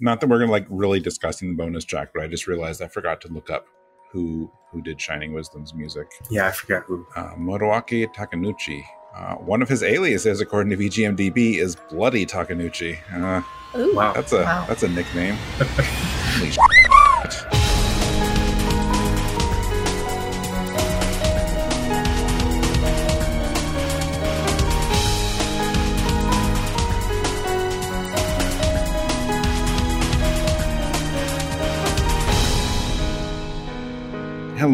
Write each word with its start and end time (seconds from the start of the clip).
not 0.00 0.20
that 0.20 0.28
we're 0.28 0.38
gonna 0.38 0.50
like 0.52 0.66
really 0.68 1.00
discussing 1.00 1.48
the 1.50 1.54
bonus 1.54 1.84
track, 1.84 2.10
but 2.14 2.22
I 2.22 2.26
just 2.26 2.46
realized 2.46 2.82
I 2.82 2.88
forgot 2.88 3.20
to 3.22 3.28
look 3.28 3.50
up 3.50 3.66
who 4.12 4.50
who 4.70 4.82
did 4.82 5.00
Shining 5.00 5.32
Wisdom's 5.32 5.74
music. 5.74 6.06
Yeah, 6.30 6.46
I 6.46 6.52
forgot 6.52 6.84
who. 6.84 7.06
Uh, 7.16 7.34
Motoaki 7.36 8.06
Takenouchi. 8.14 8.82
Uh, 9.16 9.34
one 9.36 9.62
of 9.62 9.68
his 9.68 9.82
aliases, 9.82 10.40
according 10.40 10.70
to 10.70 10.76
VGMDB, 10.76 11.56
is 11.56 11.76
Bloody 11.90 12.24
Takenouchi. 12.26 12.98
Uh, 13.12 13.42
Ooh. 13.78 13.94
Wow. 13.96 14.12
that's 14.12 14.32
a 14.32 14.42
Wow. 14.42 14.64
that's 14.68 14.82
a 14.82 14.88
nickname. 14.88 15.36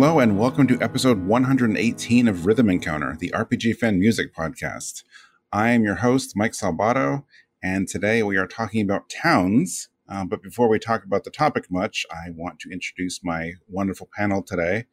Hello 0.04 0.18
and 0.18 0.38
welcome 0.38 0.66
to 0.66 0.78
episode 0.82 1.24
118 1.24 2.28
of 2.28 2.44
Rhythm 2.44 2.68
Encounter, 2.68 3.16
the 3.18 3.30
RPG 3.30 3.78
fan 3.78 3.98
music 3.98 4.34
podcast. 4.34 5.02
I 5.50 5.70
am 5.70 5.82
your 5.82 5.94
host, 5.94 6.36
Mike 6.36 6.52
Salbato, 6.52 7.24
and 7.62 7.88
today 7.88 8.22
we 8.22 8.36
are 8.36 8.46
talking 8.46 8.82
about 8.82 9.08
towns. 9.08 9.88
Uh, 10.06 10.26
but 10.26 10.42
before 10.42 10.68
we 10.68 10.78
talk 10.78 11.04
about 11.04 11.24
the 11.24 11.30
topic 11.30 11.70
much, 11.70 12.04
I 12.10 12.28
want 12.36 12.60
to 12.60 12.70
introduce 12.70 13.24
my 13.24 13.52
wonderful 13.66 14.10
panel 14.14 14.42
today, 14.42 14.84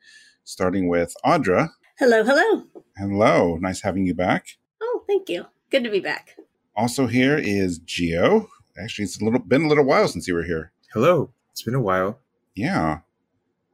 starting 0.45 0.87
with 0.87 1.13
Audra. 1.25 1.71
Hello, 1.99 2.23
hello. 2.23 2.63
Hello, 2.95 3.57
nice 3.57 3.81
having 3.81 4.05
you 4.05 4.13
back. 4.13 4.59
Oh, 4.81 5.03
thank 5.07 5.27
you. 5.27 5.45
Good 5.71 5.83
to 5.83 5.89
be 5.89 5.99
back. 5.99 6.37
Also 6.73 7.07
here 7.07 7.37
is 7.37 7.81
Gio. 7.81 8.47
Actually, 8.81 9.03
it's 9.03 9.19
a 9.19 9.25
little 9.25 9.41
been 9.41 9.65
a 9.65 9.67
little 9.67 9.83
while 9.83 10.07
since 10.07 10.25
you 10.29 10.35
were 10.35 10.45
here. 10.45 10.71
Hello. 10.93 11.33
It's 11.51 11.63
been 11.63 11.75
a 11.75 11.81
while. 11.81 12.19
Yeah, 12.55 12.99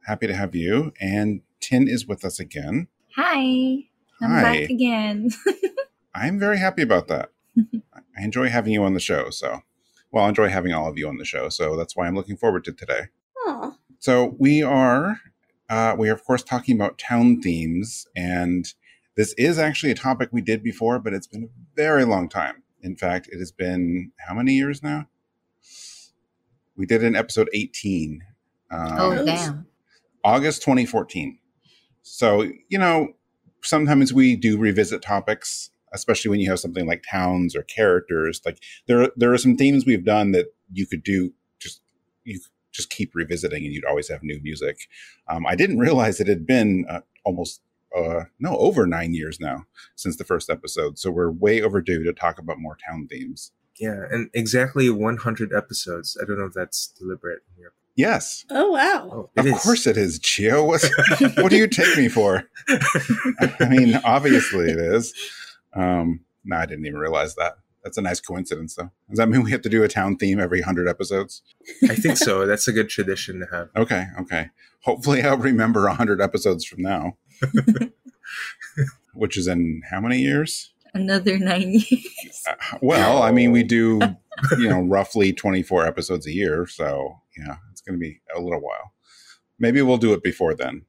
happy 0.08 0.26
to 0.26 0.34
have 0.34 0.54
you. 0.54 0.92
And 1.00 1.42
Tin 1.60 1.86
is 1.86 2.06
with 2.06 2.24
us 2.24 2.40
again. 2.40 2.88
Hi, 3.14 3.84
I'm 4.22 4.30
Hi. 4.30 4.42
back 4.42 4.70
again. 4.70 5.30
I'm 6.14 6.38
very 6.38 6.58
happy 6.58 6.82
about 6.82 7.08
that. 7.08 7.30
I 7.94 8.22
enjoy 8.24 8.48
having 8.48 8.72
you 8.72 8.82
on 8.82 8.94
the 8.94 9.00
show. 9.00 9.30
So, 9.30 9.60
well, 10.10 10.24
I 10.24 10.28
enjoy 10.30 10.48
having 10.48 10.72
all 10.72 10.88
of 10.88 10.96
you 10.96 11.08
on 11.08 11.18
the 11.18 11.24
show. 11.26 11.50
So 11.50 11.76
that's 11.76 11.94
why 11.94 12.06
I'm 12.06 12.14
looking 12.14 12.36
forward 12.38 12.64
to 12.64 12.72
today. 12.72 13.02
Oh, 13.46 13.76
So 13.98 14.34
we 14.38 14.62
are, 14.62 15.20
uh, 15.68 15.94
we 15.98 16.08
are 16.08 16.14
of 16.14 16.24
course 16.24 16.42
talking 16.42 16.74
about 16.74 16.98
town 16.98 17.42
themes, 17.42 18.06
and 18.16 18.72
this 19.14 19.34
is 19.36 19.58
actually 19.58 19.92
a 19.92 19.96
topic 19.96 20.30
we 20.32 20.40
did 20.40 20.62
before, 20.62 20.98
but 20.98 21.12
it's 21.12 21.26
been 21.26 21.44
a 21.44 21.76
very 21.76 22.04
long 22.04 22.28
time. 22.28 22.62
In 22.80 22.96
fact, 22.96 23.28
it 23.30 23.38
has 23.38 23.52
been 23.52 24.12
how 24.26 24.34
many 24.34 24.54
years 24.54 24.82
now? 24.82 25.08
We 26.76 26.86
did 26.86 27.02
it 27.02 27.06
in 27.06 27.16
episode 27.16 27.50
18. 27.52 28.22
Um, 28.70 28.80
oh, 28.98 29.24
damn. 29.24 29.67
August 30.28 30.60
2014. 30.60 31.38
So, 32.02 32.42
you 32.68 32.78
know, 32.78 33.14
sometimes 33.62 34.12
we 34.12 34.36
do 34.36 34.58
revisit 34.58 35.00
topics, 35.00 35.70
especially 35.94 36.28
when 36.28 36.38
you 36.38 36.50
have 36.50 36.60
something 36.60 36.86
like 36.86 37.02
towns 37.10 37.56
or 37.56 37.62
characters. 37.62 38.42
Like 38.44 38.58
there 38.86 39.10
there 39.16 39.32
are 39.32 39.38
some 39.38 39.56
themes 39.56 39.86
we've 39.86 40.04
done 40.04 40.32
that 40.32 40.48
you 40.70 40.86
could 40.86 41.02
do 41.02 41.32
just 41.58 41.80
you 42.24 42.38
just 42.72 42.90
keep 42.90 43.14
revisiting 43.14 43.64
and 43.64 43.72
you'd 43.72 43.86
always 43.86 44.10
have 44.10 44.22
new 44.22 44.38
music. 44.42 44.76
Um, 45.28 45.46
I 45.46 45.54
didn't 45.54 45.78
realize 45.78 46.20
it 46.20 46.28
had 46.28 46.46
been 46.46 46.84
uh, 46.90 47.00
almost 47.24 47.62
uh, 47.96 48.24
no 48.38 48.54
over 48.58 48.86
nine 48.86 49.14
years 49.14 49.40
now 49.40 49.64
since 49.96 50.16
the 50.16 50.24
first 50.24 50.50
episode. 50.50 50.98
So 50.98 51.10
we're 51.10 51.30
way 51.30 51.62
overdue 51.62 52.04
to 52.04 52.12
talk 52.12 52.38
about 52.38 52.58
more 52.58 52.76
town 52.86 53.08
themes. 53.10 53.52
Yeah, 53.80 54.04
and 54.10 54.28
exactly 54.34 54.90
100 54.90 55.54
episodes. 55.54 56.18
I 56.20 56.26
don't 56.26 56.38
know 56.38 56.44
if 56.46 56.52
that's 56.52 56.88
deliberate. 56.88 57.44
here. 57.56 57.72
Yes, 57.98 58.44
oh 58.50 58.70
wow. 58.70 59.10
Oh, 59.12 59.30
of 59.36 59.44
is. 59.44 59.60
course 59.60 59.84
it 59.84 59.96
is, 59.96 60.20
Gio. 60.20 60.64
What, 60.64 60.88
what 61.42 61.50
do 61.50 61.56
you 61.56 61.66
take 61.66 61.96
me 61.96 62.08
for? 62.08 62.44
I 62.68 63.68
mean, 63.68 63.96
obviously 64.04 64.70
it 64.70 64.78
is. 64.78 65.12
Um, 65.74 66.20
no, 66.44 66.58
I 66.58 66.66
didn't 66.66 66.86
even 66.86 67.00
realize 67.00 67.34
that. 67.34 67.54
That's 67.82 67.98
a 67.98 68.02
nice 68.02 68.20
coincidence, 68.20 68.76
though. 68.76 68.92
Does 69.08 69.18
that 69.18 69.28
mean 69.28 69.42
we 69.42 69.50
have 69.50 69.62
to 69.62 69.68
do 69.68 69.82
a 69.82 69.88
town 69.88 70.16
theme 70.16 70.38
every 70.38 70.60
hundred 70.60 70.86
episodes? 70.86 71.42
I 71.90 71.96
think 71.96 72.18
so. 72.18 72.46
That's 72.46 72.68
a 72.68 72.72
good 72.72 72.88
tradition 72.88 73.40
to 73.40 73.46
have. 73.50 73.70
Okay, 73.76 74.06
okay. 74.20 74.50
Hopefully, 74.84 75.20
I'll 75.20 75.36
remember 75.36 75.88
a 75.88 75.94
hundred 75.94 76.20
episodes 76.20 76.64
from 76.64 76.82
now, 76.82 77.16
which 79.12 79.36
is 79.36 79.48
in 79.48 79.82
how 79.90 80.00
many 80.00 80.18
years? 80.18 80.72
Another 80.94 81.36
nine 81.36 81.72
years. 81.72 82.44
Uh, 82.48 82.78
well, 82.80 83.22
I 83.22 83.32
mean, 83.32 83.50
we 83.50 83.64
do, 83.64 84.00
you 84.58 84.68
know, 84.68 84.82
roughly 84.82 85.32
twenty-four 85.32 85.84
episodes 85.84 86.28
a 86.28 86.32
year, 86.32 86.64
so 86.68 87.22
yeah, 87.36 87.56
it's 87.67 87.67
going 87.88 87.98
to 87.98 88.04
be 88.04 88.20
a 88.34 88.40
little 88.40 88.60
while. 88.60 88.92
Maybe 89.58 89.82
we'll 89.82 89.98
do 89.98 90.12
it 90.12 90.22
before 90.22 90.54
then, 90.54 90.84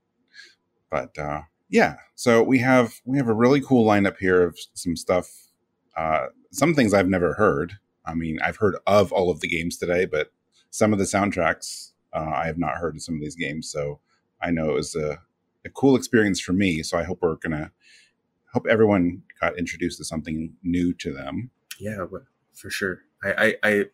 but 0.92 1.18
uh, 1.18 1.42
yeah. 1.70 1.96
So 2.16 2.44
we 2.44 2.60
have 2.60 3.02
we 3.06 3.18
have 3.18 3.28
a 3.28 3.34
really 3.34 3.62
cool 3.62 3.86
lineup 3.86 4.18
here 4.18 4.44
of 4.44 4.58
some 4.74 4.96
stuff. 4.96 5.28
Uh, 5.98 6.28
some 6.52 6.74
things 6.74 6.94
I've 6.94 7.10
never 7.10 7.34
heard. 7.34 7.74
I 8.06 8.14
mean, 8.14 8.40
I've 8.42 8.58
heard 8.58 8.76
of 8.86 9.12
all 9.12 9.32
of 9.32 9.40
the 9.40 9.48
games 9.48 9.78
today, 9.78 10.06
but 10.06 10.32
some 10.70 10.94
of 10.94 11.00
the 11.00 11.06
soundtracks 11.06 11.92
uh, 12.14 12.32
I 12.34 12.46
have 12.46 12.58
not 12.58 12.76
heard 12.76 12.96
of 12.96 13.02
some 13.02 13.16
of 13.16 13.22
these 13.22 13.36
games. 13.36 13.72
So 13.72 14.00
I 14.42 14.52
know 14.52 14.70
it 14.72 14.76
was 14.76 14.96
a, 14.96 15.20
a 15.66 15.70
cool 15.70 15.96
experience 15.96 16.40
for 16.40 16.54
me. 16.54 16.84
So 16.84 16.98
I 16.98 17.04
hope 17.04 17.20
we're 17.22 17.36
gonna 17.36 17.72
hope 18.54 18.66
everyone 18.68 19.24
got 19.42 19.58
introduced 19.58 19.98
to 19.98 20.06
something 20.06 20.54
new 20.64 20.94
to 20.94 21.14
them. 21.14 21.52
Yeah, 21.80 22.06
for 22.54 22.70
sure. 22.70 23.02
I 23.24 23.58
I 23.64 23.70
I, 23.70 23.86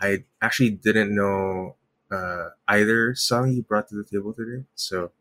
I 0.00 0.24
actually 0.42 0.70
didn't 0.70 1.14
know 1.14 1.76
uh, 2.10 2.50
either 2.68 3.14
song 3.14 3.52
you 3.52 3.62
brought 3.62 3.88
to 3.88 3.94
the 3.96 4.04
table 4.04 4.32
today. 4.32 4.64
So, 4.74 5.12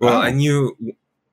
well, 0.00 0.18
Oh. 0.18 0.20
I 0.22 0.30
knew 0.30 0.76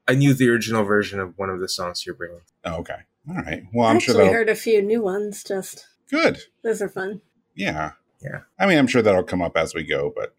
I 0.08 0.16
knew 0.16 0.34
the 0.34 0.50
original 0.50 0.84
version 0.84 1.19
of 1.19 1.38
one 1.38 1.50
of 1.50 1.59
the 1.59 1.69
songs 1.69 2.06
you're 2.06 2.16
bringing. 2.16 2.41
Oh, 2.66 2.75
okay. 2.80 2.97
All 3.30 3.36
right. 3.36 3.64
Well, 3.74 3.88
I 3.88 3.91
I'm 3.91 3.96
actually 3.97 4.14
sure 4.16 4.24
that'll 4.25 4.34
heard 4.34 4.50
a 4.50 4.56
few 4.56 4.81
new 4.81 5.02
ones. 5.02 5.44
Just 5.44 5.88
good. 6.09 6.40
those 6.64 6.81
are 6.81 6.90
fun. 6.90 7.22
Yeah. 7.56 7.91
Yeah. 8.22 8.40
I 8.59 8.66
mean, 8.68 8.78
I'm 8.78 8.88
sure 8.88 9.02
that'll 9.02 9.24
come 9.24 9.41
up 9.41 9.56
as 9.58 9.74
we 9.74 9.84
go, 9.84 10.12
but 10.16 10.36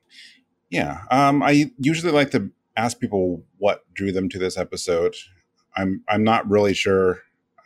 yeah. 0.70 1.00
Um, 1.10 1.42
I 1.42 1.70
usually 1.78 2.12
like 2.12 2.30
to 2.32 2.50
ask 2.76 2.98
people 2.98 3.42
what 3.58 3.84
drew 3.94 4.10
them 4.12 4.28
to 4.30 4.38
this 4.38 4.56
episode. 4.58 5.14
I'm 5.76 6.02
I'm 6.08 6.24
not 6.24 6.48
really 6.48 6.74
sure. 6.74 7.20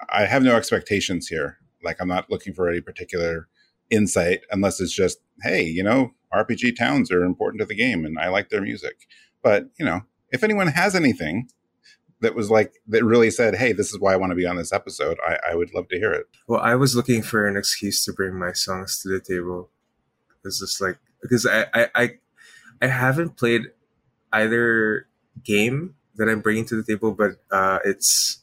I 0.09 0.27
have 0.27 0.43
no 0.43 0.55
expectations 0.57 1.27
here. 1.29 1.59
Like 1.83 1.97
I'm 2.01 2.09
not 2.09 2.31
looking 2.31 2.55
for 2.55 2.69
any 2.69 2.81
particular 2.81 3.49
insight 3.91 4.41
unless 4.51 4.81
it's 4.81 4.93
just, 4.95 5.19
hey, 5.43 5.63
you 5.65 5.83
know, 5.83 6.13
RPG 6.33 6.77
towns 6.77 7.11
are 7.11 7.25
important 7.25 7.61
to 7.61 7.67
the 7.67 7.75
game 7.75 8.05
and 8.05 8.19
I 8.19 8.29
like 8.29 8.49
their 8.49 8.61
music. 8.61 9.07
But, 9.43 9.67
you 9.79 9.85
know, 9.85 10.03
if 10.31 10.45
anyone 10.45 10.69
has 10.69 10.95
anything 10.95 11.49
that 12.21 12.35
was 12.35 12.51
like 12.51 12.75
that 12.89 13.05
really 13.05 13.31
said, 13.31 13.55
hey, 13.55 13.73
this 13.73 13.93
is 13.93 14.01
why 14.01 14.13
I 14.13 14.17
want 14.17 14.31
to 14.31 14.37
be 14.37 14.47
on 14.47 14.57
this 14.57 14.73
episode, 14.73 15.19
I, 15.27 15.39
I 15.51 15.55
would 15.55 15.75
love 15.75 15.89
to 15.89 15.97
hear 15.97 16.13
it. 16.13 16.27
Well, 16.47 16.61
I 16.61 16.75
was 16.75 16.97
looking 16.97 17.23
for 17.23 17.47
an 17.47 17.57
excuse 17.57 18.05
to 18.05 18.13
bring 18.13 18.39
my 18.39 18.53
songs 18.53 19.01
to 19.03 19.09
the 19.09 19.21
table. 19.21 19.71
It's 20.45 20.61
just 20.61 20.81
like 20.81 20.99
because 21.23 21.47
I 21.47 21.67
I 21.75 21.89
I, 21.95 22.11
I 22.83 22.87
haven't 22.87 23.37
played 23.37 23.63
either 24.33 25.07
game 25.45 25.95
that 26.17 26.29
I'm 26.29 26.41
bringing 26.41 26.65
to 26.67 26.77
the 26.77 26.83
table, 26.83 27.13
but 27.13 27.33
uh, 27.51 27.79
it's 27.85 28.41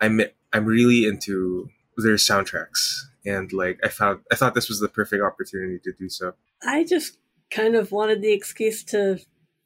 I'm 0.00 0.20
I'm 0.52 0.64
really 0.64 1.06
into 1.06 1.70
their 1.96 2.14
soundtracks, 2.14 3.04
and 3.24 3.52
like 3.52 3.78
I 3.84 3.88
found 3.88 4.20
I 4.30 4.34
thought 4.34 4.54
this 4.54 4.68
was 4.68 4.80
the 4.80 4.88
perfect 4.88 5.22
opportunity 5.22 5.78
to 5.84 5.92
do 5.92 6.08
so. 6.08 6.34
I 6.62 6.84
just 6.84 7.18
kind 7.50 7.74
of 7.74 7.92
wanted 7.92 8.22
the 8.22 8.32
excuse 8.32 8.84
to 8.84 9.18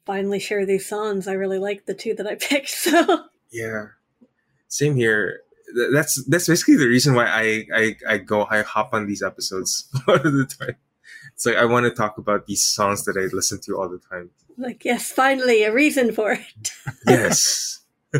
finally 0.05 0.39
share 0.39 0.65
these 0.65 0.87
songs. 0.87 1.27
I 1.27 1.33
really 1.33 1.59
like 1.59 1.85
the 1.85 1.93
two 1.93 2.13
that 2.15 2.27
I 2.27 2.35
picked. 2.39 2.69
So 2.69 3.25
Yeah, 3.51 3.87
same 4.67 4.95
here. 4.95 5.41
That's 5.91 6.23
that's 6.25 6.47
basically 6.47 6.75
the 6.75 6.87
reason 6.87 7.15
why 7.15 7.25
I 7.25 7.65
I, 7.73 7.95
I 8.07 8.17
go 8.17 8.45
I 8.49 8.61
hop 8.61 8.93
on 8.93 9.07
these 9.07 9.23
episodes 9.23 9.89
a 10.07 10.11
lot 10.11 10.25
of 10.25 10.33
the 10.33 10.45
time. 10.45 10.75
It's 11.33 11.45
like 11.45 11.55
I 11.55 11.65
want 11.65 11.85
to 11.85 11.91
talk 11.91 12.17
about 12.17 12.45
these 12.45 12.63
songs 12.63 13.05
that 13.05 13.17
I 13.17 13.33
listen 13.33 13.59
to 13.61 13.77
all 13.77 13.89
the 13.89 13.99
time. 13.99 14.29
like, 14.57 14.85
yes, 14.85 15.11
finally 15.11 15.63
a 15.63 15.73
reason 15.73 16.11
for 16.13 16.33
it. 16.33 16.71
Yes. 17.07 17.81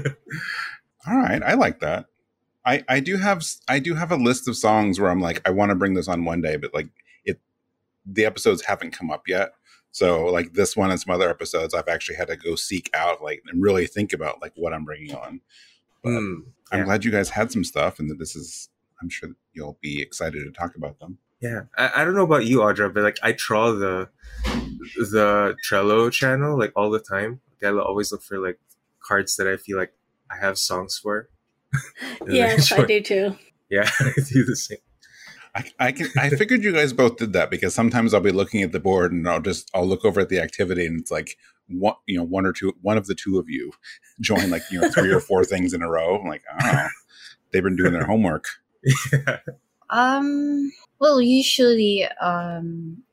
All 1.05 1.17
right, 1.17 1.43
I 1.43 1.53
like 1.53 1.79
that. 1.81 2.07
I 2.65 2.83
I 2.87 2.99
do 2.99 3.17
have 3.17 3.43
I 3.67 3.79
do 3.79 3.95
have 3.95 4.11
a 4.11 4.15
list 4.15 4.47
of 4.47 4.55
songs 4.55 4.99
where 4.99 5.09
I'm 5.11 5.21
like 5.21 5.41
I 5.47 5.51
want 5.51 5.69
to 5.69 5.75
bring 5.75 5.93
this 5.93 6.07
on 6.07 6.25
one 6.25 6.41
day, 6.41 6.55
but 6.57 6.73
like 6.73 6.87
it 7.25 7.39
the 8.05 8.25
episodes 8.25 8.65
haven't 8.65 8.91
come 8.91 9.11
up 9.11 9.27
yet. 9.27 9.53
So 9.91 10.25
like 10.25 10.53
this 10.53 10.75
one 10.75 10.89
and 10.89 10.99
some 10.99 11.13
other 11.13 11.29
episodes, 11.29 11.73
I've 11.73 11.87
actually 11.87 12.15
had 12.15 12.27
to 12.29 12.35
go 12.35 12.55
seek 12.55 12.89
out 12.95 13.21
like 13.21 13.43
and 13.47 13.61
really 13.61 13.85
think 13.85 14.11
about 14.13 14.41
like 14.41 14.53
what 14.55 14.73
I'm 14.73 14.85
bringing 14.85 15.15
on. 15.15 15.41
But 16.03 16.09
Hmm. 16.11 16.35
I'm 16.71 16.85
glad 16.85 17.05
you 17.05 17.11
guys 17.11 17.29
had 17.29 17.51
some 17.51 17.63
stuff, 17.63 17.99
and 17.99 18.09
that 18.09 18.17
this 18.19 18.35
is. 18.35 18.69
I'm 19.01 19.09
sure 19.09 19.29
you'll 19.53 19.77
be 19.81 20.01
excited 20.01 20.43
to 20.43 20.51
talk 20.51 20.75
about 20.75 20.99
them. 20.99 21.17
Yeah, 21.41 21.63
I, 21.77 22.01
I 22.01 22.05
don't 22.05 22.15
know 22.15 22.23
about 22.23 22.45
you, 22.45 22.59
Audra, 22.59 22.91
but 22.93 23.03
like 23.03 23.19
I 23.21 23.33
troll 23.33 23.75
the 23.75 24.09
the 25.11 25.55
Trello 25.67 26.11
channel 26.11 26.57
like 26.57 26.71
all 26.75 26.89
the 26.89 26.99
time. 26.99 27.41
Like, 27.61 27.73
I 27.73 27.77
always 27.77 28.11
look 28.11 28.23
for 28.23 28.39
like 28.39 28.59
cards 29.05 29.35
that 29.35 29.47
I 29.47 29.57
feel 29.57 29.77
like 29.77 29.93
I 30.31 30.37
have 30.37 30.57
songs 30.57 30.97
for. 30.97 31.29
And 32.21 32.31
I 32.31 32.35
yes, 32.35 32.71
I 32.71 32.85
do 32.85 33.01
too. 33.01 33.35
Yeah, 33.69 33.89
I 33.99 34.13
do 34.15 34.45
the 34.45 34.55
same. 34.55 34.77
I, 35.55 35.63
I 35.79 35.91
can. 35.91 36.07
I 36.17 36.29
figured 36.29 36.63
you 36.63 36.73
guys 36.73 36.93
both 36.93 37.17
did 37.17 37.33
that 37.33 37.51
because 37.51 37.75
sometimes 37.75 38.13
I'll 38.13 38.21
be 38.21 38.31
looking 38.31 38.63
at 38.63 38.71
the 38.71 38.79
board 38.79 39.11
and 39.11 39.27
I'll 39.27 39.41
just 39.41 39.69
I'll 39.73 39.85
look 39.85 40.03
over 40.03 40.21
at 40.21 40.29
the 40.29 40.39
activity 40.39 40.85
and 40.85 40.99
it's 40.99 41.11
like 41.11 41.37
one 41.69 41.95
you 42.07 42.17
know 42.17 42.23
one 42.23 42.45
or 42.45 42.53
two 42.53 42.73
one 42.81 42.97
of 42.97 43.07
the 43.07 43.15
two 43.15 43.37
of 43.39 43.49
you 43.49 43.71
join 44.21 44.49
like 44.49 44.63
you 44.71 44.81
know 44.81 44.89
three 44.89 45.11
or 45.11 45.19
four 45.19 45.45
things 45.45 45.73
in 45.73 45.81
a 45.81 45.89
row. 45.89 46.19
I'm 46.19 46.27
like, 46.27 46.43
oh, 46.61 46.87
they've 47.51 47.63
been 47.63 47.75
doing 47.75 47.93
their 47.93 48.05
homework. 48.05 48.45
yeah. 49.11 49.39
Um. 49.89 50.71
Well, 50.99 51.21
usually, 51.21 52.07
um, 52.21 53.03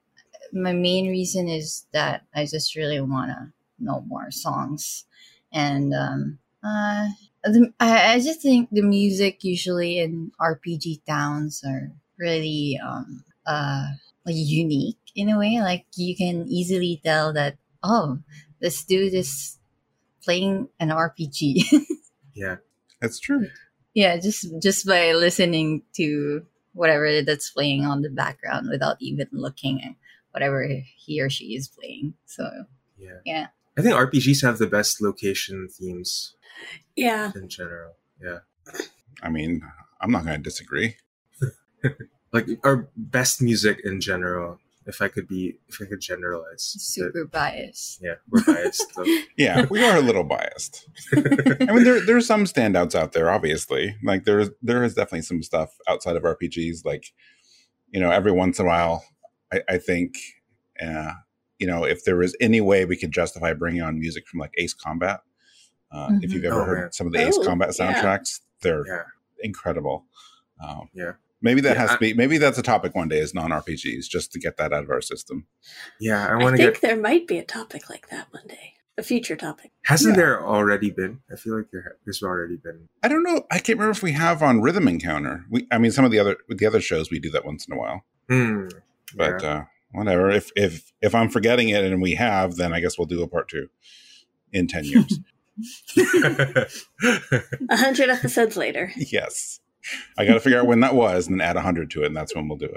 my 0.53 0.73
main 0.73 1.09
reason 1.09 1.49
is 1.49 1.87
that 1.93 2.23
I 2.35 2.47
just 2.47 2.75
really 2.75 3.01
want 3.01 3.31
to 3.31 3.53
know 3.79 4.03
more 4.07 4.31
songs, 4.31 5.05
and 5.53 5.93
um, 5.93 6.39
uh, 6.65 7.09
the, 7.45 7.73
I, 7.81 8.15
I 8.15 8.21
just 8.21 8.43
think 8.43 8.69
the 8.71 8.83
music 8.83 9.43
usually 9.45 9.99
in 9.99 10.33
RPG 10.41 11.05
towns 11.07 11.63
are 11.67 11.91
really 12.19 12.79
um 12.85 13.25
uh 13.47 13.87
like 14.27 14.35
unique 14.37 14.99
in 15.17 15.29
a 15.31 15.39
way. 15.39 15.61
Like 15.61 15.87
you 15.97 16.17
can 16.17 16.47
easily 16.49 17.01
tell 17.05 17.33
that 17.33 17.57
oh, 17.83 18.19
this 18.61 18.85
dude 18.85 19.15
is 19.15 19.59
playing 20.25 20.69
an 20.79 20.91
RPG. 20.91 21.63
Yeah. 22.35 22.57
That's 23.03 23.19
true. 23.19 23.49
yeah 23.93 24.17
just 24.17 24.47
just 24.63 24.87
by 24.87 25.13
listening 25.13 25.83
to 25.97 26.47
whatever 26.75 27.23
that's 27.23 27.51
playing 27.51 27.85
on 27.85 28.03
the 28.03 28.09
background 28.09 28.69
without 28.71 28.97
even 29.01 29.27
looking 29.33 29.83
at 29.83 29.93
whatever 30.31 30.65
he 30.97 31.21
or 31.21 31.29
she 31.29 31.57
is 31.57 31.67
playing 31.69 32.15
so 32.25 32.49
Yeah. 32.97 33.19
Yeah. 33.27 33.47
I 33.77 33.83
think 33.83 33.95
RPGs 33.95 34.43
have 34.43 34.59
the 34.59 34.69
best 34.69 35.03
location 35.03 35.69
themes 35.69 36.35
Yeah. 36.97 37.33
in 37.35 37.49
general. 37.49 37.93
Yeah. 38.23 38.39
I 39.23 39.31
mean, 39.31 39.63
I'm 40.01 40.11
not 40.11 40.25
going 40.25 40.37
to 40.37 40.43
disagree. 40.43 40.97
Like 42.33 42.47
our 42.63 42.89
best 42.97 43.43
music 43.43 43.81
in 43.85 44.01
general. 44.01 44.59
If 44.87 45.03
I 45.03 45.09
could 45.09 45.29
be, 45.29 45.59
if 45.69 45.81
I 45.81 45.85
could 45.85 46.01
generalize. 46.01 46.63
super 46.63 47.25
biased 47.27 48.01
Yeah, 48.03 48.15
we're 48.31 48.45
biased. 48.45 48.87
Yeah, 49.37 49.67
we 49.71 49.85
are 49.85 49.99
a 49.99 50.01
little 50.01 50.25
biased. 50.25 50.89
I 51.13 51.73
mean, 51.73 51.85
there 51.85 52.05
there's 52.05 52.27
some 52.27 52.45
standouts 52.45 52.95
out 52.95 53.13
there. 53.13 53.31
Obviously, 53.31 53.97
like 54.03 54.25
there's 54.25 54.49
there 54.63 54.83
is 54.83 54.95
definitely 54.95 55.23
some 55.23 55.43
stuff 55.43 55.77
outside 55.87 56.17
of 56.17 56.23
RPGs. 56.23 56.85
Like, 56.85 57.13
you 57.91 58.01
know, 58.01 58.11
every 58.11 58.33
once 58.33 58.59
in 58.59 58.67
a 58.67 58.69
while, 58.69 59.05
I, 59.53 59.63
I 59.69 59.79
think, 59.79 60.15
uh, 60.81 61.13
you 61.59 61.67
know, 61.67 61.85
if 61.85 62.05
there 62.05 62.17
was 62.17 62.35
any 62.41 62.61
way 62.61 62.85
we 62.85 62.97
could 62.97 63.13
justify 63.13 63.53
bringing 63.53 63.83
on 63.83 63.99
music 63.99 64.27
from 64.27 64.41
like 64.41 64.55
Ace 64.57 64.75
Combat, 64.75 65.21
uh, 65.93 66.11
if 66.23 66.31
Mhm. 66.31 66.35
you've 66.35 66.45
ever 66.45 66.61
Oh, 66.63 66.65
heard 66.65 66.79
man. 66.81 66.93
some 66.93 67.07
of 67.07 67.13
the 67.13 67.21
Ace 67.27 67.37
Oh, 67.39 67.45
Combat 67.45 67.75
yeah. 67.79 67.93
soundtracks, 68.03 68.41
they're 68.63 68.87
yeah. 68.87 69.03
incredible. 69.43 70.07
Um, 70.63 70.89
Yeah. 70.93 71.13
Maybe 71.43 71.63
that 71.63 71.75
Yeah, 71.77 71.81
has 71.83 71.91
to 71.93 71.99
be. 71.99 72.13
Maybe 72.13 72.37
that's 72.37 72.59
a 72.59 72.63
topic 72.63 72.95
one 72.95 73.09
day 73.09 73.19
is 73.19 73.33
non 73.33 73.51
RPGs, 73.51 74.07
just 74.09 74.31
to 74.33 74.39
get 74.39 74.59
that 74.59 74.75
out 74.75 74.85
of 74.85 74.91
our 74.91 75.01
system. 75.01 75.47
Yeah, 75.99 76.27
I 76.27 76.33
I, 76.33 76.35
want 76.37 76.57
to 76.57 76.63
think 76.63 76.75
get. 76.75 76.83
there 76.83 76.97
might 77.01 77.27
be 77.27 77.39
a 77.39 77.45
topic 77.45 77.89
like 77.89 78.11
that 78.11 78.27
one 78.31 78.47
day. 78.47 78.75
A 78.99 79.03
future 79.03 79.37
topic. 79.37 79.71
Hasn't 79.87 80.17
Yeah. 80.17 80.21
there 80.23 80.47
already 80.47 80.91
been? 80.91 81.21
I 81.33 81.37
feel 81.37 81.57
like 81.57 81.71
there, 81.73 81.97
there's 82.05 82.23
already 82.23 82.57
been. 82.57 82.91
I 83.03 83.09
don't 83.09 83.23
know. 83.23 83.47
I 83.51 83.55
can't 83.59 83.79
remember 83.79 83.93
if 83.93 84.03
we 84.03 84.13
have 84.13 84.43
on 84.43 84.61
Rhythm 84.61 84.87
Encounter. 84.87 85.47
We, 85.49 85.67
I 85.73 85.79
mean, 85.79 85.93
some 85.93 86.05
of 86.05 86.11
the 86.11 86.19
other 86.19 86.37
with 86.47 86.59
the 86.59 86.67
other 86.67 86.83
shows 86.83 87.11
we 87.11 87.19
do 87.19 87.31
that 87.31 87.47
once 87.47 87.67
in 87.67 87.73
a 87.73 87.79
while. 87.79 88.05
Hmm. 88.29 88.69
But 89.17 89.43
uh, 89.43 89.65
whatever. 89.93 90.29
If 90.31 90.51
if 90.57 90.93
if 91.01 91.15
I'm 91.15 91.31
forgetting 91.31 91.71
it 91.71 91.83
and 91.83 92.03
we 92.03 92.17
have, 92.17 92.57
then 92.57 92.75
I 92.75 92.81
guess 92.81 92.99
we'll 92.99 93.07
do 93.07 93.23
a 93.23 93.27
part 93.29 93.49
two 93.49 93.71
in 94.53 94.67
ten 94.67 94.85
years. 94.85 95.19
A 97.71 97.77
hundred 97.77 98.11
episodes 98.11 98.57
later. 98.57 98.93
yes, 98.97 99.61
I 100.19 100.25
got 100.25 100.35
to 100.35 100.41
figure 100.41 100.61
out 100.61 100.67
when 100.67 100.81
that 100.81 100.95
was 100.95 101.27
and 101.27 101.41
then 101.41 101.47
add 101.47 101.57
hundred 101.57 101.91
to 101.93 102.03
it, 102.03 102.07
and 102.07 102.17
that's 102.17 102.35
when 102.35 102.49
we'll 102.49 102.59
do 102.59 102.75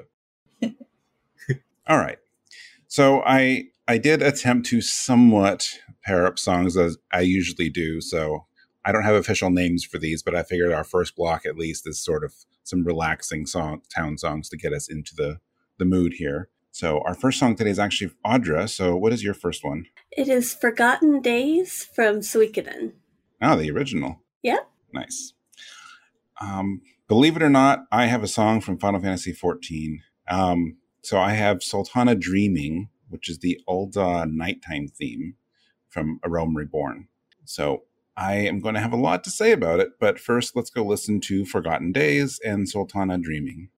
it. 0.62 0.76
All 1.88 1.98
right. 1.98 2.18
So 2.88 3.22
I 3.26 3.66
I 3.88 3.98
did 3.98 4.22
attempt 4.22 4.68
to 4.68 4.82
somewhat 4.82 5.68
pair 6.04 6.26
up 6.26 6.40
songs 6.40 6.78
as 6.78 6.98
I 7.12 7.22
usually 7.22 7.70
do. 7.70 8.02
So 8.02 8.46
I 8.86 8.92
don't 8.92 9.04
have 9.04 9.16
official 9.16 9.50
names 9.50 9.84
for 9.84 9.98
these, 9.98 10.22
but 10.24 10.36
I 10.36 10.44
figured 10.44 10.72
our 10.72 10.84
first 10.84 11.16
block 11.16 11.46
at 11.46 11.58
least 11.58 11.88
is 11.88 12.04
sort 12.04 12.24
of 12.24 12.34
some 12.64 12.84
relaxing 12.84 13.46
song 13.46 13.82
town 13.94 14.18
songs 14.18 14.50
to 14.50 14.58
get 14.58 14.74
us 14.74 14.90
into 14.90 15.16
the 15.16 15.40
the 15.78 15.86
mood 15.86 16.14
here. 16.14 16.50
So 16.74 17.02
our 17.06 17.14
first 17.14 17.38
song 17.38 17.56
today 17.56 17.70
is 17.70 17.78
actually 17.78 18.14
Audra. 18.26 18.68
So 18.68 18.96
what 18.96 19.14
is 19.14 19.24
your 19.24 19.36
first 19.36 19.64
one? 19.64 19.86
It 20.12 20.28
is 20.28 20.56
Forgotten 20.56 21.22
Days 21.22 21.86
from 21.86 22.22
Suikoden. 22.22 22.94
Ah, 23.40 23.56
the 23.56 23.70
original. 23.70 24.24
Yep. 24.42 24.68
Nice. 24.92 25.34
Um, 26.42 26.82
believe 27.08 27.36
it 27.36 27.44
or 27.44 27.50
not, 27.52 27.86
I 27.92 28.08
have 28.08 28.24
a 28.24 28.28
song 28.28 28.60
from 28.60 28.80
Final 28.80 29.00
Fantasy 29.00 29.34
XIV. 29.34 30.00
Um, 30.28 30.78
so 31.04 31.20
I 31.20 31.34
have 31.34 31.62
Sultana 31.62 32.16
Dreaming, 32.16 32.90
which 33.08 33.30
is 33.30 33.38
the 33.38 33.62
old 33.68 33.96
uh, 33.96 34.26
nighttime 34.26 34.88
theme 34.88 35.36
from 35.90 36.20
A 36.24 36.30
Realm 36.30 36.58
Reborn. 36.58 37.08
So 37.46 37.84
I 38.18 38.38
am 38.38 38.60
going 38.60 38.74
to 38.74 38.82
have 38.82 38.94
a 38.94 38.98
lot 38.98 39.24
to 39.26 39.30
say 39.30 39.52
about 39.52 39.80
it, 39.80 40.00
but 40.00 40.20
first 40.20 40.56
let's 40.56 40.72
go 40.72 40.84
listen 40.84 41.22
to 41.22 41.46
Forgotten 41.46 41.92
Days 41.92 42.40
and 42.44 42.68
Sultana 42.68 43.20
Dreaming. 43.20 43.70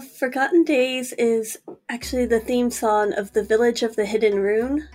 Forgotten 0.00 0.64
Days 0.64 1.12
is 1.14 1.58
actually 1.88 2.26
the 2.26 2.40
theme 2.40 2.70
song 2.70 3.12
of 3.14 3.32
the 3.32 3.42
Village 3.42 3.82
of 3.82 3.96
the 3.96 4.04
Hidden 4.04 4.38
Rune 4.38 4.88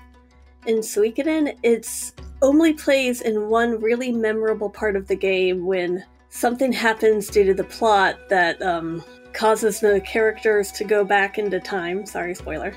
in 0.67 0.77
Suikoden. 0.77 1.57
It's 1.63 2.13
only 2.41 2.73
plays 2.73 3.21
in 3.21 3.49
one 3.49 3.81
really 3.81 4.11
memorable 4.11 4.69
part 4.69 4.95
of 4.95 5.07
the 5.07 5.15
game 5.15 5.65
when 5.65 6.03
something 6.29 6.71
happens 6.71 7.27
due 7.27 7.43
to 7.45 7.53
the 7.53 7.63
plot 7.63 8.29
that 8.29 8.61
um, 8.61 9.03
causes 9.33 9.79
the 9.79 10.01
characters 10.01 10.71
to 10.73 10.83
go 10.83 11.03
back 11.03 11.37
into 11.37 11.59
time. 11.59 12.05
Sorry, 12.05 12.35
spoiler. 12.35 12.73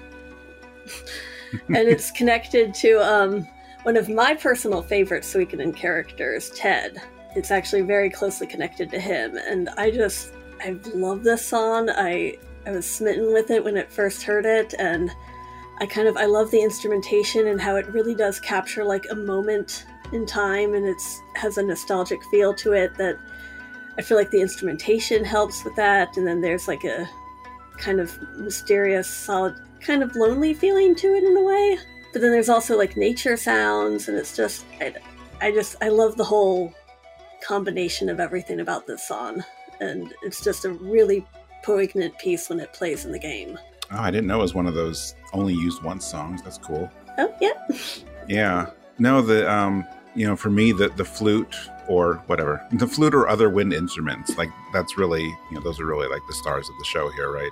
and 1.52 1.88
it's 1.88 2.10
connected 2.10 2.74
to 2.74 2.98
um, 3.00 3.46
one 3.82 3.96
of 3.96 4.08
my 4.08 4.34
personal 4.34 4.82
favorite 4.82 5.22
Suikoden 5.22 5.74
characters, 5.74 6.50
Ted. 6.50 7.00
It's 7.34 7.50
actually 7.50 7.82
very 7.82 8.10
closely 8.10 8.46
connected 8.46 8.90
to 8.90 8.98
him, 8.98 9.36
and 9.36 9.68
I 9.76 9.90
just 9.90 10.32
I 10.66 10.76
love 10.94 11.22
this 11.22 11.46
song. 11.46 11.88
I 11.90 12.38
I 12.66 12.72
was 12.72 12.84
smitten 12.84 13.32
with 13.32 13.52
it 13.52 13.62
when 13.62 13.76
it 13.76 13.92
first 13.92 14.24
heard 14.24 14.44
it, 14.44 14.74
and 14.80 15.12
I 15.78 15.86
kind 15.86 16.08
of 16.08 16.16
I 16.16 16.24
love 16.24 16.50
the 16.50 16.60
instrumentation 16.60 17.46
and 17.46 17.60
how 17.60 17.76
it 17.76 17.86
really 17.92 18.16
does 18.16 18.40
capture 18.40 18.82
like 18.82 19.06
a 19.08 19.14
moment 19.14 19.86
in 20.12 20.26
time, 20.26 20.74
and 20.74 20.84
it's 20.84 21.20
has 21.36 21.56
a 21.56 21.62
nostalgic 21.62 22.18
feel 22.32 22.52
to 22.54 22.72
it 22.72 22.96
that 22.96 23.16
I 23.96 24.02
feel 24.02 24.16
like 24.16 24.32
the 24.32 24.40
instrumentation 24.40 25.24
helps 25.24 25.64
with 25.64 25.76
that, 25.76 26.16
and 26.16 26.26
then 26.26 26.40
there's 26.40 26.66
like 26.66 26.82
a 26.82 27.08
kind 27.78 28.00
of 28.00 28.18
mysterious, 28.36 29.06
solid, 29.06 29.54
kind 29.80 30.02
of 30.02 30.16
lonely 30.16 30.52
feeling 30.52 30.96
to 30.96 31.14
it 31.14 31.22
in 31.22 31.36
a 31.36 31.44
way. 31.44 31.78
But 32.12 32.22
then 32.22 32.32
there's 32.32 32.48
also 32.48 32.76
like 32.76 32.96
nature 32.96 33.36
sounds, 33.36 34.08
and 34.08 34.18
it's 34.18 34.36
just 34.36 34.64
I, 34.80 34.94
I 35.40 35.52
just 35.52 35.76
I 35.80 35.90
love 35.90 36.16
the 36.16 36.24
whole 36.24 36.74
combination 37.46 38.08
of 38.08 38.18
everything 38.18 38.58
about 38.58 38.88
this 38.88 39.06
song, 39.06 39.44
and 39.80 40.12
it's 40.22 40.42
just 40.42 40.64
a 40.64 40.70
really 40.70 41.24
poignant 41.64 42.16
piece 42.18 42.48
when 42.48 42.60
it 42.60 42.72
plays 42.72 43.04
in 43.04 43.12
the 43.12 43.18
game. 43.18 43.58
Oh, 43.90 43.98
I 43.98 44.10
didn't 44.10 44.26
know 44.26 44.38
it 44.38 44.42
was 44.42 44.54
one 44.54 44.66
of 44.66 44.74
those 44.74 45.14
only 45.32 45.54
used 45.54 45.82
once 45.82 46.04
songs. 46.04 46.42
That's 46.42 46.58
cool. 46.58 46.90
Oh 47.18 47.34
yeah. 47.40 47.52
Yeah. 48.28 48.70
No, 48.98 49.22
the 49.22 49.48
um, 49.48 49.86
you 50.16 50.26
know, 50.26 50.34
for 50.34 50.50
me, 50.50 50.72
the 50.72 50.88
the 50.88 51.04
flute 51.04 51.54
or 51.88 52.14
whatever, 52.26 52.60
the 52.72 52.86
flute 52.88 53.14
or 53.14 53.28
other 53.28 53.48
wind 53.50 53.72
instruments, 53.72 54.36
like 54.36 54.48
that's 54.72 54.98
really, 54.98 55.22
you 55.22 55.36
know, 55.52 55.60
those 55.60 55.78
are 55.78 55.86
really 55.86 56.08
like 56.08 56.22
the 56.26 56.34
stars 56.34 56.68
of 56.68 56.74
the 56.80 56.84
show 56.84 57.08
here, 57.10 57.30
right? 57.30 57.50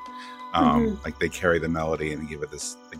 Um, 0.52 0.86
Mhm. 0.96 1.04
like 1.04 1.18
they 1.20 1.28
carry 1.28 1.60
the 1.60 1.68
melody 1.68 2.12
and 2.12 2.28
give 2.28 2.42
it 2.42 2.50
this. 2.50 2.76
Like, 2.90 2.98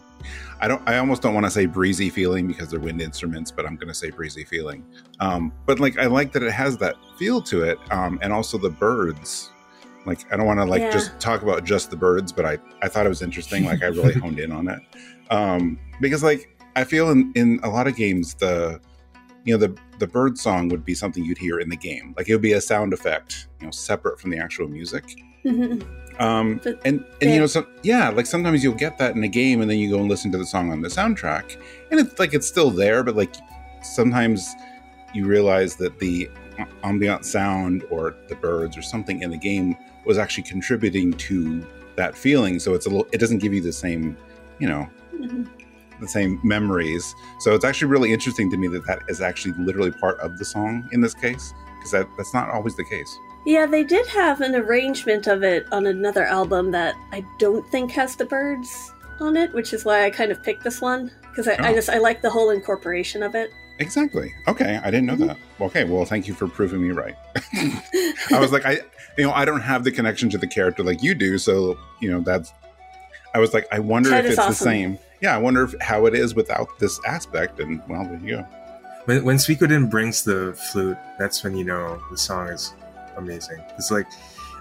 I 0.61 0.69
don't. 0.69 0.83
I 0.89 0.99
almost 0.99 1.23
don't 1.23 1.35
want 1.35 1.47
to 1.47 1.51
say 1.51 1.67
breezy 1.67 2.11
feeling 2.11 2.47
because 2.47 2.71
they're 2.71 2.81
wind 2.81 3.01
instruments, 3.01 3.51
but 3.51 3.67
I'm 3.67 3.77
going 3.77 3.89
to 3.89 3.95
say 3.95 4.11
breezy 4.11 4.45
feeling. 4.45 4.85
Um, 5.21 5.53
but 5.67 5.81
like 5.81 5.99
I 5.99 6.07
like 6.07 6.33
that 6.33 6.43
it 6.43 6.53
has 6.53 6.77
that 6.79 6.97
feel 7.19 7.43
to 7.43 7.63
it, 7.65 7.79
um, 7.91 8.19
and 8.23 8.33
also 8.33 8.59
the 8.59 8.71
birds. 8.71 9.51
Like 10.07 10.31
I 10.33 10.37
don't 10.37 10.47
want 10.47 10.61
to 10.61 10.65
like 10.67 10.83
Yeah. 10.83 10.91
just 10.91 11.19
talk 11.19 11.43
about 11.43 11.65
just 11.65 11.91
the 11.91 11.97
birds, 11.97 12.33
but 12.33 12.45
I 12.45 12.59
I 12.83 12.89
thought 12.89 13.07
it 13.07 13.09
was 13.09 13.23
interesting. 13.23 13.65
Like 13.65 13.83
I 13.83 13.87
really 13.87 14.15
honed 14.21 14.39
in 14.39 14.53
on 14.53 14.69
it 14.69 14.81
um, 15.31 15.79
because 16.01 16.23
like 16.23 16.57
I 16.77 16.85
feel 16.85 17.11
in 17.11 17.33
in 17.35 17.59
a 17.63 17.69
lot 17.71 17.87
of 17.87 17.97
games 17.97 18.35
the 18.35 18.81
you 19.45 19.57
know 19.57 19.67
the 19.67 19.77
the 19.99 20.07
bird 20.07 20.37
song 20.39 20.69
would 20.69 20.85
be 20.85 20.95
something 20.95 21.25
you'd 21.25 21.39
hear 21.39 21.59
in 21.61 21.69
the 21.69 21.77
game 21.77 22.15
like 22.17 22.29
it 22.29 22.35
would 22.35 22.43
be 22.43 22.53
a 22.55 22.61
sound 22.61 22.93
effect 22.93 23.47
you 23.61 23.67
know 23.67 23.71
separate 23.71 24.21
from 24.21 24.31
the 24.31 24.39
actual 24.39 24.69
music. 24.69 25.05
um 26.21 26.61
But 26.63 26.79
and 26.85 27.05
and 27.21 27.31
you 27.31 27.41
know 27.41 27.47
so 27.47 27.67
yeah 27.83 28.09
like 28.11 28.27
sometimes 28.27 28.63
you'll 28.63 28.75
get 28.75 28.99
that 28.99 29.17
in 29.17 29.25
a 29.25 29.29
game 29.29 29.61
and 29.61 29.71
then 29.71 29.79
you 29.79 29.91
go 29.91 29.99
and 29.99 30.09
listen 30.09 30.31
to 30.33 30.39
the 30.39 30.47
song 30.47 30.71
on 30.71 30.81
the 30.81 30.89
soundtrack 30.89 31.57
and 31.91 31.99
it's 32.01 32.19
like 32.19 32.35
it's 32.35 32.47
still 32.47 32.71
there 32.71 33.03
but 33.03 33.17
like 33.17 33.35
sometimes 33.83 34.55
you 35.13 35.27
realize 35.27 35.77
that 35.77 35.99
the 35.99 36.31
ambient 36.85 37.25
sound 37.25 37.85
or 37.91 38.15
the 38.29 38.37
birds 38.37 38.77
or 38.77 38.83
something 38.83 39.23
in 39.23 39.31
the 39.31 39.37
game 39.37 39.77
was 40.07 40.19
actually 40.19 40.45
contributing 40.45 41.13
to 41.15 41.67
that 41.97 42.17
feeling 42.17 42.59
so 42.61 42.75
it's 42.75 42.87
a 42.87 42.89
little 42.89 43.07
it 43.13 43.19
doesn't 43.19 43.39
give 43.39 43.53
you 43.53 43.61
the 43.61 43.73
same 43.73 44.17
you 44.59 44.69
know 44.69 44.89
Mhm. 45.21 45.47
the 46.01 46.09
same 46.09 46.41
memories. 46.43 47.15
So 47.39 47.55
it's 47.55 47.65
actually 47.65 47.89
really 47.89 48.13
interesting 48.13 48.51
to 48.51 48.57
me 48.57 48.67
that 48.69 48.85
that 48.87 49.03
is 49.09 49.21
actually 49.21 49.55
literally 49.59 49.93
part 49.93 50.19
of 50.19 50.39
the 50.39 50.45
song 50.45 50.89
in 50.91 51.01
this 51.01 51.15
case, 51.15 51.55
because 51.79 51.93
that, 51.93 52.07
that's 52.17 52.35
not 52.35 52.51
always 52.51 52.75
the 52.77 52.85
case. 52.85 53.17
Yeah, 53.47 53.67
they 53.67 53.85
did 53.85 54.07
have 54.09 54.41
an 54.41 54.55
arrangement 54.55 55.27
of 55.27 55.43
it 55.43 55.67
on 55.73 55.87
another 55.87 56.25
album 56.25 56.71
that 56.71 56.95
I 57.13 57.25
don't 57.39 57.67
think 57.71 57.91
has 57.93 58.17
the 58.17 58.25
birds 58.25 58.93
on 59.21 59.37
it, 59.37 59.53
which 59.53 59.73
is 59.75 59.85
why 59.85 60.05
I 60.05 60.11
kind 60.11 60.33
of 60.33 60.43
picked 60.43 60.65
this 60.65 60.81
one 60.81 61.11
because 61.31 61.47
I, 61.49 61.53
I 61.55 61.71
Oh. 61.71 61.75
just 61.75 61.91
I 61.91 61.99
like 61.99 62.23
the 62.23 62.31
whole 62.31 62.51
incorporation 62.51 63.23
of 63.23 63.35
it. 63.35 63.51
Exactly. 63.81 64.33
Okay, 64.49 64.79
I 64.83 64.91
didn't 64.91 65.07
know 65.07 65.17
Mhm. 65.17 65.27
that. 65.27 65.37
Okay, 65.61 65.85
well, 65.85 66.05
thank 66.05 66.27
you 66.29 66.33
for 66.35 66.47
proving 66.49 66.81
me 66.81 66.91
right. 66.93 67.17
I 68.31 68.39
was 68.39 68.53
like, 68.53 68.65
I, 68.65 68.79
you 69.19 69.25
know, 69.25 69.33
I 69.33 69.45
don't 69.45 69.61
have 69.61 69.85
the 69.85 69.91
connection 69.91 70.31
to 70.31 70.39
the 70.39 70.47
character 70.47 70.83
like 70.83 71.03
you 71.03 71.15
do, 71.15 71.39
so 71.39 71.77
you 72.01 72.11
know 72.11 72.21
that's. 72.21 72.53
I 73.35 73.41
was 73.41 73.53
like, 73.53 73.67
I 73.73 73.81
wonder 73.81 74.11
Ted 74.11 74.27
if 74.27 74.33
is 74.33 74.39
it's 74.39 74.47
the 74.47 74.55
same. 74.55 74.97
Yeah, 75.21 75.35
I 75.35 75.39
wonder 75.39 75.65
if, 75.65 75.75
how 75.81 76.07
it 76.07 76.15
is 76.15 76.35
without 76.37 76.79
this 76.79 77.01
aspect. 77.07 77.59
And 77.59 77.83
well, 77.89 78.05
there 78.05 78.21
you 78.23 78.37
go. 78.37 78.47
When 79.07 79.25
when 79.25 79.37
Suikoden 79.39 79.91
brings 79.91 80.23
the 80.23 80.55
flute, 80.71 80.97
that's 81.19 81.43
when 81.43 81.57
you 81.57 81.65
know 81.65 82.01
the 82.13 82.17
song 82.17 82.49
is 82.49 82.73
amazing. 83.17 83.63
It's 83.79 83.91
like 83.91 84.07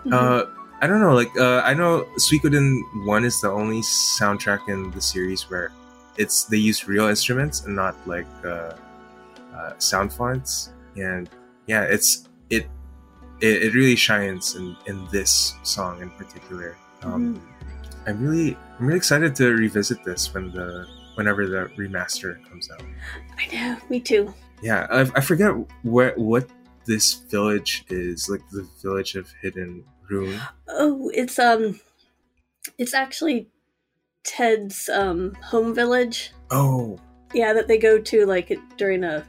Mhm. 0.06 0.13
uh 0.13 0.46
I 0.82 0.88
don't 0.88 1.00
know, 1.00 1.13
like 1.16 1.32
uh 1.38 1.62
I 1.63 1.74
know 1.74 2.06
Suikoden 2.20 2.82
one 3.06 3.24
is 3.24 3.39
the 3.42 3.50
only 3.50 3.82
soundtrack 4.20 4.68
in 4.68 4.92
the 4.92 5.02
series 5.02 5.50
where 5.50 5.72
it's 6.18 6.44
they 6.46 6.58
use 6.58 6.88
real 6.88 7.08
instruments 7.08 7.63
and 7.66 7.76
not 7.76 7.96
like 8.08 8.28
uh, 8.46 8.74
uh 9.56 9.74
sound 9.80 10.12
fonts. 10.13 10.74
And 10.98 11.30
yeah, 11.68 11.84
it's 11.84 12.28
it 12.50 12.68
it, 13.39 13.63
it 13.63 13.74
really 13.74 13.96
shines 13.96 14.56
in 14.56 14.76
in 14.86 15.08
this 15.12 15.56
song 15.63 16.02
in 16.02 16.10
particular. 16.12 16.76
Um 17.04 17.42
I'm 18.06 18.20
really 18.22 18.58
I'm 18.78 18.86
really 18.88 18.98
excited 18.98 19.36
to 19.38 19.54
revisit 19.56 20.04
this 20.04 20.34
when 20.34 20.52
the 20.52 20.86
whenever 21.16 21.48
the 21.48 21.72
remaster 21.80 22.44
comes 22.50 22.70
out. 22.72 22.84
I 23.39 23.46
know, 23.56 23.78
me 23.89 24.00
too. 24.02 24.34
Yeah, 24.62 24.88
I, 24.89 25.02
I 25.16 25.22
forget 25.22 25.54
where 25.84 26.13
what 26.16 26.50
this 26.86 27.13
village 27.13 27.86
is, 27.89 28.30
like 28.30 28.41
the 28.52 28.67
village 28.82 29.15
of 29.15 29.32
Hidden 29.41 29.84
Rune. 30.10 30.39
Oh, 30.67 31.12
it's 31.13 31.39
um, 31.39 31.80
it's 32.78 32.93
actually 32.93 33.48
Ted's 34.24 34.89
um 34.89 35.34
home 35.43 35.74
village. 35.74 36.32
Oh, 36.52 37.00
Yeah, 37.34 37.54
that 37.54 37.67
they 37.67 37.78
go 37.78 38.00
to 38.00 38.26
like 38.26 38.58
during 38.78 39.04
a 39.04 39.26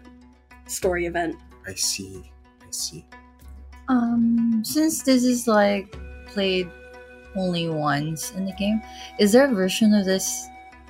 story 0.66 1.06
event. 1.06 1.36
I 1.66 1.74
see. 1.74 2.30
I 2.60 2.70
see. 2.70 3.04
Um, 3.88 4.62
since 4.64 5.02
this 5.02 5.24
is 5.24 5.46
like 5.46 5.96
played 6.26 6.70
only 7.36 7.68
once 7.68 8.32
in 8.32 8.44
the 8.46 8.52
game, 8.52 8.80
is 9.18 9.32
there 9.32 9.50
a 9.50 9.54
version 9.54 9.94
of 9.94 10.04
this 10.04 10.46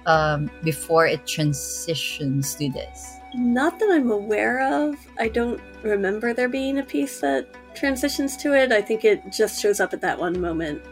um 0.07 0.51
before 0.63 1.07
it 1.07 1.27
transitions 1.27 2.55
to 2.57 2.71
this? 2.71 3.17
Not 3.35 3.79
that 3.81 3.91
I'm 3.91 4.11
aware 4.11 4.61
of. 4.61 4.97
I 5.19 5.29
don't 5.29 5.61
remember 5.83 6.33
there 6.35 6.49
being 6.49 6.79
a 6.79 6.83
piece 6.85 7.21
that 7.21 7.47
transitions 7.75 8.37
to 8.39 8.55
it. 8.55 8.71
I 8.73 8.81
think 8.81 9.05
it 9.05 9.23
just 9.33 9.61
shows 9.61 9.81
up 9.81 9.93
at 9.93 10.01
that 10.03 10.19
one 10.19 10.41
moment, 10.41 10.83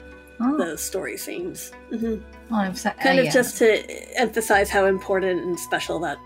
Oh, 0.41 0.57
the 0.57 0.77
story 0.77 1.17
scenes. 1.17 1.71
hmm 1.91 2.17
oh 2.51 2.57
I'm 2.57 2.75
sorry. 2.75 2.97
Kind 3.01 3.19
of 3.21 3.27
yeah. 3.27 3.31
just 3.31 3.59
to 3.59 4.19
emphasize 4.19 4.69
how 4.71 4.87
important 4.87 5.41
and 5.45 5.59
special 5.59 6.01
that 6.01 6.19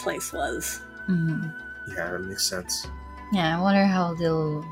place 0.00 0.32
was. 0.32 0.80
Mhm. 1.08 1.54
Yeah, 1.88 2.10
that 2.10 2.18
makes 2.24 2.44
sense. 2.48 2.86
Yeah, 3.32 3.56
I 3.56 3.60
wonder 3.60 3.84
how 3.86 4.14
they'll 4.14 4.64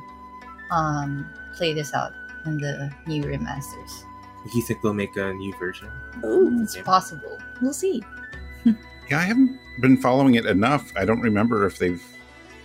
um 0.72 1.28
play 1.54 1.72
this 1.72 1.94
out 1.94 2.12
in 2.46 2.56
the 2.58 2.90
new 3.06 3.22
remasters. 3.22 3.92
Do 4.50 4.58
you 4.58 4.62
think 4.64 4.80
they'll 4.82 4.94
make 4.94 5.14
a 5.16 5.32
new 5.34 5.54
version? 5.58 5.88
Oh, 6.24 6.50
It's 6.62 6.76
possible. 6.78 7.38
We'll 7.62 7.72
see. 7.74 8.02
Yeah, 9.10 9.18
I 9.18 9.22
haven't 9.22 9.58
been 9.80 9.96
following 9.96 10.36
it 10.36 10.46
enough. 10.46 10.92
I 10.96 11.04
don't 11.04 11.20
remember 11.20 11.66
if 11.66 11.78
they've 11.78 12.02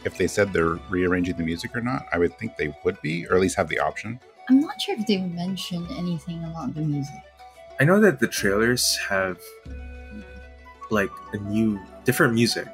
if 0.03 0.17
they 0.17 0.27
said 0.27 0.53
they're 0.53 0.79
rearranging 0.89 1.36
the 1.38 1.43
music 1.43 1.75
or 1.75 1.81
not. 1.81 2.05
I 2.13 2.19
would 2.19 2.38
think 2.38 2.55
they 2.58 2.75
would 2.84 3.01
be, 3.01 3.25
or 3.27 3.36
at 3.36 3.41
least 3.41 3.55
have 3.58 3.67
the 3.67 3.79
option. 3.79 4.19
I'm 4.47 4.60
not 4.60 4.79
sure 4.79 4.95
if 4.95 5.08
they 5.08 5.17
mentioned 5.17 5.88
anything 5.97 6.43
about 6.43 6.75
the 6.75 6.81
music. 6.81 7.15
I 7.79 7.84
know 7.84 7.99
that 7.99 8.19
the 8.19 8.27
trailers 8.27 8.95
have 9.10 9.39
like 10.91 11.10
a 11.34 11.38
new, 11.38 11.79
different 12.03 12.36
music, 12.36 12.67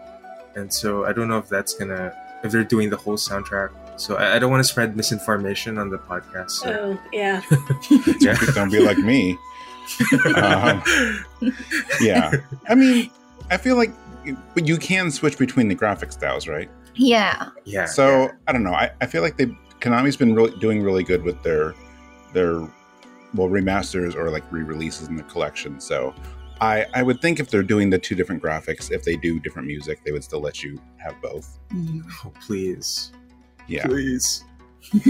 and 0.56 0.72
so 0.72 1.06
I 1.06 1.14
don't 1.14 1.30
know 1.30 1.38
if 1.38 1.48
that's 1.48 1.74
gonna 1.74 2.14
if 2.44 2.52
they're 2.52 2.66
doing 2.66 2.90
the 2.90 2.98
whole 2.98 3.16
soundtrack. 3.16 3.72
So 3.96 4.18
I, 4.18 4.36
I 4.36 4.40
don't 4.40 4.52
want 4.52 4.64
to 4.64 4.68
spread 4.68 4.98
misinformation 4.98 5.78
on 5.78 5.90
the 5.90 5.98
podcast. 5.98 6.52
So. 6.52 6.72
oh, 6.72 7.00
yeah. 7.14 7.42
Yeah. 8.20 8.36
Don't 8.56 8.72
be 8.72 8.80
like 8.80 8.98
me. 8.98 9.38
Um, 10.36 10.82
yeah, 12.00 12.32
I 12.70 12.76
mean, 12.76 13.10
I 13.52 13.58
feel 13.58 13.76
like, 13.76 13.92
but 14.56 14.68
you 14.68 14.78
can 14.78 15.12
switch 15.12 15.38
between 15.38 15.68
the 15.68 15.76
graphic 15.76 16.12
styles, 16.12 16.48
right? 16.48 16.70
Yeah. 16.96 17.50
yeah. 17.66 17.86
So 17.86 18.24
yeah. 18.24 18.32
I 18.48 18.52
don't 18.54 18.64
know. 18.64 18.74
I, 18.74 18.92
I 19.02 19.06
feel 19.06 19.22
like 19.22 19.38
they 19.38 19.48
Konami's 19.80 20.16
been 20.16 20.34
really 20.34 20.58
doing 20.60 20.82
really 20.82 21.04
good 21.04 21.24
with 21.24 21.42
their 21.44 21.76
their 22.34 22.60
well 23.34 23.50
remasters 23.50 24.16
or 24.16 24.30
like 24.30 24.44
re-releases 24.52 25.08
in 25.08 25.16
the 25.16 25.24
collection. 25.24 25.80
So 25.80 26.14
I 26.62 26.86
I 26.94 27.04
would 27.04 27.22
think 27.22 27.40
if 27.40 27.50
they're 27.50 27.64
doing 27.64 27.90
the 27.90 28.00
two 28.00 28.16
different 28.16 28.42
graphics, 28.42 28.92
if 28.92 29.04
they 29.04 29.16
do 29.16 29.40
different 29.40 29.68
music, 29.68 30.04
they 30.06 30.12
would 30.12 30.24
still 30.24 30.42
let 30.42 30.64
you 30.64 30.80
have 30.98 31.20
both. 31.22 31.60
Mhm. 31.74 32.04
Oh, 32.26 32.32
please, 32.46 33.12
Yeah. 33.68 33.86
please. 33.86 34.44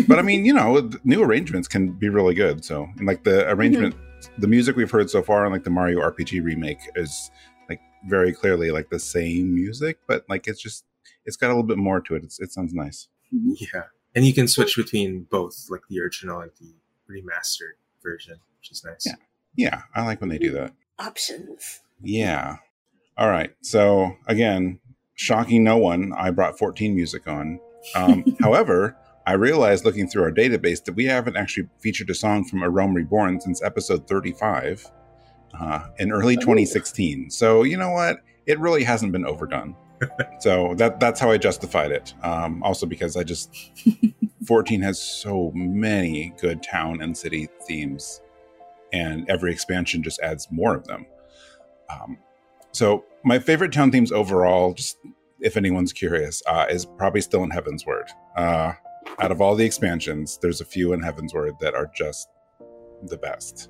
but 0.08 0.20
I 0.20 0.22
mean, 0.22 0.46
you 0.46 0.54
know, 0.54 0.90
new 1.04 1.24
arrangements 1.24 1.68
can 1.68 1.92
be 1.92 2.10
really 2.10 2.34
good. 2.34 2.66
So, 2.66 2.88
and 2.98 3.08
like 3.08 3.24
the 3.24 3.50
arrangement, 3.50 3.96
mm-hmm. 3.96 4.42
the 4.42 4.48
music 4.48 4.76
we've 4.76 4.92
heard 4.92 5.10
so 5.10 5.22
far 5.22 5.46
on 5.46 5.52
like 5.52 5.64
the 5.64 5.70
Mario 5.70 6.00
RPG 6.02 6.44
remake 6.44 6.80
is 6.96 7.32
like 7.32 7.32
very 8.08 8.34
clearly 8.34 8.72
like 8.72 8.90
the 8.90 9.00
same 9.00 9.54
music, 9.54 10.00
but 10.08 10.26
like 10.30 10.48
it's 10.48 10.62
just 10.62 10.86
it's 11.26 11.38
got 11.38 11.48
a 11.48 11.54
little 11.54 11.64
bit 11.64 11.78
more 11.78 12.02
to 12.02 12.16
it. 12.16 12.24
It's, 12.24 12.40
it 12.40 12.52
sounds 12.52 12.74
nice. 12.74 13.08
Mm-hmm. 13.34 13.54
Yeah, 13.74 13.84
and 14.16 14.26
you 14.26 14.34
can 14.34 14.48
switch 14.48 14.76
between 14.76 15.28
both, 15.30 15.68
like 15.70 15.82
the 15.90 16.00
original 16.02 16.42
and 16.42 16.52
the 16.60 16.74
remastered 17.10 17.78
version, 18.04 18.40
which 18.60 18.72
is 18.72 18.84
nice. 18.84 19.06
Yeah, 19.06 19.16
yeah, 19.56 19.82
I 19.96 20.06
like 20.06 20.22
when 20.22 20.30
they 20.30 20.38
do 20.38 20.52
that. 20.52 20.74
Options. 21.00 21.82
Yeah. 22.02 22.58
All 23.18 23.30
right. 23.30 23.54
So 23.62 24.16
again, 24.28 24.80
shocking 25.16 25.64
no 25.64 25.78
one, 25.78 26.14
I 26.18 26.32
brought 26.32 26.58
14 26.58 26.96
music 26.96 27.28
on. 27.28 27.60
Um, 27.96 28.24
however, 28.40 28.98
I 29.26 29.34
realized 29.34 29.86
looking 29.86 30.08
through 30.08 30.24
our 30.24 30.32
database 30.32 30.84
that 30.86 30.96
we 30.96 31.06
haven't 31.06 31.38
actually 31.38 31.70
featured 31.80 32.10
a 32.10 32.16
song 32.16 32.44
from 32.44 32.64
A 32.64 32.70
Realm 32.70 32.96
Reborn 32.96 33.40
since 33.40 33.62
episode 33.62 34.08
35 34.08 34.90
uh, 35.60 35.88
in 36.00 36.12
early 36.12 36.36
2016. 36.36 37.30
So 37.30 37.64
you 37.64 37.78
know 37.78 37.92
what? 37.92 38.18
It 38.46 38.60
really 38.60 38.84
hasn't 38.84 39.12
been 39.12 39.26
overdone. 39.26 39.76
so 40.40 40.74
that 40.76 41.00
that's 41.00 41.20
how 41.20 41.32
I 41.32 41.38
justified 41.38 41.92
it. 41.92 42.14
Um, 42.24 42.64
also 42.64 42.86
because 42.86 43.16
I 43.16 43.24
just 43.24 43.72
14 44.48 44.82
has 44.82 45.02
so 45.02 45.52
many 45.54 46.34
good 46.40 46.64
town 46.64 47.02
and 47.02 47.16
city 47.16 47.48
themes, 47.68 48.22
and 48.92 49.30
every 49.30 49.52
expansion 49.52 50.02
just 50.02 50.20
adds 50.22 50.48
more 50.52 50.76
of 50.76 50.86
them. 50.86 51.06
Um, 51.90 52.18
so 52.72 53.06
my 53.24 53.40
favorite 53.40 53.72
town 53.72 53.92
themes 53.92 54.12
overall, 54.12 54.74
just 54.74 54.98
if 55.40 55.58
anyone's 55.58 55.94
curious, 55.94 56.42
uh, 56.48 56.66
is 56.70 56.86
probably 56.86 57.22
still 57.22 57.44
in 57.44 57.50
Heavensward. 57.50 58.10
Uh, 58.36 58.74
out 59.20 59.32
of 59.32 59.42
all 59.42 59.56
the 59.56 59.66
expansions, 59.66 60.38
there's 60.42 60.62
a 60.62 60.66
few 60.66 60.94
in 60.94 61.02
Heavensward 61.02 61.60
that 61.60 61.76
are 61.76 61.92
just 61.94 62.30
the 63.04 63.18
best. 63.18 63.70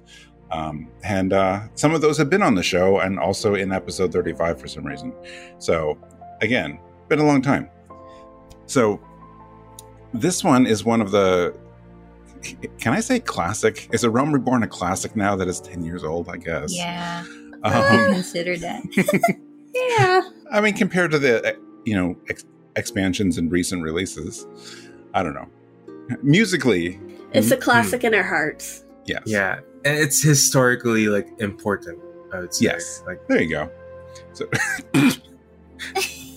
Um, 0.52 0.90
and 1.04 1.34
uh, 1.34 1.62
some 1.76 1.94
of 1.94 2.02
those 2.02 2.18
have 2.18 2.30
been 2.30 2.42
on 2.42 2.56
the 2.56 2.64
show 2.64 3.00
and 3.00 3.18
also 3.18 3.56
in 3.56 3.72
episode 3.72 4.12
35 4.12 4.60
for 4.60 4.68
some 4.68 4.86
reason. 4.86 5.14
So, 5.60 5.98
again, 6.42 6.80
been 7.08 7.20
a 7.20 7.26
long 7.26 7.42
time. 7.42 7.70
So, 8.66 9.00
this 10.14 10.44
one 10.44 10.66
is 10.66 10.84
one 10.84 11.02
of 11.02 11.12
the. 11.12 11.58
Can 12.80 12.94
I 12.94 13.00
say 13.02 13.20
classic? 13.20 13.88
Is 13.94 14.04
A 14.04 14.10
Realm 14.10 14.34
Reborn 14.34 14.64
a 14.64 14.68
classic 14.68 15.16
now 15.16 15.36
that 15.36 15.48
is 15.48 15.60
10 15.62 15.84
years 15.84 16.04
old, 16.04 16.28
I 16.28 16.38
guess? 16.38 16.76
Yeah. 16.76 17.24
Um, 17.64 18.14
consider 18.14 18.58
that. 18.58 18.82
yeah. 19.76 20.22
I 20.52 20.62
mean, 20.62 20.74
compared 20.74 21.12
to 21.12 21.20
the, 21.20 21.56
you 21.86 21.96
know, 21.96 22.18
ex- 22.28 22.44
expansions 22.76 23.38
and 23.38 23.52
recent 23.52 23.84
releases, 23.84 24.48
I 25.14 25.22
don't 25.22 25.36
know. 25.36 25.48
Musically, 26.24 27.00
it's 27.34 27.52
a 27.52 27.58
mm, 27.58 27.62
classic 27.62 28.02
mm, 28.02 28.06
in 28.06 28.16
our 28.16 28.24
hearts. 28.24 28.84
Yes. 29.06 29.22
Yeah, 29.28 29.60
and 29.86 29.98
it's 29.98 30.22
historically 30.22 31.08
like 31.08 31.30
important. 31.40 32.00
I 32.34 32.40
would 32.40 32.54
say. 32.54 32.66
Yes. 32.66 33.04
Like 33.06 33.26
there 33.28 33.42
you 33.42 33.50
go. 33.50 33.70
So. 34.34 34.46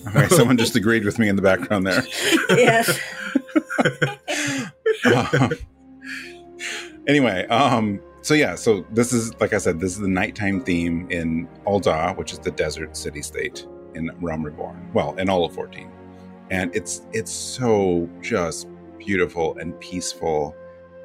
All 0.07 0.11
right, 0.13 0.29
someone 0.29 0.57
just 0.57 0.75
agreed 0.75 1.03
with 1.03 1.17
me 1.17 1.29
in 1.29 1.35
the 1.35 1.41
background 1.41 1.87
there. 1.87 2.03
yes. 2.49 2.99
uh, 5.05 5.49
anyway, 7.07 7.47
um, 7.47 7.99
so 8.21 8.35
yeah, 8.35 8.53
so 8.53 8.85
this 8.91 9.11
is 9.11 9.33
like 9.41 9.53
I 9.53 9.57
said, 9.57 9.79
this 9.79 9.93
is 9.93 9.99
the 9.99 10.07
nighttime 10.07 10.63
theme 10.63 11.09
in 11.09 11.47
Ul'dah, 11.65 12.15
which 12.17 12.33
is 12.33 12.39
the 12.39 12.51
desert 12.51 12.95
city 12.95 13.23
state 13.23 13.65
in 13.95 14.11
Realm 14.21 14.43
Reborn. 14.43 14.91
Well, 14.93 15.15
in 15.15 15.27
all 15.27 15.43
of 15.43 15.55
14 15.55 15.89
and 16.49 16.75
it's 16.75 17.01
it's 17.11 17.31
so 17.31 18.09
just 18.21 18.67
beautiful 18.97 19.57
and 19.57 19.79
peaceful 19.79 20.55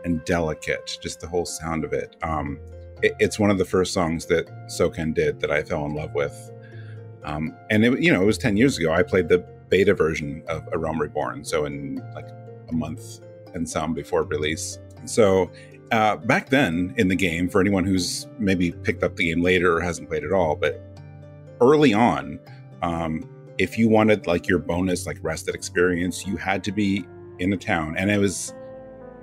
and 0.05 0.25
delicate 0.25 0.99
just 1.03 1.21
the 1.21 1.27
whole 1.27 1.47
sound 1.47 1.85
of 1.85 1.93
it. 1.93 2.17
Um 2.23 2.59
it, 3.03 3.15
it's 3.19 3.39
one 3.39 3.51
of 3.51 3.59
the 3.59 3.65
first 3.65 3.93
songs 3.93 4.27
that 4.27 4.47
soken 4.69 5.15
did 5.15 5.41
that 5.41 5.51
i 5.51 5.63
fell 5.63 5.87
in 5.87 5.95
love 5.95 6.15
with. 6.15 6.51
Um 7.25 7.57
and 7.71 7.85
it 7.85 8.01
you 8.01 8.13
know 8.13 8.23
it 8.23 8.27
was 8.27 8.39
10 8.39 8.57
years 8.57 8.79
ago. 8.79 8.93
I 8.93 9.03
played 9.03 9.29
the 9.29 9.39
beta 9.69 9.95
version 9.95 10.43
of 10.49 10.69
a 10.73 10.79
realm 10.79 11.01
reborn 11.01 11.45
so 11.45 11.65
in 11.65 12.03
like 12.15 12.29
a 12.69 12.73
month 12.73 13.21
and 13.55 13.69
some 13.69 13.95
before 13.95 14.23
release. 14.25 14.79
So 15.05 15.51
uh, 15.93 16.17
back 16.17 16.51
then 16.51 16.95
in 16.99 17.09
the 17.09 17.17
game 17.17 17.49
for 17.49 17.61
anyone 17.61 17.85
who's 17.85 18.29
maybe 18.39 18.71
picked 18.71 19.03
up 19.03 19.17
the 19.17 19.29
game 19.29 19.43
later 19.43 19.77
or 19.77 19.81
hasn't 19.81 20.09
played 20.09 20.23
at 20.23 20.31
all 20.31 20.55
but 20.55 20.81
early 21.61 21.93
on 21.93 22.39
um, 22.83 23.29
if 23.61 23.77
you 23.77 23.91
wanted 23.91 24.27
like 24.27 24.49
your 24.49 24.59
bonus 24.59 25.07
like 25.07 25.19
rested 25.21 25.55
experience, 25.55 26.27
you 26.27 26.39
had 26.39 26.65
to 26.65 26.73
be 26.73 27.05
in 27.39 27.53
a 27.53 27.57
town. 27.59 27.95
And 27.97 28.11
it 28.11 28.19
was 28.19 28.55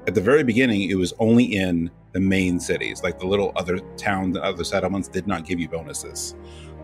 at 0.08 0.16
the 0.16 0.22
very 0.22 0.44
beginning, 0.44 0.90
it 0.90 0.96
was 0.96 1.14
only 1.20 1.44
in 1.44 1.92
the 2.14 2.20
main 2.20 2.60
cities, 2.60 3.04
like 3.04 3.20
the 3.20 3.28
little 3.28 3.52
other 3.58 3.78
towns 3.98 4.38
and 4.38 4.46
other 4.46 4.64
settlements 4.64 5.10
did 5.10 5.28
not 5.28 5.46
give 5.46 5.60
you 5.60 5.68
bonuses. 5.68 6.34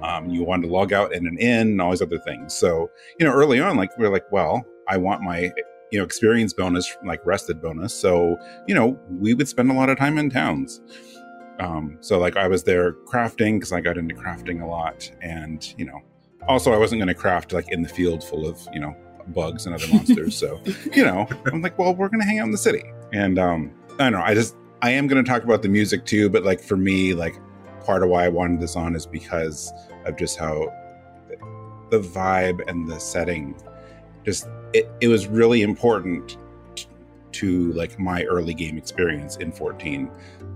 Um, 0.04 0.30
you 0.30 0.44
wanted 0.44 0.68
to 0.68 0.74
log 0.74 0.92
out 0.92 1.14
in 1.14 1.26
an 1.26 1.38
inn 1.38 1.70
and 1.70 1.82
all 1.82 1.92
these 1.92 2.02
other 2.02 2.20
things. 2.20 2.54
So, 2.54 2.92
you 3.18 3.26
know, 3.26 3.32
early 3.32 3.62
on, 3.62 3.78
like 3.78 3.98
we 3.98 4.06
are 4.06 4.10
like, 4.10 4.30
well, 4.32 4.66
I 4.90 4.98
want 4.98 5.22
my 5.22 5.52
you 5.92 6.00
know 6.00 6.04
experience 6.04 6.54
bonus, 6.54 6.98
like 7.06 7.26
rested 7.26 7.62
bonus. 7.62 7.94
So, 7.94 8.36
you 8.68 8.76
know, 8.76 9.00
we 9.10 9.34
would 9.34 9.48
spend 9.48 9.72
a 9.72 9.74
lot 9.74 9.90
of 9.90 9.98
time 9.98 10.18
in 10.18 10.30
towns. 10.30 10.82
Um, 11.60 11.98
so 12.02 12.20
like 12.20 12.36
I 12.36 12.48
was 12.48 12.64
there 12.64 12.94
crafting 13.06 13.58
because 13.58 13.72
I 13.72 13.80
got 13.80 13.98
into 13.98 14.16
crafting 14.16 14.62
a 14.62 14.66
lot, 14.66 15.10
and 15.22 15.74
you 15.78 15.86
know, 15.86 16.02
also 16.48 16.74
i 16.74 16.78
wasn't 16.78 17.00
going 17.00 17.08
to 17.08 17.14
craft 17.14 17.54
like 17.54 17.72
in 17.72 17.82
the 17.82 17.90
field 17.90 18.24
full 18.24 18.46
of 18.46 18.60
you 18.74 18.80
know 18.80 18.94
bugs 19.30 19.66
and 19.66 19.76
other 19.76 19.88
monsters. 19.88 20.36
So 20.36 20.62
you 20.94 21.04
know 21.04 21.28
i'm 21.46 21.62
like 21.62 21.78
well 21.78 21.94
we're 21.96 22.10
going 22.10 22.22
to 22.22 22.26
hang 22.26 22.40
out 22.40 22.46
in 22.46 22.52
the 22.52 22.58
city. 22.58 22.84
And 23.12 23.38
um 23.40 23.72
i 24.00 24.10
don't 24.10 24.14
know 24.14 24.22
i 24.22 24.34
just 24.34 24.56
i 24.82 24.90
am 24.90 25.08
going 25.08 25.24
to 25.24 25.30
talk 25.30 25.44
about 25.44 25.62
the 25.62 25.70
music 25.70 26.06
too 26.06 26.30
but 26.30 26.44
like 26.44 26.60
for 26.60 26.78
me 26.78 27.14
like 27.14 27.36
part 27.86 28.04
of 28.04 28.10
why 28.10 28.26
i 28.26 28.30
wanted 28.30 28.60
this 28.60 28.76
on 28.76 28.96
is 28.96 29.06
because 29.06 29.72
of 30.06 30.18
just 30.18 30.38
how 30.38 30.68
the 31.92 32.00
vibe 32.00 32.60
and 32.68 32.88
the 32.88 33.00
setting 33.00 33.56
just 34.26 34.48
it, 34.74 34.90
it 35.02 35.08
was 35.08 35.28
really 35.28 35.62
important 35.62 36.38
to 37.34 37.72
like 37.74 38.00
my 38.00 38.24
early 38.24 38.54
game 38.54 38.78
experience 38.78 39.38
in 39.38 39.52
14 39.52 40.10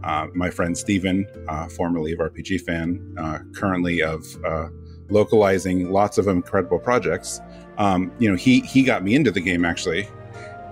uh, 0.03 0.27
my 0.35 0.49
friend 0.49 0.77
Steven, 0.77 1.25
uh, 1.47 1.67
formerly 1.67 2.13
of 2.13 2.19
rpg 2.19 2.61
fan 2.61 3.15
uh, 3.19 3.39
currently 3.53 4.01
of 4.01 4.25
uh, 4.45 4.67
localizing 5.09 5.91
lots 5.91 6.17
of 6.17 6.27
incredible 6.27 6.79
projects. 6.79 7.39
Um, 7.77 8.11
you 8.19 8.29
know, 8.29 8.35
he 8.35 8.61
he 8.61 8.83
got 8.83 9.03
me 9.03 9.15
into 9.15 9.31
the 9.31 9.41
game 9.41 9.65
actually, 9.65 10.07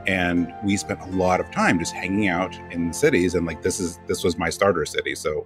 and 0.08 0.54
we 0.64 0.78
spent 0.78 1.00
a 1.02 1.08
lot 1.08 1.40
of 1.40 1.50
time 1.52 1.80
just 1.80 1.94
hanging 1.94 2.28
out 2.28 2.56
in 2.72 2.94
cities. 2.94 3.36
And 3.36 3.46
like 3.46 3.62
this 3.62 3.80
is 3.80 4.00
this 4.08 4.24
was 4.24 4.38
my 4.38 4.50
starter 4.50 4.86
city, 4.86 5.16
so 5.16 5.46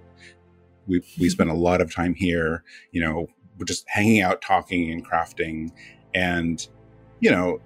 we 0.86 1.02
we 1.18 1.28
spent 1.30 1.50
a 1.50 1.54
lot 1.54 1.80
of 1.80 1.94
time 1.94 2.14
here. 2.14 2.64
You 2.92 3.02
know, 3.02 3.26
just 3.64 3.84
hanging 3.88 4.20
out, 4.20 4.42
talking, 4.42 4.90
and 4.90 5.06
crafting, 5.06 5.70
and 6.14 6.66
you 7.20 7.30
know, 7.30 7.60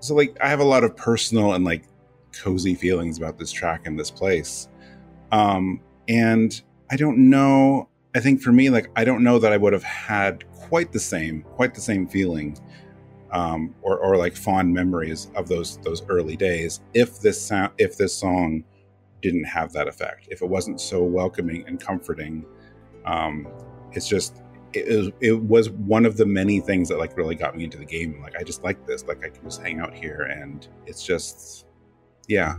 so 0.00 0.14
like 0.14 0.36
I 0.40 0.48
have 0.48 0.60
a 0.60 0.64
lot 0.64 0.84
of 0.84 0.96
personal 0.96 1.54
and 1.54 1.64
like 1.64 1.84
cozy 2.32 2.74
feelings 2.74 3.18
about 3.18 3.38
this 3.38 3.52
track 3.52 3.86
and 3.86 3.98
this 3.98 4.10
place. 4.10 4.68
Um, 5.32 5.80
and 6.08 6.60
I 6.90 6.96
don't 6.96 7.30
know. 7.30 7.88
I 8.14 8.20
think 8.20 8.40
for 8.40 8.52
me, 8.52 8.70
like 8.70 8.90
I 8.96 9.04
don't 9.04 9.22
know 9.22 9.38
that 9.38 9.52
I 9.52 9.56
would 9.56 9.72
have 9.72 9.82
had 9.82 10.44
quite 10.68 10.92
the 10.92 11.00
same, 11.00 11.42
quite 11.42 11.74
the 11.74 11.80
same 11.80 12.06
feeling, 12.06 12.58
um, 13.30 13.74
or, 13.82 13.98
or 13.98 14.16
like 14.16 14.36
fond 14.36 14.72
memories 14.72 15.28
of 15.36 15.48
those 15.48 15.78
those 15.78 16.02
early 16.08 16.36
days. 16.36 16.80
If 16.94 17.20
this 17.20 17.40
sound, 17.40 17.72
if 17.78 17.96
this 17.96 18.14
song 18.14 18.64
didn't 19.22 19.44
have 19.44 19.72
that 19.72 19.88
effect, 19.88 20.28
if 20.30 20.42
it 20.42 20.48
wasn't 20.48 20.80
so 20.80 21.02
welcoming 21.02 21.64
and 21.66 21.80
comforting, 21.80 22.44
um, 23.04 23.48
it's 23.92 24.08
just 24.08 24.42
it, 24.72 25.14
it 25.20 25.40
was 25.40 25.70
one 25.70 26.04
of 26.04 26.16
the 26.16 26.26
many 26.26 26.60
things 26.60 26.88
that 26.88 26.98
like 26.98 27.16
really 27.16 27.36
got 27.36 27.56
me 27.56 27.64
into 27.64 27.78
the 27.78 27.84
game. 27.84 28.20
Like 28.20 28.34
I 28.36 28.42
just 28.42 28.64
like 28.64 28.86
this. 28.86 29.04
Like 29.04 29.24
I 29.24 29.30
can 29.30 29.44
just 29.44 29.62
hang 29.62 29.80
out 29.80 29.94
here, 29.94 30.22
and 30.22 30.66
it's 30.86 31.04
just 31.04 31.66
yeah. 32.28 32.56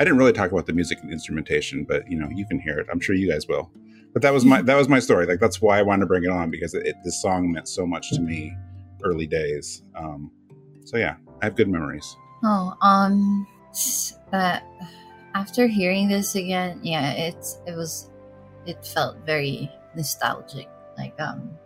I 0.00 0.04
didn't 0.04 0.18
really 0.18 0.32
talk 0.32 0.52
about 0.52 0.66
the 0.66 0.72
music 0.72 0.98
and 1.02 1.10
instrumentation, 1.10 1.82
but 1.82 2.08
you 2.10 2.18
know 2.18 2.28
you 2.28 2.46
can 2.46 2.60
hear 2.60 2.78
it. 2.78 2.86
I'm 2.92 3.00
sure 3.00 3.16
you 3.16 3.30
guys 3.30 3.48
will 3.48 3.70
but 4.18 4.22
that 4.22 4.34
was 4.34 4.44
my 4.44 4.60
that 4.62 4.74
was 4.74 4.88
my 4.88 4.98
story. 4.98 5.26
Like 5.26 5.38
that's 5.38 5.62
why 5.62 5.78
I 5.78 5.82
wanted 5.82 6.00
to 6.00 6.06
bring 6.06 6.24
it 6.24 6.30
on 6.30 6.50
because 6.50 6.74
it, 6.74 6.84
it, 6.84 6.96
this 7.04 7.22
song 7.22 7.52
meant 7.52 7.68
so 7.68 7.86
much 7.86 8.10
to 8.10 8.20
me 8.20 8.52
early 9.04 9.28
days. 9.28 9.84
Um, 9.94 10.32
so 10.82 10.96
yeah, 10.96 11.14
I 11.40 11.44
have 11.44 11.54
good 11.54 11.68
memories. 11.68 12.16
Oh, 12.42 12.74
um, 12.82 13.46
uh, 14.32 14.58
after 15.36 15.68
hearing 15.68 16.08
this 16.08 16.34
again, 16.34 16.80
yeah, 16.82 17.12
it's 17.12 17.60
it 17.64 17.76
was 17.76 18.10
it 18.66 18.84
felt 18.84 19.18
very 19.24 19.70
nostalgic. 19.94 20.66
Like 20.98 21.14
um, 21.20 21.56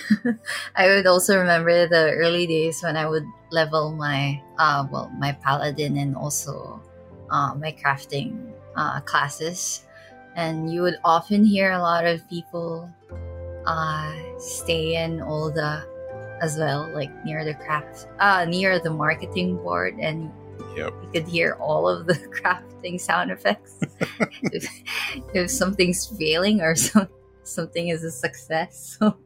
I 0.74 0.88
would 0.88 1.06
also 1.06 1.38
remember 1.38 1.86
the 1.86 2.10
early 2.14 2.48
days 2.48 2.82
when 2.82 2.96
I 2.96 3.06
would 3.06 3.26
level 3.52 3.92
my 3.92 4.42
uh 4.58 4.88
well 4.90 5.08
my 5.20 5.38
paladin 5.38 5.96
and 5.98 6.16
also 6.16 6.82
uh, 7.30 7.54
my 7.54 7.70
crafting 7.70 8.50
uh, 8.74 8.98
classes 9.02 9.84
and 10.36 10.72
you 10.72 10.82
would 10.82 10.98
often 11.04 11.44
hear 11.44 11.72
a 11.72 11.78
lot 11.78 12.06
of 12.06 12.28
people 12.28 12.88
uh, 13.66 14.12
stay 14.38 14.96
in 15.02 15.20
Ul'dah 15.20 15.84
as 16.40 16.56
well, 16.56 16.90
like 16.94 17.10
near 17.24 17.44
the 17.44 17.54
craft, 17.54 18.08
uh, 18.18 18.44
near 18.44 18.78
the 18.78 18.90
marketing 18.90 19.56
board, 19.56 19.94
and 20.00 20.32
Yep. 20.76 20.94
You 21.02 21.08
could 21.12 21.28
hear 21.28 21.56
all 21.60 21.88
of 21.88 22.06
the 22.06 22.14
crafting 22.42 23.00
sound 23.00 23.30
effects. 23.30 23.78
if, 24.42 24.66
if 25.34 25.50
something's 25.50 26.06
failing 26.18 26.60
or 26.60 26.74
some, 26.76 27.08
something 27.42 27.88
is 27.88 28.04
a 28.04 28.10
success. 28.10 28.96
So 28.98 29.16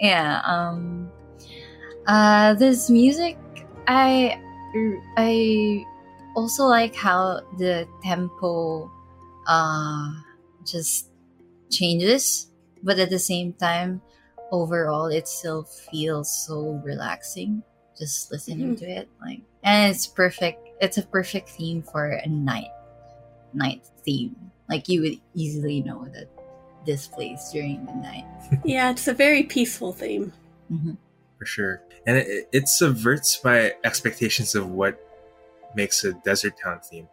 yeah, 0.00 0.40
um 0.44 1.10
uh 2.06 2.54
this 2.54 2.90
music 2.90 3.38
I 3.86 4.40
I 5.16 5.84
also 6.34 6.64
like 6.64 6.94
how 6.94 7.40
the 7.58 7.86
tempo 8.02 8.90
uh 9.46 10.10
just 10.64 11.08
changes, 11.70 12.50
but 12.82 12.98
at 12.98 13.10
the 13.10 13.18
same 13.18 13.52
time 13.54 14.00
overall 14.52 15.06
it 15.06 15.26
still 15.26 15.64
feels 15.64 16.28
so 16.46 16.78
relaxing 16.84 17.62
just 17.98 18.30
listening 18.30 18.76
Mhm. 18.76 18.78
to 18.78 18.84
it 18.84 19.08
like 19.24 19.40
and 19.64 19.90
it's 19.90 20.06
perfect 20.06 20.60
it's 20.80 20.98
a 20.98 21.02
perfect 21.08 21.48
theme 21.48 21.80
for 21.82 22.06
a 22.20 22.28
night 22.28 22.68
night 23.54 23.80
theme 24.04 24.36
like 24.68 24.88
you 24.90 25.00
would 25.00 25.18
easily 25.34 25.80
know 25.80 26.04
that 26.12 26.28
this 26.84 27.06
place 27.08 27.48
during 27.50 27.86
the 27.86 27.94
night 27.94 28.26
Yeah, 28.64 28.90
it's 28.90 29.08
a 29.08 29.14
very 29.14 29.44
peaceful 29.44 29.92
theme. 29.94 30.32
Mhm. 30.70 30.98
for 31.38 31.46
sure. 31.46 31.82
And 32.06 32.18
it, 32.18 32.48
it 32.52 32.68
subverts 32.68 33.42
my 33.42 33.72
expectations 33.84 34.54
of 34.54 34.68
what 34.68 35.00
makes 35.74 36.04
a 36.04 36.12
desert 36.12 36.54
town 36.62 36.80
theme. 36.84 37.08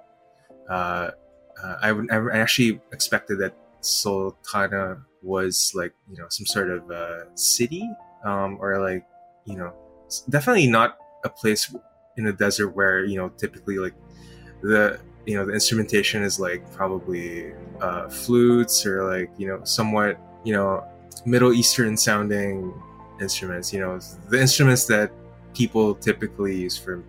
Uh, 0.69 1.11
uh, 1.63 1.75
I, 1.81 1.91
would- 1.91 2.11
I 2.11 2.37
actually 2.37 2.79
expected 2.91 3.39
that 3.39 3.53
Sultana 3.81 4.99
was 5.21 5.71
like 5.75 5.93
you 6.09 6.17
know 6.17 6.25
some 6.29 6.45
sort 6.45 6.69
of 6.69 6.89
uh, 6.91 7.33
city 7.35 7.89
um, 8.23 8.57
or 8.61 8.79
like 8.79 9.05
you 9.45 9.55
know 9.57 9.73
definitely 10.29 10.67
not 10.67 10.97
a 11.25 11.29
place 11.29 11.73
in 12.17 12.23
the 12.25 12.33
desert 12.33 12.69
where 12.69 13.03
you 13.05 13.17
know 13.17 13.29
typically 13.29 13.77
like 13.77 13.93
the 14.61 14.99
you 15.25 15.35
know 15.35 15.45
the 15.45 15.53
instrumentation 15.53 16.23
is 16.23 16.39
like 16.39 16.69
probably 16.73 17.53
uh, 17.81 18.09
flutes 18.09 18.85
or 18.85 19.03
like 19.03 19.29
you 19.37 19.47
know 19.47 19.63
somewhat 19.63 20.17
you 20.43 20.53
know 20.53 20.83
Middle 21.25 21.53
Eastern 21.53 21.97
sounding 21.97 22.73
instruments. 23.21 23.73
You 23.73 23.81
know 23.81 23.99
the 24.29 24.39
instruments 24.39 24.85
that 24.85 25.11
people 25.53 25.95
typically 25.95 26.55
use 26.55 26.77
for 26.77 27.03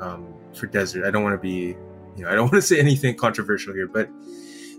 um, 0.00 0.34
for 0.54 0.66
desert. 0.66 1.04
I 1.06 1.10
don't 1.10 1.22
want 1.22 1.34
to 1.34 1.42
be 1.42 1.76
you 2.18 2.24
know 2.24 2.30
I 2.30 2.34
don't 2.34 2.42
want 2.52 2.54
to 2.54 2.62
say 2.62 2.78
anything 2.80 3.14
controversial 3.16 3.72
here, 3.74 3.86
but 3.88 4.10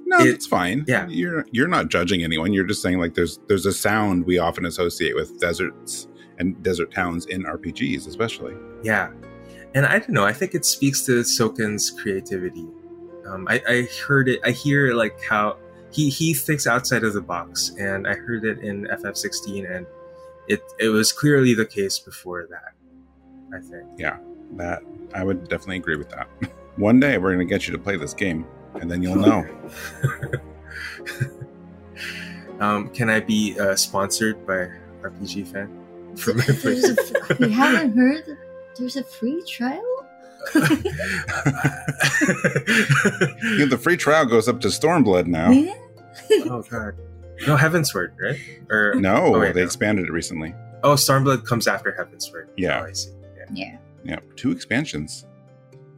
No, 0.06 0.19
It- 0.19 0.28
it's 0.36 0.47
fine. 0.47 0.86
yeah. 0.88 1.08
you're 1.08 1.45
you're 1.52 1.67
not 1.67 1.89
judging 1.89 2.23
anyone. 2.23 2.54
You're 2.54 2.65
just 2.65 2.82
saying 2.82 2.99
like 2.99 3.13
there's 3.15 3.39
there's 3.47 3.65
a 3.65 3.73
sound 3.73 4.25
we 4.25 4.38
often 4.39 4.65
associate 4.65 5.15
with 5.15 5.39
deserts 5.39 6.08
and 6.38 6.62
desert 6.63 6.91
towns 6.93 7.25
in 7.25 7.43
RPGs, 7.43 8.08
especially. 8.08 8.56
yeah 8.84 9.12
and 9.75 9.86
i 9.86 9.99
don't 9.99 10.10
know 10.17 10.25
i 10.25 10.34
think 10.34 10.56
it 10.56 10.65
speaks 10.65 11.06
to 11.06 11.23
soken's 11.23 11.91
creativity 11.91 12.65
um, 13.28 13.45
I, 13.47 13.62
I 13.69 13.88
heard 14.08 14.28
it 14.28 14.39
i 14.43 14.49
hear 14.49 14.95
like 14.95 15.21
how 15.23 15.58
he 15.91 16.10
he 16.10 16.34
thinks 16.34 16.65
outside 16.65 17.04
of 17.04 17.13
the 17.13 17.21
box 17.21 17.71
and 17.78 18.08
i 18.08 18.15
heard 18.15 18.45
it 18.45 18.58
in 18.60 18.88
ff16 18.88 19.69
and 19.75 19.86
it 20.47 20.62
it 20.80 20.89
was 20.89 21.12
clearly 21.12 21.54
the 21.54 21.67
case 21.67 21.99
before 21.99 22.47
that 22.49 22.71
i 23.56 23.60
think 23.62 23.84
Yeah, 23.97 24.17
That 24.54 24.82
I 25.13 25.23
would 25.23 25.47
definitely 25.49 25.78
agree 25.78 25.97
with 25.97 26.10
that. 26.10 26.28
One 26.80 27.00
day 27.00 27.18
we're 27.18 27.32
gonna 27.32 27.46
get 27.46 27.68
you 27.68 27.74
to 27.74 27.80
play 27.80 27.98
this 27.98 28.13
game, 28.13 28.46
and 28.76 28.89
then 28.89 29.04
you'll 29.04 29.15
know. 29.18 29.46
um, 32.60 32.89
can 32.89 33.10
i 33.10 33.20
be 33.20 33.58
uh, 33.60 33.76
sponsored 33.76 34.46
by 34.48 34.68
rpg 35.02 35.46
fan 35.48 35.70
for 36.15 36.34
my 36.34 36.46
There's 36.46 36.84
a, 36.86 36.96
you 37.39 37.50
haven't 37.54 37.96
heard 37.98 38.38
there's 38.78 38.96
a 38.98 39.04
free 39.04 39.42
trial 39.48 39.84
Yeah, 40.56 40.62
the 43.65 43.80
free 43.82 43.98
trial 43.98 44.26
goes 44.26 44.48
up 44.48 44.60
to 44.62 44.68
Stormblood 44.70 45.28
now. 45.28 45.50
Yeah. 45.52 45.74
oh 46.50 46.63
god 46.70 46.96
no 47.48 47.56
heavensward 47.56 48.12
right 48.22 48.39
or 48.70 48.96
No, 48.96 49.36
Oh, 49.36 49.39
wait, 49.39 49.54
they 49.54 49.62
no. 49.62 49.65
expanded 49.65 50.06
it 50.06 50.12
recently. 50.12 50.54
oh 50.84 50.94
stormblood 50.96 51.46
comes 51.46 51.68
after 51.68 51.92
heavensward 51.92 52.48
Yeah. 52.58 52.82
oh, 52.82 52.86
i 52.88 52.92
see 52.94 53.12
yeah. 53.38 53.46
yeah 53.54 53.78
Yeah, 54.04 54.20
two 54.36 54.52
expansions. 54.52 55.26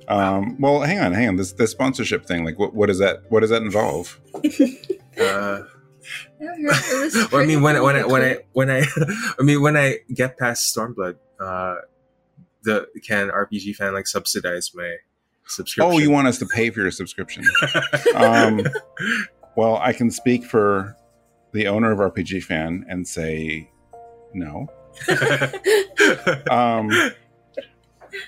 Um, 0.08 0.60
well, 0.60 0.82
hang 0.82 1.00
on, 1.00 1.14
hang 1.14 1.28
on. 1.30 1.36
This 1.36 1.54
this 1.54 1.72
sponsorship 1.72 2.26
thing, 2.26 2.44
like, 2.44 2.60
what 2.60 2.74
what 2.74 2.88
does 2.88 3.00
that 3.00 3.24
what 3.30 3.42
does 3.42 3.50
that 3.50 3.62
involve? 3.62 4.20
Uh, 5.20 5.66
I 6.40 6.44
heard 6.46 6.60
it 6.60 7.04
was 7.04 7.28
well, 7.32 7.42
I 7.42 7.46
mean, 7.46 7.62
when 7.62 7.76
pretty 7.76 7.86
when 7.86 7.96
I 7.96 8.06
when 8.06 8.22
I 8.22 8.38
when 8.54 8.72
I 8.72 8.86
I 9.40 9.44
mean 9.44 9.62
when 9.62 9.78
I 9.78 9.98
get 10.14 10.38
past 10.38 10.76
Stormblood, 10.76 11.18
uh, 11.40 11.76
the 12.64 12.88
can 13.06 13.30
RPG 13.30 13.76
fan 13.76 13.94
like 13.94 14.08
subsidize 14.08 14.72
my 14.74 14.96
subscription? 15.48 15.94
Oh, 15.94 16.00
you 16.00 16.12
want 16.12 16.28
us 16.28 16.40
to 16.40 16.46
pay 16.46 16.70
for 16.70 16.82
your 16.82 16.92
subscription? 16.92 17.44
um, 18.16 18.62
well, 19.56 19.78
I 19.78 19.94
can 19.94 20.10
speak 20.10 20.46
for 20.46 20.96
the 21.54 21.68
owner 21.68 21.92
of 21.92 22.00
RPG 22.00 22.44
Fan 22.44 22.86
and 22.88 23.08
say 23.08 23.70
no, 24.34 24.68
um, 26.50 26.90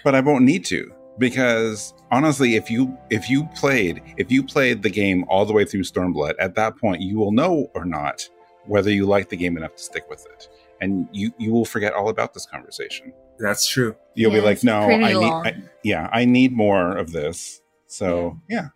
but 0.03 0.15
I 0.15 0.19
won't 0.19 0.43
need 0.43 0.65
to 0.65 0.93
because 1.17 1.93
honestly, 2.11 2.55
if 2.55 2.69
you 2.69 2.97
if 3.09 3.29
you 3.29 3.47
played 3.55 4.01
if 4.17 4.31
you 4.31 4.43
played 4.43 4.83
the 4.83 4.89
game 4.89 5.25
all 5.27 5.45
the 5.45 5.53
way 5.53 5.65
through 5.65 5.83
Stormblood, 5.83 6.33
at 6.39 6.55
that 6.55 6.77
point 6.77 7.01
you 7.01 7.17
will 7.17 7.31
know 7.31 7.69
or 7.73 7.85
not 7.85 8.27
whether 8.65 8.89
you 8.89 9.05
like 9.05 9.29
the 9.29 9.37
game 9.37 9.57
enough 9.57 9.75
to 9.75 9.83
stick 9.83 10.09
with 10.09 10.25
it, 10.25 10.47
and 10.81 11.07
you 11.11 11.31
you 11.37 11.51
will 11.51 11.65
forget 11.65 11.93
all 11.93 12.09
about 12.09 12.33
this 12.33 12.45
conversation. 12.45 13.13
That's 13.39 13.67
true. 13.67 13.95
You'll 14.15 14.31
be 14.31 14.41
like, 14.41 14.63
no, 14.63 14.81
I 14.81 15.13
need. 15.13 15.23
I, 15.23 15.55
yeah, 15.83 16.09
I 16.11 16.25
need 16.25 16.53
more 16.53 16.95
of 16.95 17.11
this. 17.11 17.61
So 17.87 18.39
yeah, 18.49 18.69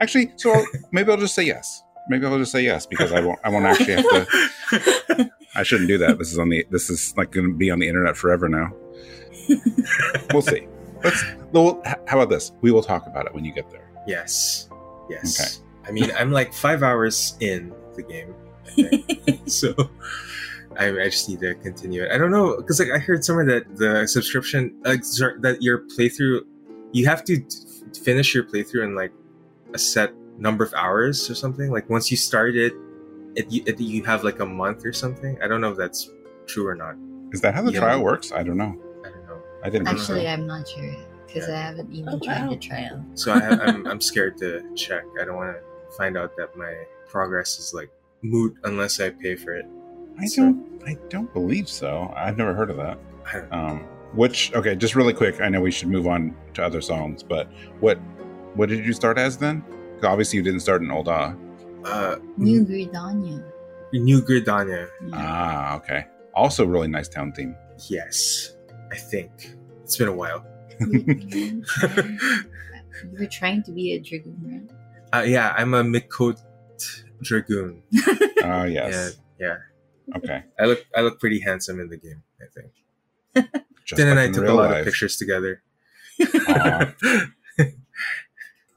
actually, 0.00 0.32
so 0.36 0.52
I'll, 0.52 0.66
maybe 0.92 1.10
I'll 1.10 1.18
just 1.18 1.34
say 1.34 1.44
yes. 1.44 1.82
Maybe 2.08 2.26
I'll 2.26 2.38
just 2.38 2.52
say 2.52 2.62
yes 2.62 2.86
because 2.86 3.12
I 3.12 3.20
won't. 3.20 3.38
I 3.44 3.48
won't 3.48 3.64
actually 3.64 3.94
have 3.94 4.04
to. 4.04 5.30
I 5.54 5.62
shouldn't 5.62 5.88
do 5.88 5.98
that. 5.98 6.18
This 6.18 6.32
is 6.32 6.38
on 6.38 6.48
the. 6.48 6.66
This 6.70 6.90
is 6.90 7.14
like 7.16 7.30
going 7.30 7.48
to 7.48 7.54
be 7.54 7.70
on 7.70 7.78
the 7.78 7.88
internet 7.88 8.16
forever 8.16 8.48
now. 8.48 8.72
We'll 10.32 10.42
see. 10.42 10.66
Let's. 11.04 11.24
Well, 11.52 11.80
how 12.06 12.18
about 12.18 12.30
this? 12.30 12.52
We 12.62 12.72
will 12.72 12.82
talk 12.82 13.06
about 13.06 13.26
it 13.26 13.34
when 13.34 13.44
you 13.44 13.52
get 13.52 13.70
there. 13.70 13.88
yes, 14.06 14.68
yes. 15.08 15.62
I 15.86 15.90
mean, 15.92 16.10
I'm 16.18 16.32
like 16.32 16.52
five 16.54 16.82
hours 16.82 17.36
in 17.40 17.72
the 17.94 18.02
game, 18.02 18.34
so 19.46 19.74
I, 20.78 20.88
I 20.88 21.04
just 21.04 21.28
need 21.28 21.40
to 21.40 21.54
continue 21.56 22.02
it. 22.04 22.10
I 22.10 22.18
don't 22.18 22.30
know 22.30 22.56
because 22.56 22.80
like 22.80 22.90
I 22.90 22.98
heard 22.98 23.24
somewhere 23.24 23.44
that 23.46 23.76
the 23.76 24.06
subscription, 24.08 24.74
like 24.84 25.04
sorry, 25.04 25.38
that 25.40 25.62
your 25.62 25.80
playthrough, 25.96 26.40
you 26.92 27.06
have 27.06 27.22
to 27.24 27.38
t- 27.38 27.58
finish 28.02 28.34
your 28.34 28.44
playthrough 28.44 28.84
in 28.84 28.94
like 28.94 29.12
a 29.74 29.78
set 29.78 30.12
number 30.38 30.64
of 30.64 30.72
hours 30.74 31.30
or 31.30 31.34
something. 31.34 31.70
Like 31.70 31.88
once 31.90 32.10
you 32.10 32.16
start 32.16 32.56
it, 32.56 32.72
it, 33.36 33.50
you, 33.52 33.62
it, 33.66 33.78
you 33.78 34.02
have 34.04 34.24
like 34.24 34.40
a 34.40 34.46
month 34.46 34.84
or 34.84 34.92
something. 34.92 35.38
I 35.42 35.46
don't 35.48 35.60
know 35.60 35.70
if 35.70 35.76
that's 35.76 36.10
true 36.46 36.66
or 36.66 36.74
not. 36.74 36.96
Is 37.32 37.40
that 37.42 37.54
how 37.54 37.62
the 37.62 37.72
Yeah. 37.72 37.80
trial 37.80 38.02
works? 38.02 38.32
I 38.32 38.42
don't 38.42 38.56
know. 38.56 38.80
I 39.64 39.70
don't 39.70 39.82
know. 39.84 39.90
I 39.90 39.94
didn't. 39.94 40.00
Actually, 40.00 40.22
so. 40.24 40.28
I'm 40.28 40.46
not 40.46 40.68
sure 40.68 40.94
because 41.26 41.48
Yeah. 41.48 41.54
I 41.54 41.60
haven't 41.62 41.92
even 41.92 42.08
Oh, 42.14 42.18
tried 42.20 42.44
wow. 42.44 42.50
the 42.50 42.56
trial. 42.56 43.04
So 43.14 43.32
I, 43.32 43.38
I'm 43.66 43.86
I'm 43.86 44.00
scared 44.00 44.36
to 44.38 44.62
check. 44.76 45.04
I 45.20 45.24
don't 45.24 45.36
want 45.36 45.56
to 45.56 45.96
find 45.96 46.16
out 46.16 46.36
that 46.36 46.56
my 46.56 46.74
progress 47.08 47.58
is 47.58 47.72
like 47.74 47.90
moot 48.22 48.54
unless 48.64 49.00
I 49.00 49.10
pay 49.10 49.34
for 49.36 49.52
it. 49.54 49.66
I 50.20 50.26
so- 50.26 50.42
don't. 50.42 50.82
I 50.86 50.96
don't 51.08 51.32
believe 51.32 51.68
so. 51.68 52.12
I've 52.14 52.36
never 52.36 52.52
heard 52.54 52.70
of 52.70 52.76
that. 52.76 52.98
I 53.26 53.32
don't 53.38 53.50
know. 53.50 53.56
Um, 53.58 53.78
which 54.12 54.52
okay, 54.54 54.76
just 54.76 54.94
really 54.94 55.14
quick. 55.14 55.40
I 55.40 55.48
know 55.48 55.60
we 55.60 55.70
should 55.70 55.88
move 55.88 56.06
on 56.06 56.36
to 56.54 56.62
other 56.64 56.80
songs, 56.80 57.22
but 57.22 57.48
what 57.80 57.96
what 58.54 58.68
did 58.68 58.84
you 58.86 58.92
start 58.92 59.18
as 59.18 59.38
then? 59.38 59.62
'Cause 59.96 60.04
Obviously, 60.04 60.36
you 60.36 60.42
didn't 60.42 60.60
start 60.60 60.82
in 60.82 60.90
Old 60.90 61.08
Ah. 61.08 61.34
Uh, 61.84 62.16
New 62.36 62.64
Gridania. 62.64 63.42
New 63.92 64.20
Gridania. 64.22 64.88
Yeah. 65.06 65.14
Ah, 65.14 65.76
okay. 65.76 66.06
Also, 66.34 66.64
really 66.66 66.88
nice 66.88 67.08
town 67.08 67.32
theme. 67.32 67.56
Yes, 67.88 68.53
I 68.94 68.96
think 68.98 69.30
it's 69.82 69.96
been 69.96 70.06
a 70.08 70.12
while. 70.14 70.44
you 70.78 71.62
were 73.18 73.26
trying 73.26 73.62
to 73.64 73.72
be 73.72 73.92
a 73.94 74.00
dragoon, 74.00 74.70
Uh, 75.12 75.24
yeah, 75.26 75.52
I'm 75.56 75.74
a 75.74 75.82
Miqo'te 75.82 76.40
dragoon. 77.22 77.82
Ah, 78.42 78.64
yes. 78.78 79.16
Yeah, 79.40 79.56
Okay. 80.16 80.44
I 80.60 80.64
look 80.66 80.84
I 80.96 81.00
look 81.00 81.18
pretty 81.18 81.40
handsome 81.40 81.80
in 81.80 81.88
the 81.88 81.96
game. 81.96 82.22
I 82.40 82.44
think. 82.54 82.70
Just 83.84 83.98
Then 83.98 84.08
and 84.08 84.20
I 84.20 84.30
took 84.30 84.46
a 84.48 84.52
lot 84.52 84.70
life. 84.70 84.80
of 84.80 84.84
pictures 84.86 85.16
together. 85.16 85.62
Aw. 86.20 86.94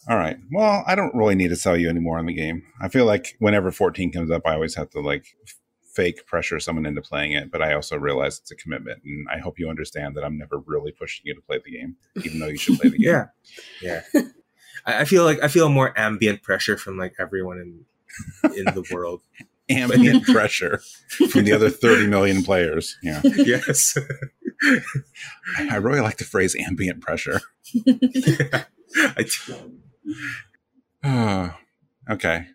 All 0.09 0.17
right. 0.17 0.37
Well, 0.51 0.83
I 0.87 0.95
don't 0.95 1.13
really 1.13 1.35
need 1.35 1.49
to 1.49 1.55
sell 1.55 1.77
you 1.77 1.89
anymore 1.89 2.17
on 2.17 2.25
the 2.25 2.33
game. 2.33 2.63
I 2.81 2.87
feel 2.89 3.05
like 3.05 3.35
whenever 3.39 3.71
14 3.71 4.11
comes 4.11 4.31
up, 4.31 4.41
I 4.45 4.53
always 4.53 4.75
have 4.75 4.89
to 4.91 4.99
like 5.01 5.25
f- 5.45 5.56
fake 5.97 6.27
pressure 6.27 6.59
someone 6.59 6.85
into 6.85 7.01
playing 7.01 7.31
it. 7.31 7.51
But 7.51 7.63
I 7.63 7.73
also 7.73 7.97
realize 7.97 8.37
it's 8.37 8.51
a 8.51 8.55
commitment, 8.55 9.01
and 9.03 9.27
I 9.29 9.39
hope 9.39 9.57
you 9.57 9.67
understand 9.67 10.15
that 10.15 10.23
I'm 10.23 10.37
never 10.37 10.59
really 10.59 10.91
pushing 10.91 11.23
you 11.25 11.33
to 11.33 11.41
play 11.41 11.59
the 11.63 11.71
game, 11.71 11.95
even 12.23 12.39
though 12.39 12.47
you 12.47 12.57
should 12.57 12.79
play 12.79 12.89
the 12.89 12.97
game. 13.03 13.25
yeah, 13.81 14.01
yeah. 14.13 14.21
I, 14.85 15.01
I 15.01 15.05
feel 15.05 15.23
like 15.23 15.43
I 15.43 15.47
feel 15.47 15.69
more 15.69 15.97
ambient 15.97 16.43
pressure 16.43 16.77
from 16.77 16.97
like 16.97 17.15
everyone 17.19 17.57
in 17.57 18.53
in 18.55 18.65
the 18.65 18.87
world. 18.93 19.21
Ambient 19.69 20.23
pressure 20.23 20.79
from 21.29 21.43
the 21.43 21.51
other 21.51 21.69
30 21.69 22.07
million 22.07 22.41
players. 22.41 22.95
Yeah. 23.03 23.19
yes. 23.35 23.97
I 25.57 25.75
really 25.75 25.99
like 25.99 26.19
the 26.19 26.23
phrase 26.23 26.55
ambient 26.55 27.01
pressure. 27.01 27.41
I 27.75 29.25
do. 29.25 29.73
Ah, 31.03 31.59
okay. 32.09 32.47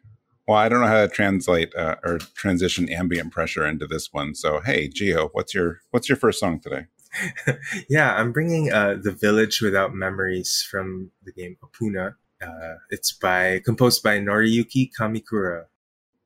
Well, 0.52 0.60
I 0.60 0.68
don't 0.68 0.82
know 0.82 0.86
how 0.86 1.00
to 1.00 1.08
translate 1.08 1.74
uh, 1.74 1.96
or 2.04 2.18
transition 2.18 2.86
ambient 2.90 3.32
pressure 3.32 3.66
into 3.66 3.86
this 3.86 4.12
one. 4.12 4.34
So, 4.34 4.60
hey, 4.60 4.86
Gio, 4.86 5.30
what's 5.32 5.54
your 5.54 5.80
what's 5.92 6.10
your 6.10 6.16
first 6.16 6.38
song 6.38 6.60
today? 6.60 6.88
yeah, 7.88 8.14
I'm 8.16 8.32
bringing 8.32 8.70
uh, 8.70 8.98
"The 9.02 9.12
Village 9.12 9.62
Without 9.62 9.94
Memories" 9.94 10.62
from 10.70 11.10
the 11.24 11.32
game 11.32 11.56
Opoona. 11.64 12.16
Uh, 12.42 12.74
it's 12.90 13.14
by 13.14 13.62
composed 13.64 14.02
by 14.02 14.18
Noriyuki 14.18 14.90
Kamikura. 15.00 15.68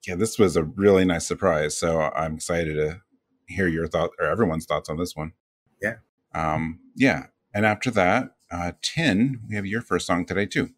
Yeah, 0.05 0.17
this 0.17 0.41
was 0.41 0.57
a 0.57 0.65
really 0.65 1.05
nice 1.05 1.25
surprise. 1.25 1.79
So 1.79 2.01
I'm 2.01 2.35
excited 2.35 2.75
to 2.75 3.03
hear 3.47 3.69
your 3.69 3.87
thought 3.87 4.11
or 4.19 4.27
everyone's 4.27 4.67
thoughts 4.67 4.89
on 4.89 4.97
this 4.97 5.15
one. 5.15 5.35
Yeah. 5.81 5.99
Um, 6.35 6.81
yeah. 6.97 7.27
And 7.55 7.65
after 7.65 7.93
that, 7.93 8.31
uh, 8.51 8.73
Tin, 8.83 9.39
we 9.49 9.55
have 9.55 9.67
your 9.67 9.83
first 9.83 10.05
song 10.05 10.27
today 10.27 10.47
too. 10.47 10.71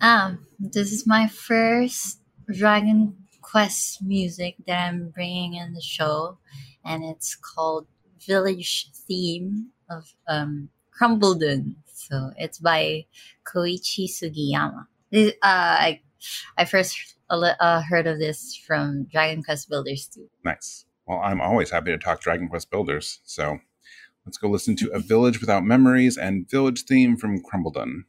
Um, 0.00 0.44
this 0.58 0.92
is 0.92 1.06
my 1.06 1.28
first 1.28 2.19
Dragon 2.52 3.16
Quest 3.42 4.02
music 4.02 4.56
that 4.66 4.88
I'm 4.88 5.08
bringing 5.08 5.54
in 5.54 5.72
the 5.74 5.80
show, 5.80 6.38
and 6.84 7.02
it's 7.04 7.34
called 7.34 7.86
Village 8.26 8.88
Theme 9.06 9.68
of 9.88 10.12
um, 10.28 10.68
Khrumble 10.98 11.40
Dun. 11.40 11.76
So 11.86 12.30
it's 12.36 12.58
by 12.58 13.06
Koichi 13.44 14.08
Sugiyama. 14.08 14.86
This, 15.10 15.32
uh, 15.42 15.76
I 15.80 16.00
I 16.56 16.64
first 16.64 17.16
uh, 17.30 17.82
heard 17.82 18.06
of 18.06 18.18
this 18.18 18.56
from 18.56 19.04
Dragon 19.04 19.42
Quest 19.42 19.68
Builders 19.68 20.08
2. 20.14 20.28
Nice. 20.44 20.84
Well, 21.06 21.20
I'm 21.22 21.40
always 21.40 21.70
happy 21.70 21.90
to 21.90 21.98
talk 21.98 22.20
Dragon 22.20 22.48
Quest 22.48 22.70
Builders. 22.70 23.20
So 23.24 23.58
let's 24.26 24.38
go 24.38 24.48
listen 24.48 24.76
to 24.76 24.90
A 24.92 25.00
Village 25.00 25.40
Without 25.40 25.64
Memories 25.64 26.16
and 26.16 26.48
Village 26.48 26.84
Theme 26.84 27.16
from 27.16 27.42
Khrumble 27.42 27.72
Dun. 27.72 28.04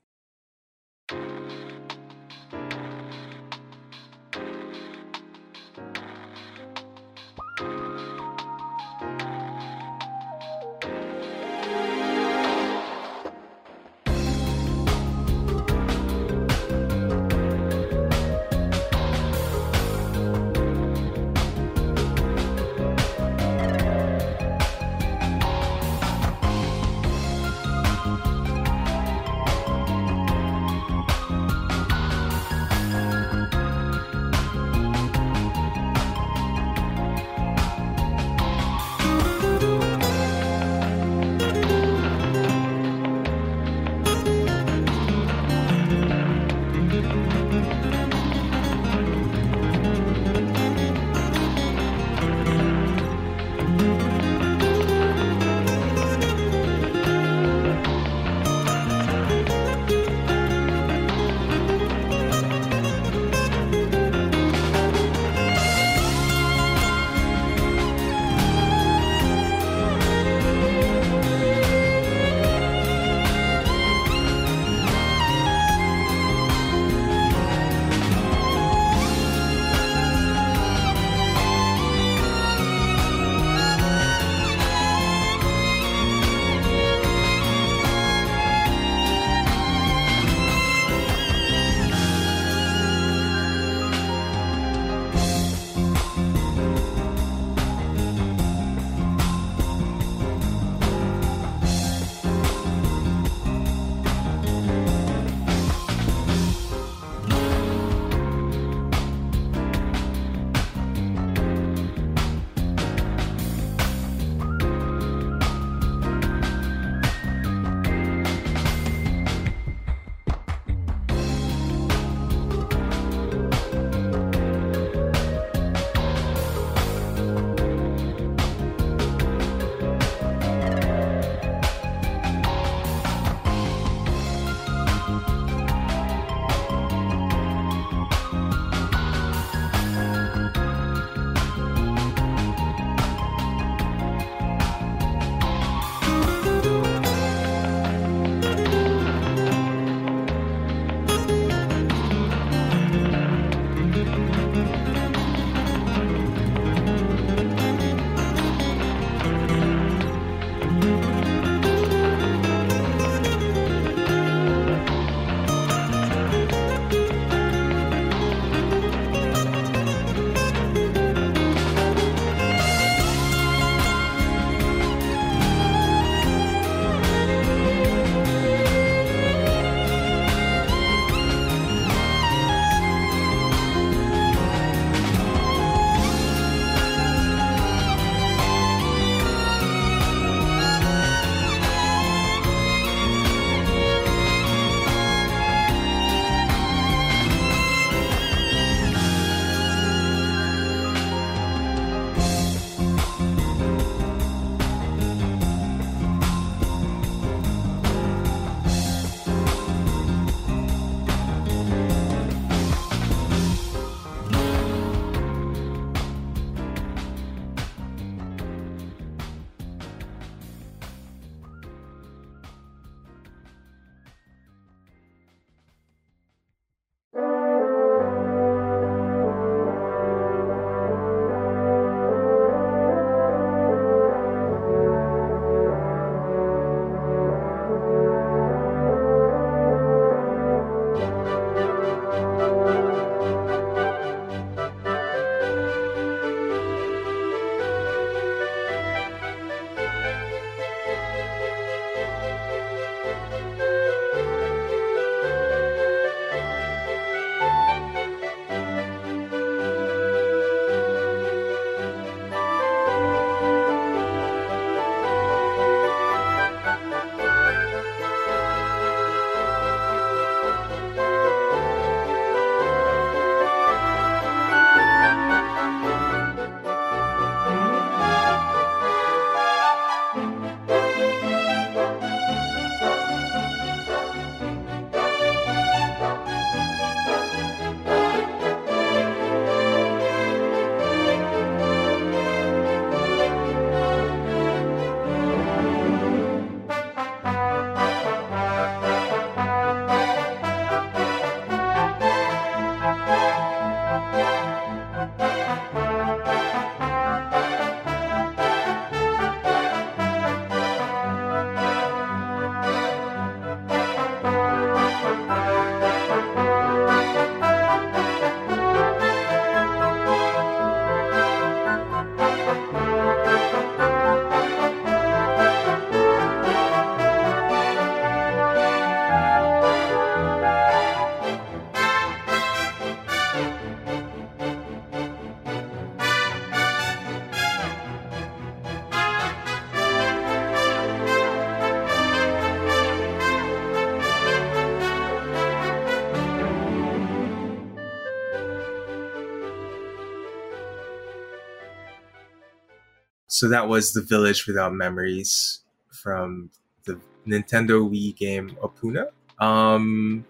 So 353.41 353.47
that 353.47 353.67
was 353.67 353.93
the 353.93 354.03
Village 354.03 354.45
Without 354.45 354.71
Memories 354.71 355.61
from 355.89 356.51
the 356.85 357.01
Nintendo 357.25 357.81
Wii 357.89 358.15
game 358.15 358.55
Opoona. 358.61 359.07
Um, 359.43 360.25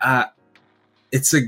uh, 0.00 0.24
it's 1.12 1.34
a 1.34 1.42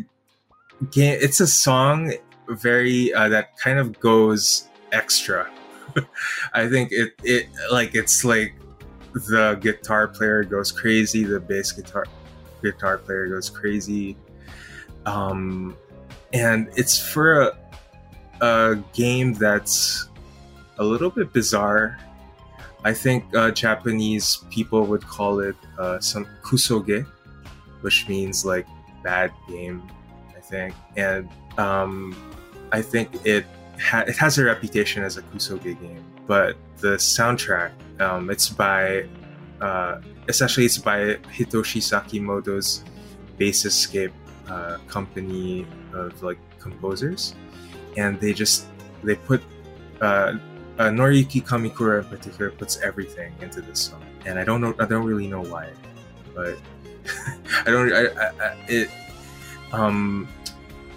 game. 0.90 1.18
It's 1.18 1.40
a 1.40 1.46
song 1.46 2.12
very 2.46 3.10
uh, 3.14 3.30
that 3.30 3.56
kind 3.56 3.78
of 3.78 3.98
goes 4.00 4.68
extra. 4.92 5.50
I 6.52 6.68
think 6.68 6.92
it 6.92 7.14
it 7.24 7.46
like 7.72 7.94
it's 7.94 8.22
like 8.22 8.54
the 9.14 9.54
guitar 9.62 10.06
player 10.06 10.44
goes 10.44 10.70
crazy, 10.70 11.24
the 11.24 11.40
bass 11.40 11.72
guitar 11.72 12.04
guitar 12.62 12.98
player 12.98 13.28
goes 13.28 13.48
crazy, 13.48 14.14
um, 15.06 15.74
and 16.34 16.68
it's 16.76 16.98
for 16.98 17.40
a, 17.40 17.58
a 18.42 18.76
game 18.92 19.32
that's 19.32 20.10
a 20.78 20.84
little 20.84 21.10
bit 21.10 21.32
bizarre. 21.32 21.98
I 22.84 22.92
think 22.92 23.24
uh, 23.34 23.50
Japanese 23.50 24.44
people 24.50 24.86
would 24.86 25.04
call 25.06 25.40
it 25.40 25.56
uh, 25.78 25.98
some 26.00 26.26
kusoge, 26.42 27.04
which 27.80 28.08
means 28.08 28.44
like 28.44 28.66
bad 29.02 29.32
game, 29.48 29.82
I 30.36 30.40
think. 30.40 30.74
And 30.96 31.28
um, 31.58 32.14
I 32.72 32.82
think 32.82 33.08
it 33.24 33.44
ha- 33.80 34.04
it 34.06 34.16
has 34.16 34.38
a 34.38 34.44
reputation 34.44 35.02
as 35.02 35.16
a 35.16 35.22
kusoge 35.22 35.80
game, 35.80 36.04
but 36.26 36.56
the 36.78 36.96
soundtrack, 36.96 37.72
um, 38.00 38.30
it's 38.30 38.48
by 38.48 39.08
uh, 39.60 40.00
essentially 40.28 40.66
it's 40.66 40.78
by 40.78 41.16
Hitoshi 41.36 41.80
Sakimoto's 41.80 42.84
Basiscape 43.38 44.12
uh, 44.48 44.78
company 44.86 45.66
of 45.92 46.22
like 46.22 46.38
composers, 46.60 47.34
and 47.96 48.20
they 48.20 48.32
just 48.32 48.66
they 49.02 49.16
put 49.16 49.42
uh, 50.00 50.34
uh, 50.78 50.84
Noriyuki 50.84 51.42
Kamikura 51.42 52.02
in 52.02 52.08
particular 52.08 52.50
puts 52.50 52.80
everything 52.80 53.32
into 53.40 53.60
this 53.60 53.80
song, 53.80 54.02
and 54.24 54.38
I 54.38 54.44
don't 54.44 54.60
know, 54.60 54.74
I 54.78 54.86
don't 54.86 55.04
really 55.04 55.26
know 55.26 55.42
why, 55.42 55.70
but 56.34 56.58
I 57.66 57.70
don't, 57.70 57.92
I, 57.92 58.06
I, 58.06 58.30
I, 58.40 58.56
it, 58.68 58.90
um, 59.72 60.28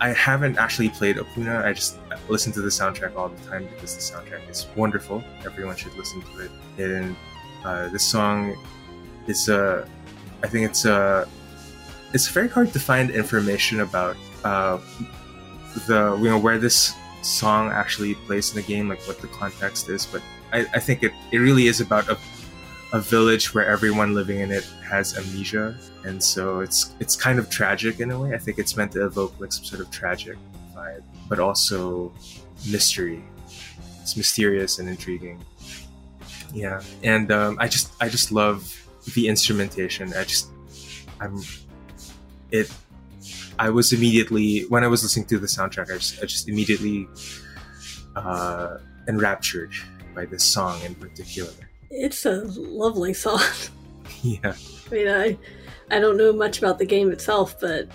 I 0.01 0.09
haven't 0.09 0.57
actually 0.57 0.89
played 0.89 1.17
Opoona. 1.17 1.65
I 1.65 1.73
just 1.73 1.97
listen 2.29 2.53
to 2.53 2.61
the 2.61 2.69
soundtrack 2.69 3.15
all 3.15 3.29
the 3.29 3.49
time 3.49 3.67
because 3.73 3.95
the 3.95 4.01
soundtrack 4.01 4.49
is 4.49 4.67
wonderful. 4.75 5.23
Everyone 5.45 5.75
should 5.75 5.93
listen 5.95 6.21
to 6.21 6.39
it. 6.45 6.51
And 6.77 7.15
uh, 7.65 7.89
this 7.89 8.03
song 8.03 8.55
is 9.27 9.49
uh, 9.49 9.85
I 10.43 10.47
think 10.47 10.69
it's 10.69 10.85
a, 10.85 10.93
uh, 10.93 11.25
it's 12.13 12.27
very 12.29 12.47
hard 12.47 12.71
to 12.73 12.79
find 12.79 13.11
information 13.11 13.81
about 13.81 14.15
uh, 14.43 14.79
the 15.85 16.17
you 16.17 16.29
know 16.29 16.39
where 16.39 16.57
this 16.57 16.93
song 17.21 17.69
actually 17.69 18.15
plays 18.15 18.51
in 18.51 18.55
the 18.55 18.67
game, 18.67 18.89
like 18.89 19.01
what 19.07 19.19
the 19.19 19.27
context 19.27 19.89
is. 19.89 20.05
But 20.05 20.21
I, 20.51 20.59
I 20.73 20.79
think 20.79 21.03
it, 21.03 21.13
it 21.31 21.37
really 21.37 21.67
is 21.67 21.81
about 21.81 22.09
a, 22.09 22.17
a 22.93 22.99
village 22.99 23.53
where 23.53 23.65
everyone 23.65 24.13
living 24.13 24.39
in 24.39 24.51
it 24.51 24.65
has 24.87 25.17
amnesia, 25.17 25.77
and 26.03 26.23
so 26.23 26.59
it's 26.59 26.95
it's 26.99 27.15
kind 27.15 27.39
of 27.39 27.49
tragic 27.49 27.99
in 27.99 28.11
a 28.11 28.19
way. 28.19 28.33
I 28.33 28.37
think 28.37 28.57
it's 28.57 28.75
meant 28.75 28.91
to 28.93 29.05
evoke 29.05 29.39
like 29.39 29.51
some 29.51 29.65
sort 29.65 29.81
of 29.81 29.91
tragic 29.91 30.37
vibe, 30.75 31.03
but 31.27 31.39
also 31.39 32.11
mystery. 32.69 33.23
It's 34.01 34.17
mysterious 34.17 34.79
and 34.79 34.89
intriguing. 34.89 35.43
Yeah, 36.53 36.81
and 37.03 37.31
um, 37.31 37.57
I 37.59 37.67
just 37.67 37.91
I 38.01 38.09
just 38.09 38.31
love 38.31 38.75
the 39.13 39.27
instrumentation. 39.27 40.13
I 40.13 40.23
just 40.23 40.49
I'm 41.19 41.41
it 42.51 42.71
I 43.59 43.69
was 43.69 43.91
immediately 43.91 44.61
when 44.69 44.85
I 44.85 44.87
was 44.87 45.03
listening 45.03 45.25
to 45.27 45.37
the 45.37 45.45
soundtrack, 45.45 45.91
I 45.91 45.97
just, 45.97 46.23
I 46.23 46.25
just 46.25 46.47
immediately 46.47 47.09
uh, 48.15 48.77
enraptured 49.09 49.73
by 50.15 50.25
this 50.25 50.45
song 50.45 50.81
in 50.83 50.95
particular. 50.95 51.51
It's 51.91 52.25
a 52.25 52.45
lovely 52.55 53.13
song. 53.13 53.41
yeah. 54.23 54.53
I 54.89 54.93
mean, 54.93 55.07
I 55.09 55.37
I 55.91 55.99
don't 55.99 56.17
know 56.17 56.31
much 56.31 56.59
about 56.59 56.79
the 56.79 56.85
game 56.85 57.11
itself, 57.11 57.59
but 57.59 57.89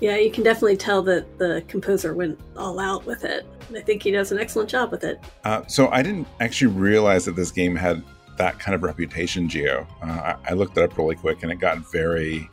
yeah, 0.00 0.16
you 0.16 0.30
can 0.30 0.42
definitely 0.42 0.78
tell 0.78 1.02
that 1.02 1.38
the 1.38 1.62
composer 1.68 2.14
went 2.14 2.40
all 2.56 2.80
out 2.80 3.04
with 3.04 3.24
it. 3.24 3.46
I 3.76 3.80
think 3.80 4.02
he 4.02 4.10
does 4.10 4.32
an 4.32 4.38
excellent 4.38 4.70
job 4.70 4.90
with 4.90 5.04
it. 5.04 5.20
Uh, 5.44 5.66
so 5.66 5.88
I 5.88 6.02
didn't 6.02 6.28
actually 6.40 6.72
realize 6.72 7.26
that 7.26 7.36
this 7.36 7.50
game 7.50 7.76
had 7.76 8.02
that 8.38 8.58
kind 8.58 8.74
of 8.74 8.82
reputation, 8.82 9.48
Gio. 9.48 9.86
Uh, 10.02 10.06
I, 10.06 10.36
I 10.48 10.52
looked 10.54 10.78
it 10.78 10.82
up 10.82 10.96
really 10.96 11.14
quick, 11.14 11.42
and 11.42 11.52
it 11.52 11.56
got 11.56 11.78
very 11.92 12.48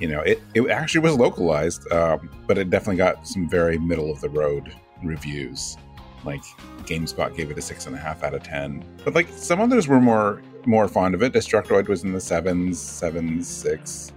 you 0.00 0.08
know, 0.08 0.20
it, 0.20 0.42
it 0.54 0.68
actually 0.70 1.02
was 1.02 1.14
localized, 1.14 1.90
um, 1.92 2.30
but 2.46 2.58
it 2.58 2.70
definitely 2.70 2.96
got 2.96 3.26
some 3.28 3.48
very 3.48 3.78
middle 3.78 4.10
of 4.10 4.20
the 4.20 4.30
road 4.30 4.74
reviews. 5.04 5.76
Like 6.24 6.42
GameSpot 6.84 7.36
gave 7.36 7.50
it 7.50 7.58
a 7.58 7.62
six 7.62 7.86
and 7.86 7.94
a 7.94 7.98
half 7.98 8.22
out 8.22 8.34
of 8.34 8.42
ten, 8.42 8.84
but 9.04 9.14
like 9.14 9.28
some 9.28 9.60
others 9.60 9.86
were 9.88 10.00
more 10.00 10.42
more 10.66 10.88
fond 10.88 11.14
of 11.14 11.22
it. 11.22 11.32
Destructoid 11.32 11.88
was 11.88 12.04
in 12.04 12.12
the 12.12 12.20
sevens, 12.20 12.80
seven, 12.80 13.42
six. 13.42 14.12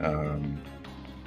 Um, 0.00 0.60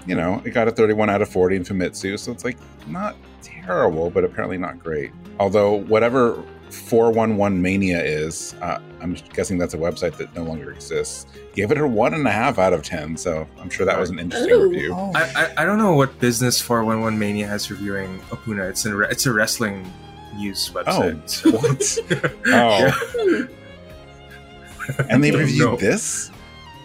you 0.06 0.16
know, 0.16 0.42
it 0.46 0.52
got 0.52 0.70
a 0.70 0.72
31 0.72 1.10
out 1.10 1.22
of 1.22 1.28
40 1.28 1.58
in 1.58 1.64
Famitsu, 1.64 2.18
so 2.18 2.32
it's 2.32 2.46
like 2.46 2.58
not 2.88 3.18
terrible, 3.42 4.10
but 4.10 4.24
apparently 4.24 4.58
not 4.58 4.80
great. 4.80 5.12
Although 5.40 5.74
whatever 5.74 6.42
411 6.70 7.62
Mania 7.62 8.04
is, 8.04 8.56
uh, 8.62 8.80
I'm 9.02 9.14
guessing 9.34 9.58
that's 9.58 9.74
a 9.74 9.78
website 9.78 10.18
that 10.18 10.34
no 10.36 10.44
longer 10.44 10.72
exists. 10.72 11.26
Gave 11.54 11.72
it 11.72 11.78
a 11.78 11.88
one 11.88 12.14
and 12.14 12.28
a 12.28 12.32
half 12.32 12.60
out 12.60 12.74
of 12.74 12.84
10, 12.84 13.18
so 13.18 13.48
I'm 13.60 13.70
sure 13.70 13.86
that 13.86 14.00
was 14.00 14.10
an 14.10 14.20
interesting 14.20 14.54
Ooh. 14.54 14.70
review. 14.70 14.94
Oh. 14.94 15.12
I, 15.16 15.24
I, 15.36 15.54
I, 15.58 15.66
don't 15.66 15.78
know 15.78 15.94
what 15.94 16.20
business 16.20 16.62
411 16.62 17.18
Mania 17.18 17.48
has 17.48 17.72
reviewing 17.72 18.20
Opoona. 18.30 18.70
It's 18.70 18.86
a, 18.86 19.00
it's 19.02 19.26
a 19.26 19.34
wrestling 19.34 19.92
news 20.36 20.70
website. 20.70 21.42
Oh, 21.46 21.52
what? 21.58 22.38
oh. 25.00 25.06
and 25.10 25.24
they 25.24 25.32
reviewed 25.32 25.80
this? 25.80 26.32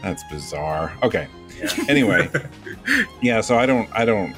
That's 0.03 0.23
bizarre. 0.31 0.97
Okay. 1.03 1.29
Yeah. 1.59 1.71
Anyway, 1.89 2.31
yeah, 3.23 3.41
so 3.41 3.59
I 3.59 3.67
don't, 3.67 3.89
I 3.93 4.05
don't, 4.05 4.35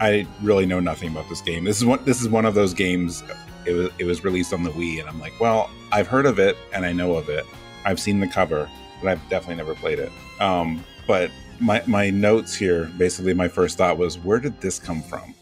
I 0.00 0.26
really 0.42 0.66
know 0.66 0.80
nothing 0.80 1.10
about 1.10 1.28
this 1.28 1.40
game. 1.40 1.64
This 1.64 1.78
is 1.78 1.84
one, 1.84 2.04
this 2.04 2.20
is 2.20 2.28
one 2.28 2.44
of 2.44 2.54
those 2.54 2.74
games 2.74 3.22
it 3.66 3.72
was 3.72 3.90
it 3.98 4.04
was 4.04 4.24
released 4.24 4.52
on 4.52 4.62
the 4.62 4.70
Wii, 4.70 5.00
and 5.00 5.08
I'm 5.08 5.20
like, 5.20 5.38
well, 5.40 5.70
I've 5.92 6.06
heard 6.06 6.26
of 6.26 6.38
it 6.38 6.56
and 6.72 6.84
I 6.84 6.92
know 6.92 7.14
of 7.16 7.28
it. 7.28 7.44
I've 7.84 8.00
seen 8.00 8.20
the 8.20 8.28
cover, 8.28 8.68
but 9.02 9.10
I've 9.10 9.28
definitely 9.28 9.56
never 9.56 9.74
played 9.74 9.98
it. 9.98 10.12
Um, 10.40 10.84
but 11.06 11.30
my 11.60 11.82
my 11.86 12.10
notes 12.10 12.54
here, 12.54 12.86
basically, 12.96 13.34
my 13.34 13.48
first 13.48 13.78
thought 13.78 13.98
was, 13.98 14.18
where 14.18 14.38
did 14.38 14.60
this 14.60 14.78
come 14.78 15.02
from? 15.02 15.34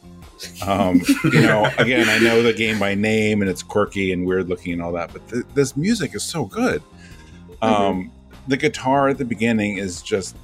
Um, 0.67 1.01
you 1.25 1.43
know, 1.43 1.69
again, 1.79 2.09
I 2.09 2.19
know 2.19 2.43
the 2.43 2.53
game 2.53 2.79
by 2.79 2.95
name 2.95 3.43
and 3.43 3.51
it's 3.51 3.63
quirky 3.63 4.13
and 4.13 4.25
weird 4.25 4.49
looking 4.49 4.73
and 4.73 4.83
all 4.83 4.93
that, 4.93 5.13
but 5.13 5.27
th- 5.29 5.45
this 5.55 5.77
music 5.77 6.15
is 6.15 6.23
so 6.23 6.45
good. 6.45 6.83
Mm-hmm. 6.83 7.65
Um, 7.65 8.03
mm-hmm. 8.05 8.15
The 8.49 8.57
guitar 8.57 9.09
at 9.09 9.19
the 9.19 9.25
beginning 9.25 9.79
is 9.79 10.01
just 10.01 10.37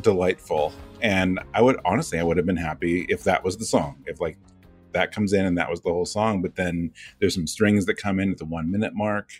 delightful, 0.00 0.72
and 1.00 1.40
I 1.54 1.62
would 1.62 1.80
honestly, 1.84 2.18
I 2.18 2.22
would 2.22 2.36
have 2.36 2.46
been 2.46 2.56
happy 2.56 3.06
if 3.08 3.24
that 3.24 3.42
was 3.42 3.56
the 3.56 3.64
song. 3.64 3.96
If 4.06 4.20
like 4.20 4.36
that 4.98 5.12
comes 5.12 5.32
in 5.32 5.46
and 5.46 5.56
that 5.56 5.70
was 5.70 5.80
the 5.80 5.90
whole 5.90 6.04
song. 6.04 6.42
But 6.42 6.56
then 6.56 6.92
there's 7.20 7.34
some 7.34 7.46
strings 7.46 7.86
that 7.86 7.94
come 7.94 8.18
in 8.18 8.32
at 8.32 8.38
the 8.38 8.44
one 8.44 8.70
minute 8.70 8.94
mark. 8.94 9.30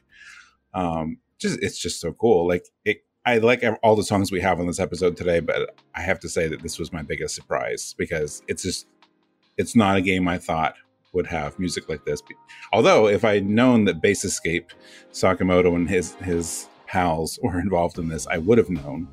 Um, 0.72 1.18
just 1.38 1.58
it's 1.62 1.78
just 1.78 2.00
so 2.00 2.12
cool. 2.12 2.46
Like 2.46 2.66
it, 2.84 3.04
I 3.26 3.38
like 3.38 3.64
all 3.82 3.96
the 3.96 4.04
songs 4.04 4.30
we 4.30 4.40
have 4.40 4.60
on 4.60 4.66
this 4.66 4.80
episode 4.80 5.16
today, 5.16 5.40
but 5.40 5.76
I 5.94 6.00
have 6.00 6.20
to 6.20 6.28
say 6.28 6.48
that 6.48 6.62
this 6.62 6.78
was 6.78 6.92
my 6.92 7.02
biggest 7.02 7.34
surprise 7.34 7.94
because 7.98 8.42
it's 8.48 8.62
just 8.62 8.86
it's 9.56 9.74
not 9.74 9.96
a 9.96 10.00
game 10.00 10.28
I 10.28 10.38
thought 10.38 10.74
would 11.12 11.26
have 11.26 11.58
music 11.58 11.88
like 11.88 12.04
this. 12.04 12.22
Although 12.72 13.08
if 13.08 13.24
I'd 13.24 13.46
known 13.46 13.84
that 13.86 14.00
Bass 14.00 14.24
Escape, 14.24 14.70
Sakimoto, 15.12 15.74
and 15.74 15.88
his 15.88 16.14
his 16.16 16.68
pals 16.86 17.38
were 17.42 17.58
involved 17.58 17.98
in 17.98 18.08
this, 18.08 18.26
I 18.28 18.38
would 18.38 18.58
have 18.58 18.70
known. 18.70 19.08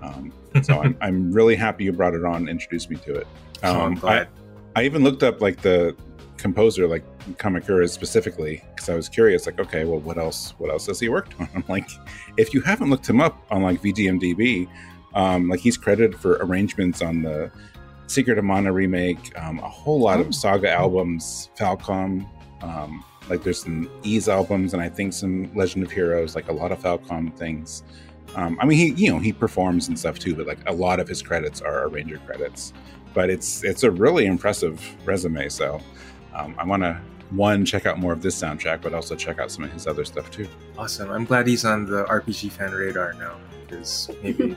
Um, 0.00 0.32
so 0.62 0.80
I'm, 0.82 0.96
I'm 1.02 1.32
really 1.32 1.54
happy 1.54 1.84
you 1.84 1.92
brought 1.92 2.14
it 2.14 2.24
on, 2.24 2.36
and 2.36 2.48
introduced 2.48 2.90
me 2.90 2.96
to 2.96 3.14
it. 3.16 3.26
Um, 3.62 4.00
oh, 4.02 4.08
I, 4.08 4.26
I 4.74 4.84
even 4.84 5.02
looked 5.02 5.22
up 5.22 5.40
like 5.40 5.60
the 5.62 5.96
composer, 6.38 6.86
like 6.88 7.04
Kamikura 7.36 7.88
specifically, 7.88 8.62
because 8.74 8.88
I 8.88 8.94
was 8.94 9.08
curious. 9.08 9.46
Like, 9.46 9.60
okay, 9.60 9.84
well, 9.84 10.00
what 10.00 10.18
else? 10.18 10.54
What 10.58 10.70
else 10.70 10.86
has 10.86 11.00
he 11.00 11.08
worked 11.08 11.38
on? 11.40 11.48
I'm 11.54 11.64
like, 11.68 11.88
if 12.36 12.52
you 12.54 12.60
haven't 12.62 12.90
looked 12.90 13.08
him 13.08 13.20
up 13.20 13.44
on 13.50 13.62
like 13.62 13.80
VGMDB, 13.82 14.68
um, 15.14 15.48
like 15.48 15.60
he's 15.60 15.76
credited 15.76 16.18
for 16.18 16.38
arrangements 16.40 17.02
on 17.02 17.22
the 17.22 17.50
Secret 18.06 18.38
of 18.38 18.44
Mana 18.44 18.72
remake, 18.72 19.38
um, 19.38 19.58
a 19.60 19.68
whole 19.68 20.00
lot 20.00 20.18
oh. 20.18 20.22
of 20.22 20.34
Saga 20.34 20.70
albums, 20.70 21.50
Falcom. 21.56 22.26
Um, 22.62 23.04
like 23.28 23.42
there's 23.42 23.62
some 23.62 23.90
Ys 24.02 24.28
albums, 24.28 24.72
and 24.74 24.82
I 24.82 24.88
think 24.88 25.12
some 25.12 25.52
Legend 25.54 25.84
of 25.84 25.92
Heroes, 25.92 26.34
like 26.34 26.48
a 26.48 26.52
lot 26.52 26.72
of 26.72 26.80
Falcom 26.80 27.34
things. 27.36 27.82
Um, 28.34 28.58
I 28.60 28.66
mean, 28.66 28.78
he 28.78 29.04
you 29.04 29.12
know 29.12 29.18
he 29.18 29.32
performs 29.32 29.88
and 29.88 29.98
stuff 29.98 30.18
too, 30.18 30.34
but 30.34 30.46
like 30.46 30.58
a 30.66 30.72
lot 30.72 30.98
of 30.98 31.08
his 31.08 31.22
credits 31.22 31.60
are 31.60 31.86
arranger 31.86 32.18
credits 32.18 32.72
but 33.14 33.30
it's 33.30 33.64
it's 33.64 33.82
a 33.82 33.90
really 33.90 34.26
impressive 34.26 34.80
resume. 35.04 35.48
So 35.48 35.80
um, 36.34 36.54
I 36.58 36.64
want 36.64 36.82
to 36.82 37.00
one 37.30 37.64
check 37.64 37.86
out 37.86 37.98
more 37.98 38.12
of 38.12 38.22
this 38.22 38.40
soundtrack, 38.40 38.82
but 38.82 38.92
also 38.92 39.14
check 39.16 39.38
out 39.38 39.50
some 39.50 39.64
of 39.64 39.72
his 39.72 39.86
other 39.86 40.04
stuff 40.04 40.30
too. 40.30 40.48
Awesome! 40.76 41.10
I'm 41.10 41.24
glad 41.24 41.46
he's 41.46 41.64
on 41.64 41.86
the 41.86 42.04
RPG 42.04 42.52
fan 42.52 42.72
radar 42.72 43.14
now 43.14 43.36
because 43.66 44.10
maybe 44.22 44.56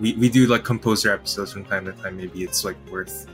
we, 0.00 0.14
we 0.14 0.28
do 0.28 0.46
like 0.46 0.64
composer 0.64 1.12
episodes 1.12 1.52
from 1.52 1.64
time 1.64 1.84
to 1.86 1.92
time. 1.92 2.16
Maybe 2.16 2.42
it's 2.42 2.64
like 2.64 2.76
worth 2.90 3.26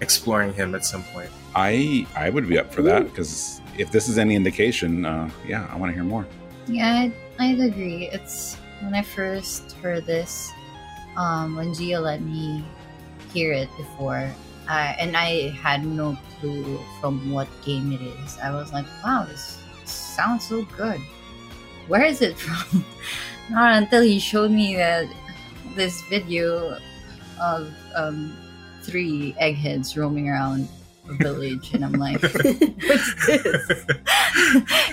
exploring 0.00 0.52
him 0.52 0.74
at 0.74 0.84
some 0.84 1.02
point. 1.04 1.30
I 1.54 2.06
I 2.14 2.30
would 2.30 2.48
be 2.48 2.58
up 2.58 2.72
for 2.72 2.82
that 2.82 3.04
because 3.04 3.60
if 3.76 3.90
this 3.92 4.08
is 4.08 4.18
any 4.18 4.34
indication, 4.34 5.04
uh, 5.04 5.30
yeah, 5.46 5.68
I 5.70 5.76
want 5.76 5.90
to 5.90 5.94
hear 5.94 6.04
more. 6.04 6.26
Yeah, 6.66 7.00
I'd, 7.00 7.12
I'd 7.38 7.60
agree. 7.60 8.08
It's 8.12 8.56
when 8.82 8.94
I 8.94 9.02
first 9.02 9.72
heard 9.82 10.04
this, 10.04 10.52
um, 11.16 11.56
when 11.56 11.68
Gio 11.70 12.02
let 12.02 12.20
me 12.20 12.64
hear 13.32 13.52
it 13.52 13.68
before, 13.76 14.30
I, 14.68 14.96
and 14.98 15.16
I 15.16 15.50
had 15.50 15.84
no 15.84 16.16
clue 16.40 16.78
from 17.00 17.30
what 17.30 17.48
game 17.64 17.92
it 17.92 18.00
is. 18.00 18.38
I 18.38 18.50
was 18.50 18.72
like, 18.72 18.86
wow, 19.04 19.26
this 19.28 19.62
sounds 19.84 20.48
so 20.48 20.62
good. 20.76 21.00
Where 21.86 22.04
is 22.04 22.20
it 22.22 22.36
from? 22.38 22.84
Not 23.50 23.74
until 23.74 24.02
he 24.02 24.18
showed 24.18 24.50
me 24.50 24.76
that 24.76 25.08
this 25.74 26.02
video 26.02 26.78
of 27.40 27.72
um, 27.94 28.36
three 28.82 29.34
eggheads 29.38 29.96
roaming 29.96 30.28
around 30.28 30.68
a 31.08 31.14
village, 31.14 31.72
and 31.72 31.84
I'm 31.84 31.92
like, 31.92 32.20
what's 32.22 33.26
this? 33.26 33.84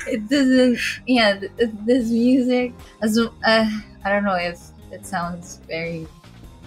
it 0.08 0.30
doesn't. 0.30 0.80
Yeah, 1.06 1.40
th- 1.40 1.52
this 1.86 2.10
music. 2.10 2.74
As 3.02 3.18
uh, 3.18 3.30
I 3.46 4.10
don't 4.10 4.24
know 4.24 4.36
if 4.36 4.60
it 4.92 5.06
sounds 5.06 5.60
very 5.68 6.08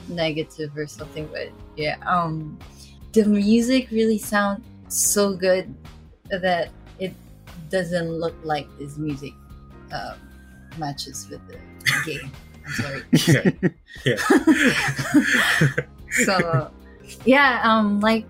negative 0.09 0.77
or 0.77 0.87
something, 0.87 1.27
but 1.33 1.51
yeah, 1.77 1.97
um, 2.07 2.59
the 3.13 3.25
music 3.25 3.91
really 3.91 4.19
sounds 4.19 4.65
so 4.89 5.35
good 5.35 5.75
that 6.31 6.71
it 6.99 7.15
doesn't 7.71 8.11
look 8.11 8.35
like 8.43 8.67
this 8.79 8.97
music 8.97 9.33
um, 9.93 10.17
matches 10.79 11.29
with 11.31 11.41
the 11.49 11.59
game. 12.05 12.31
I'm 12.67 12.73
sorry. 12.73 13.03
yeah. 14.05 14.17
yeah. 15.65 15.85
so 16.25 16.71
yeah 17.25 17.61
um 17.65 18.01
like 18.01 18.25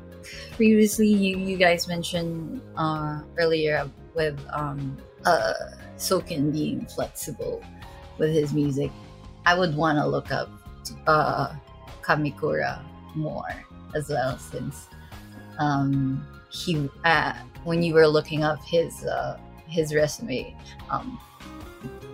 previously 0.57 1.09
you, 1.09 1.39
you 1.39 1.57
guys 1.57 1.89
mentioned 1.89 2.61
uh 2.76 3.20
earlier 3.39 3.89
with 4.14 4.39
um 4.53 4.97
uh 5.24 5.53
soken 5.97 6.53
being 6.53 6.87
flexible 6.87 7.62
with 8.18 8.31
his 8.33 8.53
music 8.53 8.91
i 9.47 9.59
would 9.59 9.74
want 9.74 9.99
to 9.99 10.07
look 10.07 10.31
up 10.31 10.51
uh 11.07 11.53
kamikura 12.09 12.80
more 13.14 13.52
as 13.94 14.09
well 14.09 14.38
since 14.38 14.88
um 15.59 16.24
he 16.48 16.88
uh 17.04 17.34
when 17.64 17.82
you 17.82 17.92
were 17.92 18.06
looking 18.09 18.42
up 18.42 18.62
his 18.64 19.04
uh 19.04 19.36
his 19.66 19.94
resume 19.94 20.56
um 20.88 21.20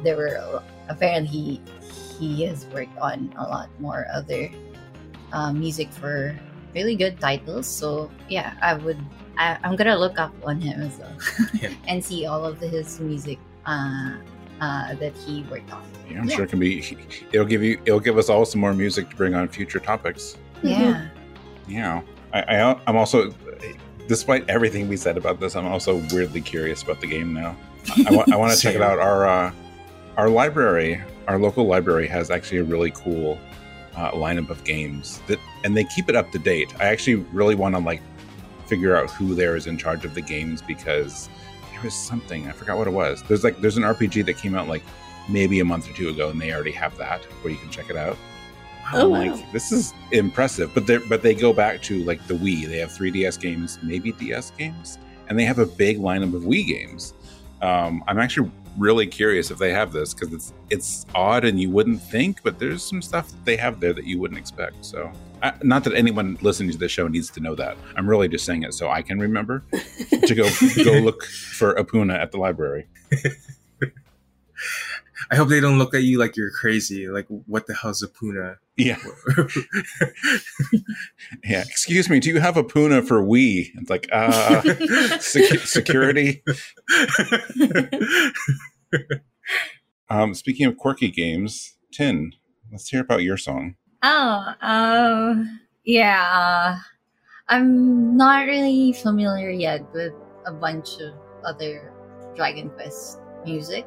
there 0.03 0.17
were 0.17 0.63
apparently 0.89 1.63
he, 2.19 2.37
he 2.37 2.45
has 2.45 2.67
worked 2.67 2.97
on 2.99 3.33
a 3.39 3.43
lot 3.43 3.69
more 3.81 4.07
other 4.13 4.51
uh, 5.33 5.53
music 5.53 5.91
for 5.91 6.39
really 6.75 6.95
good 6.97 7.19
titles. 7.21 7.67
So 7.67 8.11
yeah, 8.29 8.55
I 8.63 8.75
would. 8.75 8.99
I, 9.37 9.59
I'm 9.65 9.75
gonna 9.75 9.99
look 9.99 10.19
up 10.19 10.33
on 10.47 10.61
him 10.61 10.81
as 10.81 10.95
well 10.99 11.17
Yeah. 11.59 11.75
and 11.89 12.05
see 12.05 12.25
all 12.25 12.45
of 12.45 12.61
his 12.61 13.01
music 13.01 13.39
uh, 13.67 14.15
uh, 14.61 14.95
that 14.95 15.17
he 15.17 15.43
worked 15.51 15.73
on. 15.73 15.83
Yeah, 16.11 16.21
I'm 16.21 16.29
Yeah. 16.29 16.37
sure 16.37 16.45
it 16.45 16.51
can 16.51 16.59
be. 16.61 16.97
It'll 17.33 17.47
give 17.47 17.63
you. 17.63 17.81
It'll 17.85 18.01
give 18.01 18.19
us 18.19 18.29
all 18.29 18.45
some 18.45 18.61
more 18.61 18.75
music 18.75 19.11
to 19.11 19.17
bring 19.17 19.35
on 19.35 19.49
future 19.49 19.81
topics. 19.81 20.37
Yeah, 20.63 21.09
Yeah, 21.69 22.01
I, 22.33 22.41
I 22.43 22.81
I'm 22.87 22.97
also, 22.97 23.35
despite 24.09 24.49
everything 24.49 24.89
we 24.89 24.97
said 24.97 25.17
about 25.17 25.41
this, 25.41 25.57
I'm 25.57 25.67
also 25.67 25.97
weirdly 26.13 26.41
curious 26.41 26.83
about 26.83 27.01
the 27.01 27.07
game 27.07 27.33
now. 27.35 27.57
I, 28.07 28.15
want 28.15 28.33
I 28.33 28.37
want 28.37 28.53
to 28.55 28.59
check 28.61 28.75
it 28.75 28.81
out. 28.83 28.99
Our 28.99 29.27
uh, 29.27 29.53
our 30.17 30.29
library, 30.29 31.01
our 31.29 31.39
local 31.39 31.67
library, 31.67 32.07
has 32.09 32.31
actually 32.31 32.59
a 32.59 32.65
really 32.65 32.93
cool 32.93 33.39
uh, 33.97 34.11
lineup 34.13 34.49
of 34.51 34.65
games 34.65 35.21
that, 35.27 35.39
and 35.65 35.77
they 35.77 35.85
keep 35.85 36.09
it 36.09 36.17
up 36.17 36.31
to 36.33 36.39
date. 36.39 36.73
I 36.81 36.85
actually 36.87 37.17
really 37.33 37.55
want 37.55 37.75
to 37.75 37.81
like 37.81 38.01
figure 38.67 38.97
out 38.97 39.11
who 39.11 39.35
there 39.35 39.57
is 39.57 39.67
in 39.67 39.77
charge 39.77 40.05
of 40.07 40.15
the 40.15 40.23
games 40.23 40.63
because 40.63 41.29
was 41.85 41.95
something 41.95 42.49
I 42.49 42.53
forgot 42.53 42.79
what 42.79 42.87
it 42.87 42.93
was. 42.93 43.23
There's 43.25 43.45
like 43.45 43.61
there's 43.61 43.77
an 43.77 43.85
RPG 43.85 44.27
that 44.27 44.37
came 44.39 44.55
out 44.55 44.69
like 44.69 44.83
maybe 45.29 45.61
a 45.61 45.65
month 45.65 45.89
or 45.89 45.93
two 45.93 46.09
ago, 46.09 46.31
and 46.31 46.41
they 46.41 46.53
already 46.53 46.73
have 46.73 46.97
that 46.99 47.25
where 47.43 47.53
you 47.53 47.59
can 47.59 47.71
check 47.71 47.91
it 47.91 47.97
out. 47.97 48.17
Oh, 48.93 49.09
wow. 49.09 49.25
like, 49.25 49.53
this 49.53 49.73
is 49.73 49.95
impressive. 50.13 50.73
But 50.75 50.87
they 50.87 50.99
but 50.99 51.23
they 51.23 51.35
go 51.35 51.53
back 51.53 51.83
to 51.83 52.03
like 52.05 52.27
the 52.27 52.35
Wii. 52.35 52.67
They 52.67 52.79
have 52.79 52.91
3DS 52.91 53.41
games, 53.41 53.79
maybe 53.83 54.13
DS 54.13 54.51
games, 54.51 54.99
and 55.29 55.39
they 55.39 55.45
have 55.45 55.59
a 55.59 55.67
big 55.67 55.99
lineup 55.99 56.35
of 56.35 56.43
Wii 56.43 56.67
games. 56.67 57.15
Um, 57.63 58.05
I'm 58.07 58.19
actually 58.19 58.51
really 58.77 59.07
curious 59.07 59.51
if 59.51 59.59
they 59.59 59.73
have 59.73 59.93
this 59.93 60.13
because 60.13 60.33
it's 60.33 60.53
it's 60.71 61.07
odd 61.15 61.45
and 61.45 61.61
you 61.61 61.71
wouldn't 61.71 62.03
think, 62.03 62.43
but 62.43 62.59
there's 62.59 62.83
some 62.83 63.01
stuff 63.01 63.31
that 63.31 63.45
they 63.45 63.57
have 63.57 63.81
there 63.81 63.93
that 63.93 64.05
you 64.05 64.19
wouldn't 64.19 64.39
expect. 64.39 64.85
So, 64.85 65.11
I, 65.45 65.53
not 65.63 65.85
that 65.85 65.95
anyone 65.95 66.39
listening 66.41 66.73
to 66.73 66.79
the 66.79 66.89
show 66.89 67.07
needs 67.07 67.29
to 67.31 67.41
know 67.41 67.55
that. 67.55 67.77
I'm 67.97 68.09
really 68.09 68.29
just 68.29 68.47
saying 68.47 68.63
it 68.63 68.73
so 68.73 68.89
I 68.89 69.03
can 69.03 69.19
remember 69.19 69.63
to 70.11 70.35
go 70.35 70.49
go 70.85 70.93
look 71.01 71.23
for 71.25 71.75
Opoona 71.75 72.19
at 72.19 72.33
the 72.33 72.39
library. 72.39 72.87
I 75.31 75.37
hope 75.37 75.49
they 75.49 75.61
don't 75.61 75.79
look 75.79 75.95
at 75.95 76.03
you 76.03 76.19
like 76.19 76.37
you're 76.37 76.51
crazy. 76.51 77.09
Like, 77.09 77.27
what 77.29 77.67
the 77.67 77.75
hell's 77.75 78.03
a 78.03 78.09
puna? 78.09 78.57
Yeah, 78.77 78.99
yeah. 81.45 81.61
Excuse 81.63 82.11
me, 82.11 82.21
do 82.21 82.31
you 82.31 82.41
have 82.41 82.55
Opoona 82.57 83.07
for 83.07 83.23
Wii? 83.23 83.71
It's 83.75 83.91
like 83.91 84.09
uh, 84.13 84.63
secu- 85.21 85.67
security. 85.67 86.43
Um, 90.11 90.35
speaking 90.35 90.67
of 90.67 90.77
quirky 90.77 91.11
games, 91.11 91.77
Tin, 91.93 92.33
let's 92.71 92.89
hear 92.89 93.01
about 93.01 93.23
your 93.23 93.37
song. 93.37 93.77
Oh, 94.07 94.53
um, 94.61 95.61
yeah. 95.87 96.29
Uh, 96.29 96.77
I'm 97.49 98.15
not 98.19 98.45
really 98.45 98.93
familiar 98.93 99.49
yet 99.49 99.81
with 99.95 100.13
a 100.45 100.53
bunch 100.53 101.01
of 101.01 101.15
other 101.43 101.91
Dragon 102.37 102.69
Quest 102.69 103.21
music, 103.47 103.87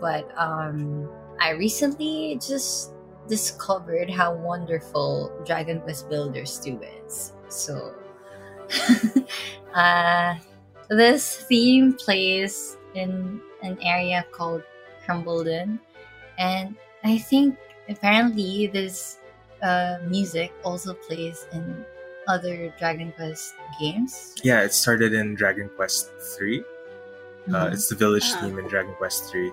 but 0.00 0.24
um, 0.38 1.06
I 1.38 1.50
recently 1.50 2.40
just 2.40 2.94
discovered 3.28 4.08
how 4.08 4.32
wonderful 4.32 5.30
Dragon 5.44 5.82
Quest 5.82 6.08
Builders 6.08 6.58
2 6.60 6.80
is. 7.04 7.34
So, 7.48 7.92
uh, 9.74 10.34
this 10.88 11.44
theme 11.44 11.92
plays 11.92 12.78
in 12.94 13.38
an 13.62 13.76
area 13.82 14.24
called 14.32 14.62
Khrumble 15.04 15.44
Dun, 15.44 15.78
and 16.38 16.74
I 17.04 17.18
think 17.18 17.58
apparently 17.90 18.68
this 18.68 19.18
uh, 19.62 19.96
music 20.06 20.52
also 20.64 20.94
plays 20.94 21.46
in 21.52 21.84
other 22.28 22.72
Dragon 22.78 23.12
Quest 23.12 23.54
games. 23.80 24.34
yeah, 24.42 24.60
it 24.62 24.72
started 24.74 25.12
in 25.14 25.34
Dragon 25.34 25.68
Quest 25.76 26.10
Three. 26.36 26.60
Uh, 27.48 27.64
Mhm. 27.66 27.72
it's 27.72 27.88
the 27.88 27.94
village 27.96 28.24
Ah. 28.36 28.40
theme 28.42 28.58
in 28.58 28.68
Dragon 28.68 28.92
Quest 29.00 29.30
Three, 29.30 29.50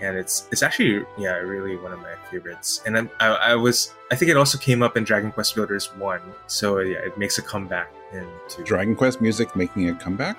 and 0.00 0.16
it's 0.16 0.46
it's 0.52 0.62
actually 0.62 1.06
yeah 1.16 1.36
really 1.40 1.76
one 1.76 1.92
of 1.92 2.00
my 2.00 2.12
favorites. 2.30 2.82
And 2.84 2.96
I'm, 2.98 3.08
I 3.20 3.26
I 3.28 3.54
was 3.54 3.94
I 4.12 4.14
think 4.16 4.30
it 4.30 4.36
also 4.36 4.58
came 4.58 4.82
up 4.82 4.96
in 4.98 5.04
Dragon 5.04 5.32
Quest 5.32 5.54
Builders 5.54 5.86
One, 5.96 6.20
so 6.46 6.78
yeah, 6.80 6.98
it 6.98 7.16
makes 7.16 7.38
a 7.38 7.42
comeback 7.42 7.88
into 8.12 8.62
Dragon 8.64 8.94
Quest 8.94 9.20
music 9.22 9.56
making 9.56 9.88
a 9.88 9.94
comeback 9.94 10.36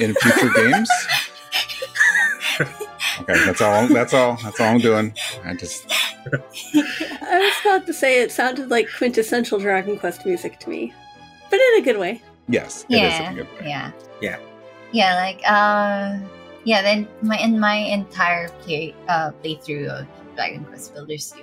in 0.00 0.14
future 0.14 0.50
games. 0.56 0.88
Okay, 3.20 3.44
that's 3.44 3.60
all. 3.60 3.86
That's 3.88 4.14
all. 4.14 4.36
That's 4.42 4.58
all 4.60 4.68
I'm 4.74 4.78
doing. 4.78 5.14
I 5.44 5.54
just 5.54 5.86
I 6.74 7.38
was 7.38 7.54
about 7.64 7.86
to 7.86 7.92
say 7.92 8.22
it 8.22 8.30
sounded 8.32 8.70
like 8.70 8.88
quintessential 8.96 9.58
Dragon 9.58 9.98
Quest 9.98 10.24
music 10.24 10.58
to 10.60 10.70
me, 10.70 10.92
but 11.50 11.58
in 11.60 11.80
a 11.80 11.82
good 11.82 11.98
way. 11.98 12.22
yes, 12.48 12.84
it 12.88 12.94
is 12.94 13.00
yeah, 13.00 13.30
a 13.30 13.34
good 13.34 13.48
way. 13.58 13.68
yeah, 13.68 13.90
Yeah. 14.20 14.38
yeah. 14.92 15.14
Like, 15.16 15.40
uh, 15.46 16.18
yeah. 16.64 16.82
Then 16.82 17.08
my 17.22 17.38
in 17.38 17.58
my 17.58 17.74
entire 17.74 18.48
play 18.62 18.94
uh 19.08 19.32
playthrough 19.42 19.88
of 19.88 20.06
Dragon 20.36 20.64
Quest 20.64 20.94
Builders 20.94 21.32
2, 21.32 21.42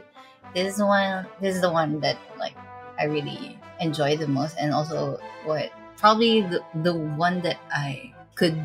this 0.56 0.72
is 0.74 0.78
the 0.78 0.86
one. 0.86 1.28
This 1.42 1.56
is 1.56 1.62
the 1.62 1.72
one 1.72 2.00
that 2.00 2.18
like 2.40 2.56
I 3.00 3.06
really 3.06 3.60
enjoy 3.80 4.16
the 4.18 4.28
most, 4.28 4.56
and 4.60 4.74
also 4.74 5.20
what 5.44 5.72
probably 5.98 6.42
the 6.42 6.64
the 6.84 6.96
one 6.96 7.42
that 7.42 7.58
I 7.72 8.14
could 8.36 8.56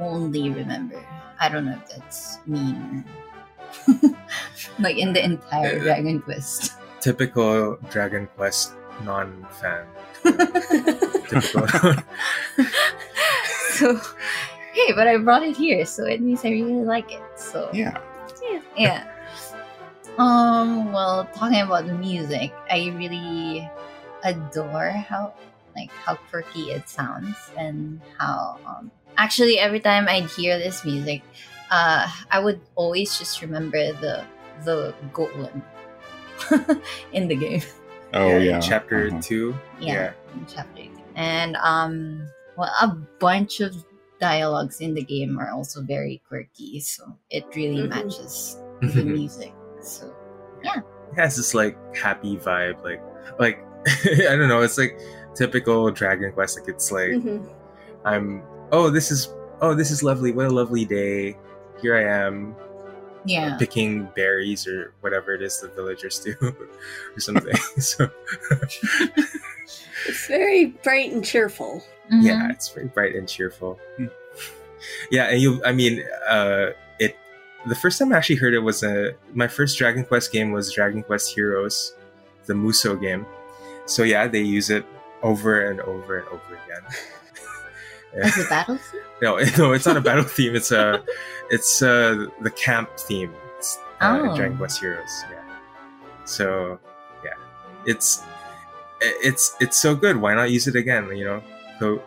only 0.00 0.50
remember. 0.50 1.02
I 1.40 1.48
don't 1.48 1.66
know 1.66 1.74
if 1.82 1.88
that's 1.90 2.38
mean 2.46 2.76
or 2.78 3.04
like 4.78 4.96
in 4.98 5.12
the 5.12 5.22
entire 5.24 5.78
Dragon 5.80 6.20
Quest. 6.22 6.72
typical 7.00 7.76
Dragon 7.90 8.28
Quest 8.36 8.74
non-fan. 9.04 9.86
typical. 11.28 11.66
so 13.74 13.98
hey, 14.72 14.92
but 14.94 15.06
I 15.06 15.16
brought 15.18 15.42
it 15.42 15.56
here, 15.56 15.84
so 15.86 16.04
it 16.06 16.20
means 16.20 16.44
I 16.44 16.50
really 16.50 16.84
like 16.84 17.12
it. 17.12 17.22
So 17.36 17.70
Yeah. 17.72 17.98
yeah. 18.76 19.04
Um. 20.18 20.92
Well, 20.92 21.26
talking 21.34 21.60
about 21.60 21.86
the 21.86 21.94
music, 21.94 22.52
I 22.70 22.94
really 22.96 23.68
adore 24.22 24.90
how 24.90 25.34
like 25.76 25.90
how 25.90 26.14
quirky 26.30 26.70
it 26.70 26.88
sounds 26.88 27.36
and 27.58 28.00
how 28.16 28.58
um 28.64 28.90
actually 29.18 29.58
every 29.58 29.80
time 29.80 30.06
I'd 30.08 30.30
hear 30.30 30.56
this 30.58 30.84
music, 30.84 31.22
uh, 31.70 32.06
I 32.30 32.38
would 32.38 32.60
always 32.74 33.18
just 33.18 33.40
remember 33.42 33.92
the 34.00 34.24
the 34.64 34.94
golem 35.12 35.62
in 37.12 37.28
the 37.28 37.36
game. 37.36 37.62
Oh 38.12 38.38
yeah. 38.38 38.60
Chapter 38.60 39.08
Uh-huh. 39.08 39.20
two. 39.22 39.54
Yeah, 39.80 39.92
Yeah. 39.92 40.12
in 40.34 40.46
chapter 40.46 40.82
two. 40.82 40.90
And 41.16 41.56
um, 41.56 42.26
well, 42.56 42.70
a 42.82 42.88
bunch 43.18 43.60
of 43.60 43.74
dialogues 44.20 44.80
in 44.80 44.94
the 44.94 45.02
game 45.02 45.38
are 45.38 45.50
also 45.50 45.82
very 45.82 46.22
quirky, 46.28 46.80
so 46.80 47.04
it 47.30 47.44
really 47.56 47.82
Mhm. 47.86 47.90
matches 47.90 48.56
the 48.94 49.02
music. 49.04 49.52
So 49.82 50.12
it 50.62 50.82
has 51.16 51.36
this 51.36 51.54
like 51.54 51.76
happy 51.96 52.36
vibe, 52.36 52.82
like 52.84 53.02
like 53.38 53.58
I 54.30 54.36
don't 54.36 54.48
know, 54.48 54.62
it's 54.62 54.78
like 54.78 54.98
typical 55.34 55.90
Dragon 55.90 56.32
Quest. 56.32 56.58
Like 56.58 56.68
it's 56.68 56.90
like 56.92 57.18
Mhm. 57.18 57.46
I'm 58.04 58.42
oh 58.72 58.90
this 58.90 59.10
is 59.10 59.28
oh 59.60 59.74
this 59.74 59.90
is 59.90 60.02
lovely. 60.02 60.30
What 60.32 60.46
a 60.46 60.50
lovely 60.54 60.84
day. 60.84 61.36
Here 61.84 61.96
I 61.96 62.04
am 62.26 62.56
yeah, 63.26 63.56
picking 63.58 64.04
berries 64.16 64.66
or 64.66 64.94
whatever 65.02 65.34
it 65.34 65.42
is 65.42 65.60
the 65.60 65.68
villagers 65.68 66.18
do 66.18 66.32
or 66.40 67.20
something. 67.20 67.54
so 67.78 68.08
It's 70.06 70.26
very 70.26 70.66
bright 70.82 71.12
and 71.12 71.22
cheerful. 71.24 71.82
yeah, 72.10 72.40
Mhm. 72.48 72.50
it's 72.52 72.68
very 72.72 72.86
bright 72.88 73.14
and 73.14 73.28
cheerful. 73.28 73.78
Yeah, 75.10 75.24
and 75.28 75.40
you 75.40 75.62
I 75.64 75.72
mean 75.72 76.02
uh 76.28 76.70
it 76.98 77.16
the 77.66 77.74
first 77.74 77.98
time 77.98 78.12
I 78.12 78.16
actually 78.16 78.36
heard 78.36 78.54
it 78.54 78.60
was 78.64 78.82
a 78.82 79.12
my 79.34 79.46
first 79.48 79.76
Dragon 79.78 80.04
Quest 80.04 80.32
game 80.32 80.52
was 80.52 80.72
Dragon 80.72 81.02
Quest 81.02 81.34
Heroes, 81.34 81.94
the 82.46 82.54
Musou 82.54 83.00
game. 83.00 83.26
So 83.86 84.02
yeah, 84.04 84.26
they 84.26 84.40
use 84.40 84.68
it 84.70 84.84
over 85.22 85.68
and 85.68 85.80
over 85.80 86.18
and 86.18 86.28
over 86.28 86.54
again. 86.64 86.84
As 88.22 88.38
a 88.38 88.44
battle 88.48 88.76
theme? 88.78 89.00
No, 89.22 89.36
no, 89.58 89.72
it's 89.72 89.86
not 89.86 89.96
a 89.96 90.00
battle 90.00 90.24
theme. 90.24 90.54
It's 90.54 90.70
a, 90.72 91.02
it's 91.50 91.82
uh 91.82 92.26
the 92.40 92.50
camp 92.50 92.90
theme. 92.98 93.32
It's, 93.58 93.78
uh, 94.00 94.20
Oh. 94.22 94.36
Dragon 94.36 94.56
Quest 94.56 94.80
Heroes. 94.80 95.24
Yeah. 95.30 95.42
So, 96.26 96.78
yeah, 97.24 97.30
it's 97.86 98.22
it's 99.00 99.54
it's 99.60 99.78
so 99.80 99.94
good. 99.94 100.16
Why 100.16 100.34
not 100.34 100.50
use 100.50 100.66
it 100.66 100.76
again? 100.76 101.08
You 101.16 101.24
know, 101.24 101.42
so. 101.78 102.02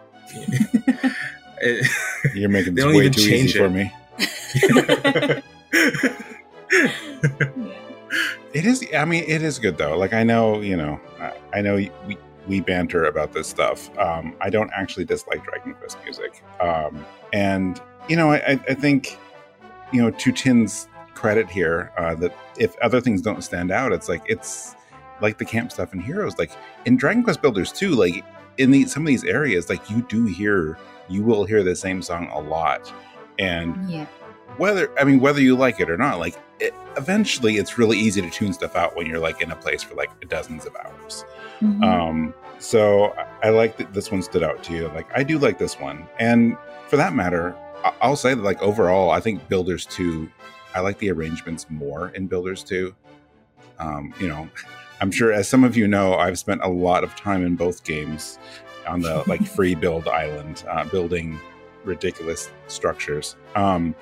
it- 1.62 1.88
You're 2.36 2.50
making 2.50 2.76
this 2.76 2.86
way 2.86 3.10
too 3.10 3.22
change 3.22 3.50
easy 3.56 3.58
for 3.60 3.70
me. 3.70 3.92
It 8.54 8.66
is. 8.66 8.86
I 8.98 9.06
mean, 9.06 9.24
it 9.28 9.42
is 9.44 9.60
good 9.60 9.78
though. 9.78 9.98
Like 9.98 10.14
I 10.14 10.24
know, 10.24 10.62
you 10.62 10.78
know, 10.78 11.00
I, 11.20 11.34
I 11.56 11.62
know 11.62 11.76
we 11.76 12.18
we 12.48 12.62
banter 12.62 13.06
about 13.06 13.34
this 13.34 13.48
stuff. 13.48 13.96
Um, 13.98 14.36
I 14.42 14.50
don't 14.50 14.72
actually 14.74 15.06
dislike 15.06 15.44
Dragon 15.44 15.74
Quest 15.74 15.98
music, 16.04 16.44
um, 16.60 17.06
and 17.34 17.80
you 18.08 18.16
know, 18.16 18.32
I, 18.32 18.60
I- 18.70 18.74
think, 18.74 19.18
you 19.92 20.02
know, 20.02 20.12
to 20.12 20.32
Tin's 20.32 20.88
credit 21.14 21.50
here, 21.50 21.92
uh, 21.98 22.16
that 22.16 22.34
if 22.58 22.78
other 22.80 23.02
things 23.02 23.22
don't 23.22 23.44
stand 23.44 23.72
out, 23.72 23.92
it's 23.92 24.08
like 24.08 24.22
it's 24.28 24.76
like 25.20 25.38
the 25.40 25.46
camp 25.46 25.72
stuff 25.72 25.94
in 25.94 26.00
Heroes, 26.00 26.38
like 26.38 26.52
in 26.86 26.96
Dragon 26.96 27.24
Quest 27.24 27.42
Builders 27.42 27.72
too. 27.72 27.92
Like 27.92 28.24
in 28.58 28.72
the 28.72 28.86
some 28.86 29.04
of 29.04 29.08
these 29.08 29.24
areas, 29.26 29.70
like 29.70 29.90
you 29.90 30.02
do 30.04 30.26
hear, 30.26 30.78
you 31.10 31.24
will 31.24 31.44
hear 31.44 31.64
the 31.64 31.76
same 31.76 32.02
song 32.02 32.28
a 32.32 32.40
lot, 32.40 32.92
and 33.40 33.90
yeah. 33.90 34.06
Whether 34.58 34.92
I 35.00 35.04
mean 35.04 35.20
whether 35.20 35.42
you 35.42 35.56
like 35.56 35.80
it 35.80 35.90
or 35.90 35.98
not, 35.98 36.20
like 36.20 36.36
it, 36.60 36.74
eventually 36.98 37.58
it's 37.58 37.78
really 37.78 37.98
easy 37.98 38.22
to 38.22 38.30
tune 38.30 38.54
stuff 38.54 38.76
out 38.76 38.96
when 38.96 39.06
you're 39.06 39.20
like 39.20 39.42
in 39.42 39.52
a 39.52 39.56
place 39.56 39.84
for 39.84 39.96
like 39.96 40.30
dozens 40.30 40.66
of 40.66 40.76
hours. 40.76 41.26
Mhm. 41.62 41.84
Um, 41.84 42.34
so 42.60 43.14
I, 43.44 43.48
I 43.48 43.50
like 43.50 43.78
that 43.78 43.94
this 43.94 44.12
one 44.12 44.22
stood 44.22 44.44
out 44.44 44.64
to 44.64 44.74
you. 44.74 44.88
Like 44.90 45.08
I 45.16 45.24
do 45.24 45.38
like 45.38 45.58
this 45.60 45.80
one, 45.80 46.08
and 46.20 46.58
for 46.88 46.98
that 46.98 47.14
matter, 47.14 47.56
I, 47.84 47.94
I'll 48.02 48.16
say 48.16 48.34
that 48.34 48.44
like 48.44 48.62
overall, 48.62 49.12
I 49.12 49.20
think 49.20 49.48
Builders 49.48 49.86
Two, 49.86 50.30
I 50.74 50.80
like 50.82 50.98
the 51.00 51.12
arrangements 51.12 51.68
more 51.70 52.10
in 52.10 52.28
Builders 52.28 52.64
Two. 52.64 52.96
Um, 53.80 54.14
you 54.20 54.28
know, 54.28 54.50
I'm 55.02 55.12
sure 55.12 55.32
as 55.32 55.48
some 55.48 55.64
of 55.64 55.78
you 55.78 55.88
know, 55.88 56.16
I've 56.16 56.40
spent 56.40 56.62
a 56.64 56.68
lot 56.70 57.04
of 57.04 57.16
time 57.16 57.46
in 57.46 57.56
both 57.56 57.84
games 57.84 58.40
on 58.88 59.02
the 59.02 59.24
like 59.28 59.46
free 59.56 59.76
build 59.76 60.08
island, 60.08 60.64
uh, 60.70 60.86
building 60.86 61.40
ridiculous 61.84 62.50
structures. 62.68 63.36
Um, 63.56 63.96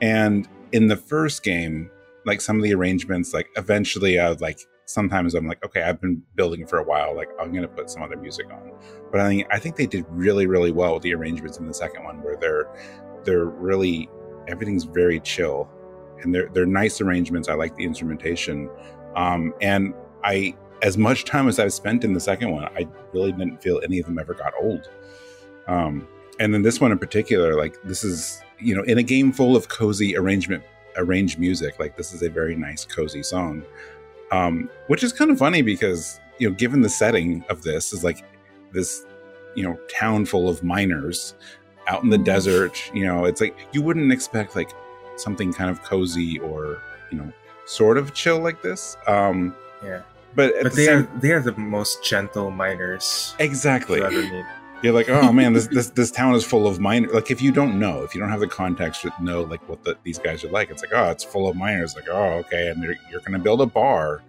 and 0.00 0.48
in 0.72 0.88
the 0.88 0.96
first 0.96 1.42
game, 1.42 1.90
like 2.24 2.40
some 2.40 2.56
of 2.56 2.62
the 2.62 2.74
arrangements, 2.74 3.32
like 3.32 3.48
eventually 3.56 4.18
I 4.18 4.28
was 4.28 4.40
like, 4.40 4.60
sometimes 4.86 5.34
I'm 5.34 5.46
like, 5.46 5.64
okay, 5.64 5.82
I've 5.82 6.00
been 6.00 6.22
building 6.34 6.66
for 6.66 6.78
a 6.78 6.84
while, 6.84 7.14
like 7.14 7.28
I'm 7.40 7.52
gonna 7.52 7.68
put 7.68 7.90
some 7.90 8.02
other 8.02 8.16
music 8.16 8.46
on. 8.52 8.72
But 9.10 9.20
I 9.20 9.28
think 9.28 9.46
I 9.50 9.58
think 9.58 9.76
they 9.76 9.86
did 9.86 10.04
really, 10.08 10.46
really 10.46 10.72
well 10.72 10.94
with 10.94 11.02
the 11.02 11.14
arrangements 11.14 11.58
in 11.58 11.66
the 11.66 11.74
second 11.74 12.04
one, 12.04 12.22
where 12.22 12.36
they're 12.36 12.68
they're 13.24 13.46
really 13.46 14.08
everything's 14.48 14.84
very 14.84 15.20
chill, 15.20 15.68
and 16.22 16.34
they're 16.34 16.48
they're 16.52 16.66
nice 16.66 17.00
arrangements. 17.00 17.48
I 17.48 17.54
like 17.54 17.74
the 17.76 17.84
instrumentation, 17.84 18.70
um, 19.14 19.54
and 19.60 19.94
I 20.24 20.54
as 20.82 20.98
much 20.98 21.24
time 21.24 21.48
as 21.48 21.58
I've 21.58 21.72
spent 21.72 22.04
in 22.04 22.12
the 22.12 22.20
second 22.20 22.50
one, 22.50 22.64
I 22.64 22.86
really 23.12 23.32
didn't 23.32 23.62
feel 23.62 23.80
any 23.82 23.98
of 23.98 24.06
them 24.06 24.18
ever 24.18 24.34
got 24.34 24.52
old. 24.60 24.90
Um, 25.68 26.06
and 26.38 26.52
then 26.52 26.62
this 26.62 26.80
one 26.80 26.92
in 26.92 26.98
particular, 26.98 27.54
like 27.54 27.76
this 27.82 28.04
is 28.04 28.42
you 28.58 28.74
know 28.74 28.82
in 28.84 28.98
a 28.98 29.02
game 29.02 29.32
full 29.32 29.56
of 29.56 29.68
cozy 29.68 30.16
arrangement 30.16 30.62
arranged 30.96 31.38
music, 31.38 31.78
like 31.78 31.96
this 31.96 32.12
is 32.14 32.22
a 32.22 32.30
very 32.30 32.56
nice 32.56 32.84
cozy 32.84 33.22
song, 33.22 33.62
um, 34.32 34.70
which 34.86 35.02
is 35.04 35.12
kind 35.12 35.30
of 35.30 35.38
funny 35.38 35.62
because 35.62 36.20
you 36.38 36.48
know 36.48 36.54
given 36.54 36.80
the 36.82 36.88
setting 36.88 37.44
of 37.48 37.62
this 37.62 37.92
is 37.92 38.02
like 38.04 38.24
this 38.72 39.04
you 39.54 39.62
know 39.62 39.78
town 39.88 40.24
full 40.26 40.48
of 40.48 40.62
miners 40.62 41.34
out 41.88 42.02
in 42.02 42.10
the 42.10 42.16
Mhm. 42.18 42.24
desert. 42.24 42.90
You 42.94 43.04
know, 43.06 43.24
it's 43.26 43.40
like 43.40 43.56
you 43.72 43.80
wouldn't 43.82 44.10
expect 44.12 44.56
like 44.56 44.70
something 45.16 45.52
kind 45.52 45.70
of 45.70 45.82
cozy 45.82 46.38
or 46.40 46.78
you 47.12 47.18
know 47.18 47.32
sort 47.66 47.96
of 47.98 48.12
chill 48.14 48.38
like 48.38 48.60
this. 48.62 48.96
Um, 49.06 49.54
Yeah. 49.84 50.00
but 50.34 50.52
but 50.62 50.72
the 50.72 50.76
they 50.76 50.84
same, 50.86 50.98
are 50.98 51.08
they 51.20 51.32
are 51.32 51.40
the 51.40 51.52
most 51.52 52.02
gentle 52.04 52.50
miners 52.50 53.34
exactly. 53.38 54.00
You're 54.82 54.92
like, 54.92 55.08
oh 55.08 55.32
man, 55.32 55.54
this 55.54 55.66
this 55.68 55.90
this 55.90 56.10
town 56.10 56.34
is 56.34 56.44
full 56.44 56.66
of 56.66 56.78
miners. 56.78 57.12
Like, 57.12 57.30
if 57.30 57.40
you 57.40 57.50
don't 57.50 57.78
know, 57.78 58.02
if 58.02 58.14
you 58.14 58.20
don't 58.20 58.30
have 58.30 58.40
the 58.40 58.46
context 58.46 59.02
to 59.02 59.12
know 59.20 59.42
like 59.42 59.66
what 59.68 59.82
the, 59.84 59.96
these 60.02 60.18
guys 60.18 60.44
are 60.44 60.50
like, 60.50 60.70
it's 60.70 60.82
like, 60.82 60.92
oh, 60.94 61.10
it's 61.10 61.24
full 61.24 61.48
of 61.48 61.56
miners. 61.56 61.94
Like, 61.96 62.08
oh, 62.10 62.32
okay, 62.40 62.68
and 62.68 62.82
you're 62.82 63.20
going 63.20 63.32
to 63.32 63.38
build 63.38 63.62
a 63.62 63.66
bar 63.66 64.22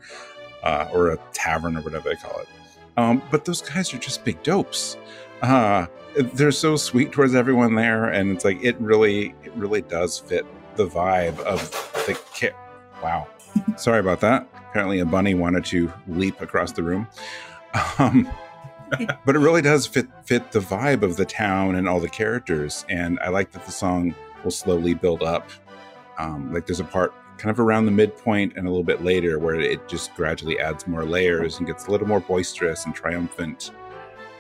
uh, 0.64 0.88
or 0.94 1.12
a 1.12 1.18
tavern 1.34 1.76
or 1.76 1.82
whatever 1.82 2.10
they 2.10 2.16
call 2.16 2.40
it. 2.40 2.48
Um, 2.96 3.22
but 3.30 3.46
those 3.46 3.62
guys 3.62 3.94
are 3.94 4.00
just 4.00 4.24
big 4.24 4.42
dopes. 4.42 4.98
Uh, 5.42 5.86
they're 6.34 6.52
so 6.52 6.78
sweet 6.78 7.12
towards 7.12 7.36
everyone 7.36 7.76
there, 7.76 8.06
and 8.06 8.32
it's 8.32 8.46
like 8.46 8.64
it 8.64 8.80
really, 8.80 9.36
it 9.44 9.54
really 9.54 9.82
does 9.82 10.18
fit 10.18 10.46
the 10.76 10.88
vibe 10.88 11.38
of 11.42 11.70
the 12.08 12.20
kit. 12.34 12.56
Wow, 13.04 13.28
sorry 13.76 14.00
about 14.00 14.22
that. 14.22 14.48
Apparently, 14.70 15.00
a 15.00 15.06
bunny 15.06 15.36
wanted 15.36 15.66
to 15.66 15.92
leap 16.08 16.42
across 16.42 16.72
the 16.72 16.84
room. 16.84 17.08
Um, 18.00 18.28
but 19.26 19.36
it 19.36 19.40
really 19.40 19.62
does 19.62 19.86
fit 19.86 20.08
fit 20.24 20.52
the 20.52 20.60
vibe 20.60 21.04
of 21.04 21.18
the 21.18 21.26
town 21.26 21.76
and 21.76 21.88
all 21.88 22.00
the 22.00 22.10
characters 22.10 22.86
and 22.90 23.20
i 23.20 23.30
like 23.30 23.52
that 23.52 23.66
the 23.66 23.72
song 23.72 24.16
will 24.44 24.52
slowly 24.52 24.94
build 24.94 25.24
up. 25.24 25.50
Um, 26.18 26.54
like 26.54 26.66
there's 26.66 26.80
a 26.80 26.86
part 26.86 27.14
kind 27.38 27.52
of 27.52 27.60
around 27.60 27.86
the 27.86 27.92
midpoint 27.92 28.54
and 28.56 28.66
a 28.66 28.70
little 28.70 28.84
bit 28.84 29.04
later 29.04 29.38
where 29.38 29.56
it 29.56 29.88
just 29.88 30.16
gradually 30.16 30.60
adds 30.60 30.88
more 30.88 31.06
layers 31.06 31.58
and 31.58 31.68
gets 31.68 31.86
a 31.86 31.92
little 31.92 32.08
more 32.08 32.20
boisterous 32.20 32.86
and 32.86 32.96
triumphant. 32.96 33.72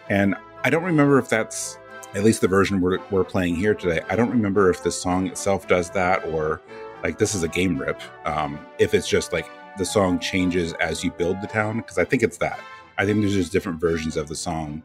And 0.09 0.35
i 0.63 0.69
don't 0.69 0.83
remember 0.83 1.19
if 1.19 1.29
that's 1.29 1.77
at 2.15 2.23
least 2.23 2.41
the 2.41 2.47
version 2.47 2.81
we're, 2.81 2.97
we're 3.11 3.23
playing 3.23 3.55
here 3.55 3.75
today 3.75 4.01
i 4.09 4.15
don't 4.15 4.31
remember 4.31 4.71
if 4.71 4.81
the 4.81 4.91
song 4.91 5.27
itself 5.27 5.67
does 5.67 5.91
that 5.91 6.25
or 6.25 6.61
like 7.03 7.19
this 7.19 7.35
is 7.35 7.43
a 7.43 7.47
game 7.47 7.77
rip 7.77 8.01
um, 8.25 8.57
if 8.79 8.95
it's 8.95 9.07
just 9.07 9.31
like 9.31 9.47
the 9.77 9.85
song 9.85 10.17
changes 10.17 10.73
as 10.81 11.03
you 11.03 11.11
build 11.11 11.39
the 11.41 11.47
town 11.47 11.77
because 11.77 11.99
i 11.99 12.03
think 12.03 12.23
it's 12.23 12.37
that 12.37 12.59
I 12.97 13.05
think 13.05 13.19
there's 13.21 13.33
just 13.33 13.51
different 13.51 13.79
versions 13.79 14.17
of 14.17 14.27
the 14.27 14.35
song 14.35 14.83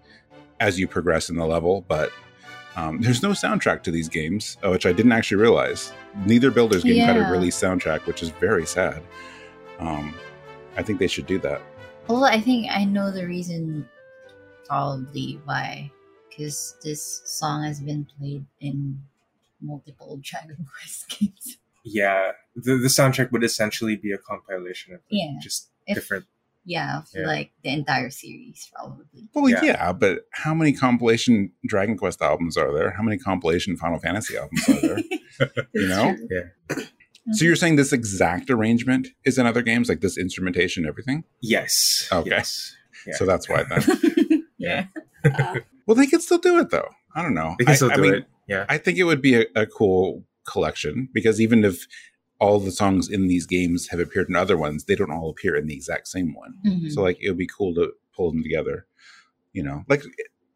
as 0.60 0.78
you 0.78 0.86
progress 0.86 1.28
in 1.30 1.36
the 1.36 1.46
level, 1.46 1.84
but 1.88 2.12
um, 2.76 3.00
there's 3.00 3.22
no 3.22 3.30
soundtrack 3.30 3.82
to 3.84 3.90
these 3.90 4.08
games, 4.08 4.56
uh, 4.64 4.70
which 4.70 4.86
I 4.86 4.92
didn't 4.92 5.12
actually 5.12 5.40
realize. 5.40 5.92
Neither 6.26 6.50
Builders 6.50 6.84
game 6.84 7.04
had 7.04 7.16
a 7.16 7.30
release 7.30 7.58
soundtrack, 7.60 8.06
which 8.06 8.22
is 8.22 8.30
very 8.30 8.66
sad. 8.66 9.02
Um, 9.78 10.14
I 10.76 10.82
think 10.82 10.98
they 10.98 11.06
should 11.08 11.26
do 11.26 11.38
that. 11.40 11.60
Well, 12.08 12.24
I 12.24 12.40
think 12.40 12.68
I 12.70 12.84
know 12.84 13.10
the 13.10 13.26
reason 13.26 13.88
probably 14.66 15.40
why. 15.44 15.90
Because 16.28 16.76
this 16.82 17.20
song 17.26 17.62
has 17.64 17.80
been 17.80 18.06
played 18.18 18.46
in 18.60 19.02
multiple 19.60 20.18
Dragon 20.22 20.66
Quest 20.66 21.18
games. 21.18 21.58
Yeah, 21.84 22.32
the, 22.56 22.76
the 22.76 22.88
soundtrack 22.88 23.32
would 23.32 23.44
essentially 23.44 23.96
be 23.96 24.12
a 24.12 24.18
compilation 24.18 24.94
of 24.94 25.00
Yeah. 25.10 25.34
just 25.42 25.68
If- 25.86 25.94
different. 25.96 26.26
Yeah, 26.64 27.02
for 27.02 27.20
Yeah. 27.20 27.26
like 27.26 27.52
the 27.64 27.70
entire 27.70 28.10
series, 28.10 28.70
probably. 28.74 29.28
Well, 29.34 29.48
yeah. 29.48 29.64
Yeah. 29.64 29.92
but 29.92 30.20
how 30.32 30.54
many 30.54 30.72
compilation 30.72 31.52
Dragon 31.66 31.96
Quest 31.96 32.22
albums 32.22 32.56
are 32.56 32.72
there? 32.72 32.90
How 32.92 33.02
many 33.02 33.18
compilation 33.18 33.76
Final 33.76 33.98
Fantasy 33.98 34.36
albums 34.36 34.68
are 34.68 34.80
there? 34.80 34.98
you 35.74 35.88
know? 35.88 36.16
Yeah. 36.30 36.84
So 37.32 37.44
you're 37.44 37.56
saying 37.56 37.76
this 37.76 37.92
exact 37.92 38.50
arrangement 38.50 39.08
is 39.24 39.38
in 39.38 39.46
other 39.46 39.62
games, 39.62 39.88
like 39.88 40.00
this 40.00 40.18
instrumentation, 40.18 40.86
everything? 40.86 41.24
Yes. 41.40 42.08
Okay. 42.12 42.30
Yes. 42.30 42.74
Yeah. 43.06 43.14
So 43.16 43.26
that's 43.26 43.48
why 43.48 43.64
then. 43.64 44.44
yeah. 44.58 44.86
Uh, 45.24 45.60
well, 45.86 45.94
they 45.96 46.06
could 46.06 46.22
still 46.22 46.38
do 46.38 46.58
it 46.58 46.70
though. 46.70 46.88
I 47.14 47.22
don't 47.22 47.34
know. 47.34 47.54
They 47.58 47.64
can 47.64 47.72
I- 47.72 47.76
still 47.76 47.92
I 47.92 47.96
do 47.96 48.02
mean, 48.02 48.14
it. 48.14 48.26
Yeah. 48.48 48.66
I 48.68 48.78
think 48.78 48.98
it 48.98 49.04
would 49.04 49.22
be 49.22 49.34
a, 49.36 49.44
a 49.54 49.66
cool 49.66 50.24
collection 50.48 51.08
because 51.12 51.40
even 51.40 51.64
if 51.64 51.86
all 52.42 52.58
the 52.58 52.72
songs 52.72 53.08
in 53.08 53.28
these 53.28 53.46
games 53.46 53.88
have 53.88 54.00
appeared 54.00 54.28
in 54.28 54.34
other 54.36 54.56
ones, 54.56 54.84
they 54.84 54.96
don't 54.96 55.12
all 55.12 55.30
appear 55.30 55.54
in 55.56 55.66
the 55.68 55.74
exact 55.74 56.08
same 56.08 56.34
one. 56.34 56.54
Mhm. 56.66 56.90
So 56.90 57.00
like 57.02 57.18
it 57.22 57.28
would 57.30 57.38
be 57.38 57.46
cool 57.46 57.72
to 57.76 57.92
pull 58.16 58.32
them 58.32 58.42
together. 58.42 58.86
You 59.52 59.62
know, 59.62 59.84
like 59.88 60.02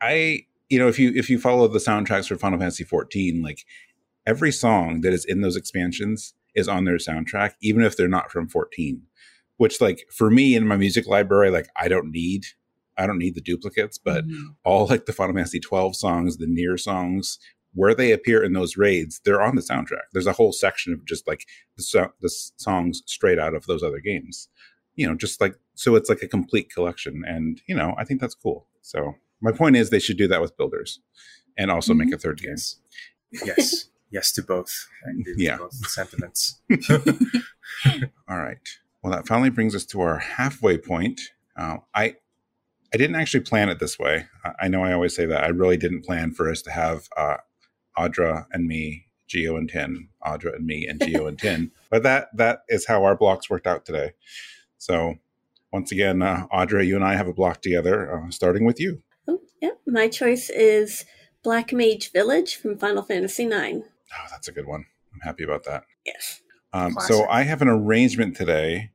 I 0.00 0.46
you 0.68 0.78
know 0.80 0.88
if 0.88 0.98
you 0.98 1.12
if 1.14 1.30
you 1.30 1.38
follow 1.38 1.68
the 1.68 1.78
soundtracks 1.78 2.26
for 2.28 2.36
Final 2.36 2.58
Fantasy 2.58 2.84
14, 2.84 3.40
like 3.42 3.60
every 4.26 4.50
song 4.52 5.02
that 5.02 5.12
is 5.12 5.24
in 5.24 5.40
those 5.42 5.56
expansions 5.56 6.34
is 6.54 6.68
on 6.68 6.84
their 6.86 6.96
soundtrack, 6.96 7.52
even 7.60 7.82
if 7.84 7.96
they're 7.96 8.08
not 8.08 8.30
from 8.32 8.48
14. 8.48 9.02
Which 9.58 9.80
like 9.80 10.06
for 10.10 10.30
me 10.30 10.54
in 10.56 10.66
my 10.66 10.76
music 10.76 11.06
library, 11.06 11.50
like 11.50 11.68
I 11.80 11.86
don't 11.88 12.10
need 12.10 12.46
I 12.98 13.06
don't 13.06 13.18
need 13.18 13.34
the 13.34 13.42
duplicates, 13.42 13.98
but 13.98 14.26
Mhm. 14.26 14.56
all 14.64 14.86
like 14.86 15.04
the 15.06 15.12
Final 15.12 15.34
Fantasy 15.34 15.60
12 15.60 15.94
songs, 15.94 16.38
the 16.38 16.46
NieR 16.46 16.80
songs, 16.80 17.38
where 17.76 17.94
they 17.94 18.10
appear 18.10 18.42
in 18.42 18.52
those 18.54 18.76
raids, 18.76 19.20
they're 19.24 19.40
on 19.42 19.54
the 19.54 19.62
soundtrack. 19.62 20.06
There's 20.12 20.26
a 20.26 20.32
whole 20.32 20.52
section 20.52 20.92
of 20.92 21.04
just 21.04 21.28
like 21.28 21.44
the, 21.76 21.82
so- 21.84 22.12
the 22.20 22.28
songs 22.56 23.02
straight 23.06 23.38
out 23.38 23.54
of 23.54 23.66
those 23.66 23.82
other 23.84 24.00
games. 24.00 24.48
You 24.96 25.06
know, 25.06 25.14
just 25.14 25.40
like 25.40 25.54
so 25.74 25.94
it's 25.94 26.08
like 26.08 26.22
a 26.22 26.28
complete 26.28 26.72
collection 26.72 27.22
and 27.26 27.60
you 27.68 27.74
know, 27.76 27.94
I 27.98 28.04
think 28.04 28.20
that's 28.20 28.34
cool. 28.34 28.66
So 28.82 29.14
my 29.40 29.52
point 29.52 29.76
is 29.76 29.90
they 29.90 29.98
should 30.00 30.16
do 30.18 30.26
that 30.28 30.40
with 30.40 30.56
builders 30.56 31.00
and 31.58 31.70
also 31.70 31.92
make 31.94 32.12
a 32.12 32.18
third 32.18 32.40
game. 32.40 32.56
Yes. 33.44 33.90
Yes. 34.10 34.32
to 34.32 34.42
both. 34.42 34.72
I 35.06 35.10
agree 35.10 35.34
with 35.34 35.40
Yeah. 35.40 35.58
both 35.58 35.74
sentiments. 35.88 36.60
All 38.28 38.38
right. 38.38 38.58
Well, 39.02 39.12
that 39.12 39.26
finally 39.26 39.50
brings 39.50 39.74
us 39.74 39.84
to 39.86 40.00
our 40.00 40.18
halfway 40.18 40.78
point. 40.78 41.20
Uh, 41.56 41.78
I 41.94 42.16
I 42.94 42.96
didn't 42.96 43.16
actually 43.16 43.40
plan 43.40 43.68
it 43.68 43.78
this 43.78 43.98
way. 43.98 44.26
I, 44.44 44.52
I 44.62 44.68
know 44.68 44.82
I 44.82 44.92
always 44.92 45.14
say 45.14 45.26
that. 45.26 45.44
I 45.44 45.48
really 45.48 45.76
didn't 45.76 46.04
plan 46.04 46.32
for 46.32 46.50
us 46.50 46.62
to 46.62 46.70
have 46.70 47.08
uh, 47.16 47.36
Audra 47.98 48.46
and 48.52 48.66
me, 48.66 49.06
Gio 49.28 49.56
and 49.56 49.68
Tin, 49.68 50.08
Audra 50.24 50.54
and 50.54 50.66
me, 50.66 50.86
and 50.86 51.00
Gio 51.00 51.28
and 51.28 51.38
Tin. 51.38 51.70
But 51.90 52.02
that 52.02 52.28
that 52.36 52.60
is 52.68 52.86
how 52.86 53.04
our 53.04 53.16
blocks 53.16 53.48
worked 53.48 53.66
out 53.66 53.84
today. 53.84 54.12
So 54.78 55.16
once 55.72 55.92
again, 55.92 56.22
uh, 56.22 56.46
Audra, 56.52 56.86
you 56.86 56.96
and 56.96 57.04
I 57.04 57.16
have 57.16 57.28
a 57.28 57.32
block 57.32 57.60
together, 57.60 58.10
uh, 58.12 58.30
starting 58.30 58.64
with 58.64 58.80
you. 58.80 59.02
Oh, 59.28 59.40
yeah. 59.60 59.70
My 59.86 60.08
choice 60.08 60.48
is 60.50 61.04
Black 61.42 61.72
Mage 61.72 62.12
Village 62.12 62.56
from 62.56 62.78
Final 62.78 63.02
Fantasy 63.02 63.44
IX. 63.44 63.78
Oh, 63.84 64.26
that's 64.30 64.48
a 64.48 64.52
good 64.52 64.66
one. 64.66 64.86
I'm 65.12 65.20
happy 65.20 65.44
about 65.44 65.64
that. 65.64 65.84
Yes. 66.04 66.40
Um, 66.72 66.96
so 67.06 67.26
I 67.28 67.42
have 67.42 67.62
an 67.62 67.68
arrangement 67.68 68.36
today 68.36 68.90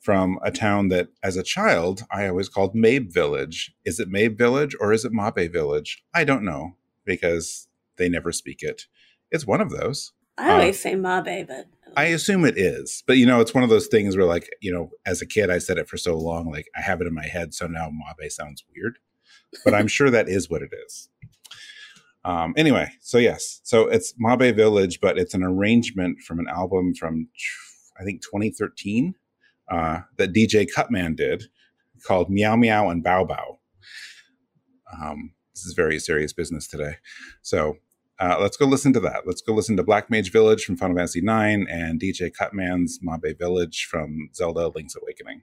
from 0.00 0.38
a 0.42 0.50
town 0.50 0.88
that, 0.88 1.08
as 1.22 1.36
a 1.36 1.42
child, 1.42 2.04
I 2.10 2.28
always 2.28 2.48
called 2.48 2.74
Mabe 2.74 3.12
Village. 3.12 3.74
Is 3.84 3.98
it 3.98 4.10
Mabe 4.10 4.36
Village 4.36 4.76
or 4.80 4.92
is 4.92 5.04
it 5.04 5.12
Mabe 5.12 5.50
Village? 5.50 6.04
I 6.12 6.24
don't 6.24 6.44
know 6.44 6.76
because 7.04 7.68
they 7.96 8.08
never 8.08 8.32
speak 8.32 8.62
it. 8.62 8.82
It's 9.30 9.46
one 9.46 9.60
of 9.60 9.70
those. 9.70 10.12
I 10.36 10.52
always 10.52 10.80
say 10.80 10.94
Mabe, 10.94 11.46
but 11.46 11.66
I 11.96 12.06
assume 12.06 12.44
it 12.44 12.58
is, 12.58 13.04
but 13.06 13.18
you 13.18 13.26
know, 13.26 13.40
it's 13.40 13.54
one 13.54 13.62
of 13.62 13.70
those 13.70 13.86
things 13.86 14.16
where, 14.16 14.26
like, 14.26 14.50
you 14.60 14.72
know, 14.72 14.90
as 15.06 15.22
a 15.22 15.26
kid, 15.26 15.48
I 15.48 15.58
said 15.58 15.78
it 15.78 15.88
for 15.88 15.96
so 15.96 16.18
long, 16.18 16.50
like 16.50 16.66
I 16.76 16.80
have 16.80 17.00
it 17.00 17.06
in 17.06 17.14
my 17.14 17.26
head, 17.26 17.54
so 17.54 17.66
now 17.66 17.88
Mabe 17.88 18.30
sounds 18.30 18.64
weird, 18.74 18.98
but 19.64 19.74
I'm 19.74 19.86
sure 19.86 20.10
that 20.10 20.28
is 20.28 20.50
what 20.50 20.62
it 20.62 20.72
is. 20.86 21.08
Um, 22.24 22.54
anyway, 22.56 22.90
so 23.00 23.18
yes, 23.18 23.60
so 23.64 23.86
it's 23.86 24.14
Mabe 24.18 24.56
Village, 24.56 25.00
but 25.00 25.18
it's 25.18 25.34
an 25.34 25.44
arrangement 25.44 26.20
from 26.20 26.40
an 26.40 26.46
album 26.48 26.94
from 26.94 27.28
I 28.00 28.02
think 28.02 28.22
2013 28.22 29.14
uh, 29.70 30.00
that 30.16 30.32
DJ 30.32 30.66
Cutman 30.72 31.14
did 31.14 31.44
called 32.04 32.30
Meow 32.30 32.56
Meow 32.56 32.88
and 32.88 33.04
Bow 33.04 33.24
Bow. 33.24 33.58
Um, 35.00 35.32
this 35.54 35.64
is 35.64 35.74
very 35.74 35.98
serious 35.98 36.32
business 36.32 36.66
today, 36.66 36.96
so 37.42 37.76
uh, 38.20 38.36
let's 38.40 38.56
go 38.56 38.66
listen 38.66 38.92
to 38.92 39.00
that. 39.00 39.26
Let's 39.26 39.42
go 39.42 39.52
listen 39.52 39.76
to 39.76 39.82
Black 39.82 40.08
Mage 40.08 40.30
Village 40.30 40.64
from 40.64 40.76
Final 40.76 40.96
Fantasy 40.96 41.18
IX 41.18 41.68
and 41.68 42.00
DJ 42.00 42.32
Cutman's 42.32 43.00
Mabe 43.02 43.36
Village 43.38 43.86
from 43.90 44.30
Zelda 44.34 44.68
Link's 44.68 44.96
Awakening. 44.96 45.42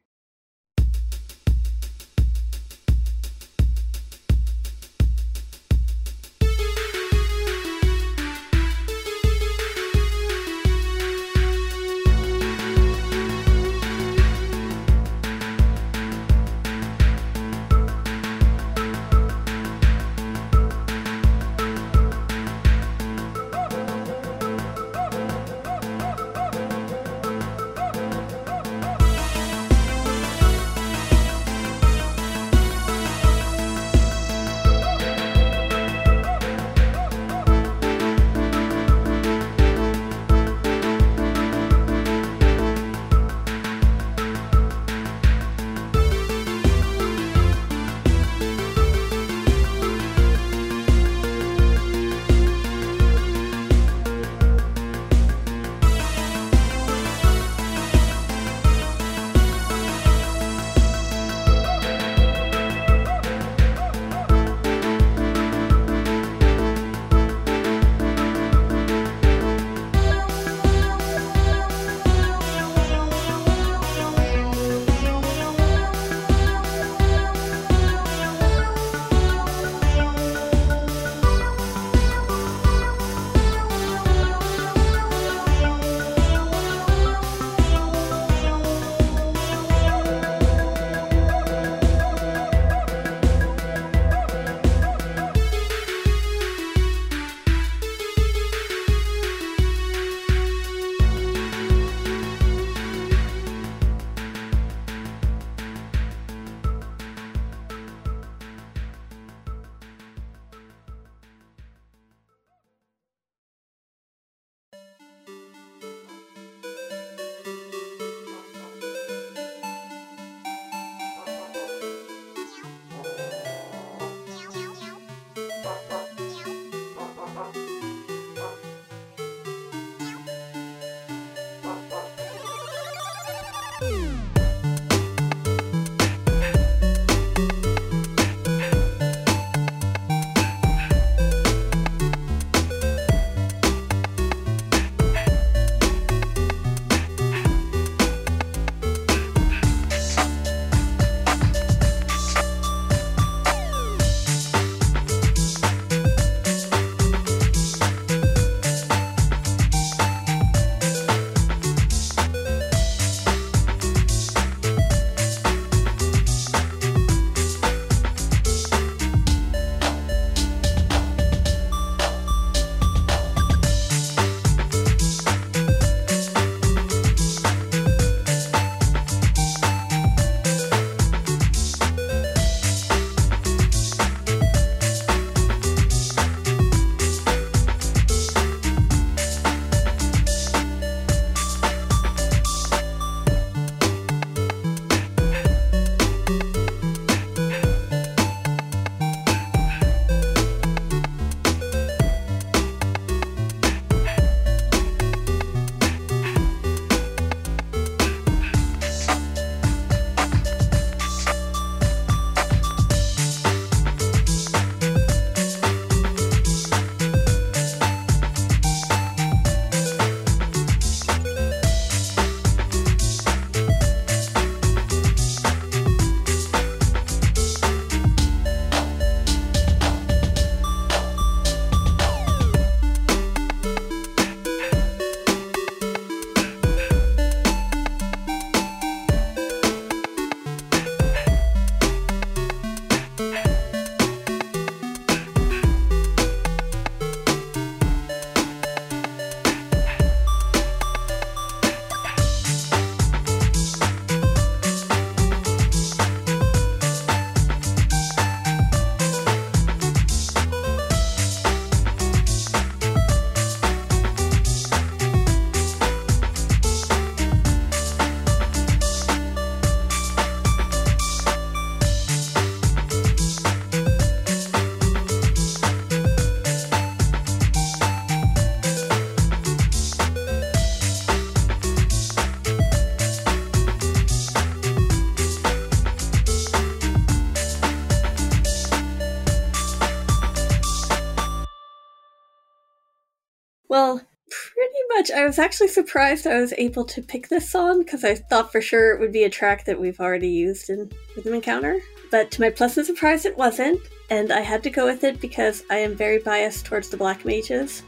Was 295.32 295.40
actually 295.40 295.70
surprised 295.70 296.28
I 296.28 296.42
was 296.42 296.54
able 296.58 296.84
to 296.84 297.02
pick 297.02 297.30
this 297.30 297.50
song 297.50 297.80
because 297.80 298.04
I 298.04 298.16
thought 298.16 298.52
for 298.52 298.60
sure 298.60 298.94
it 298.94 299.00
would 299.00 299.14
be 299.14 299.24
a 299.24 299.30
track 299.30 299.64
that 299.64 299.80
we've 299.80 300.02
already 300.02 300.28
used 300.28 300.70
in 300.70 300.92
Rhythm 301.16 301.36
Encounter. 301.36 301.80
But 302.12 302.32
to 302.32 302.42
my 302.42 302.50
pleasant 302.50 302.86
surprise, 302.86 303.24
it 303.24 303.38
wasn't, 303.38 303.80
and 304.10 304.34
I 304.34 304.42
had 304.42 304.62
to 304.64 304.70
go 304.70 304.86
with 304.86 305.06
it 305.06 305.22
because 305.22 305.64
I 305.70 305.78
am 305.78 305.96
very 305.96 306.20
biased 306.20 306.66
towards 306.66 306.90
the 306.90 306.98
Black 306.98 307.24
Mages. 307.24 307.82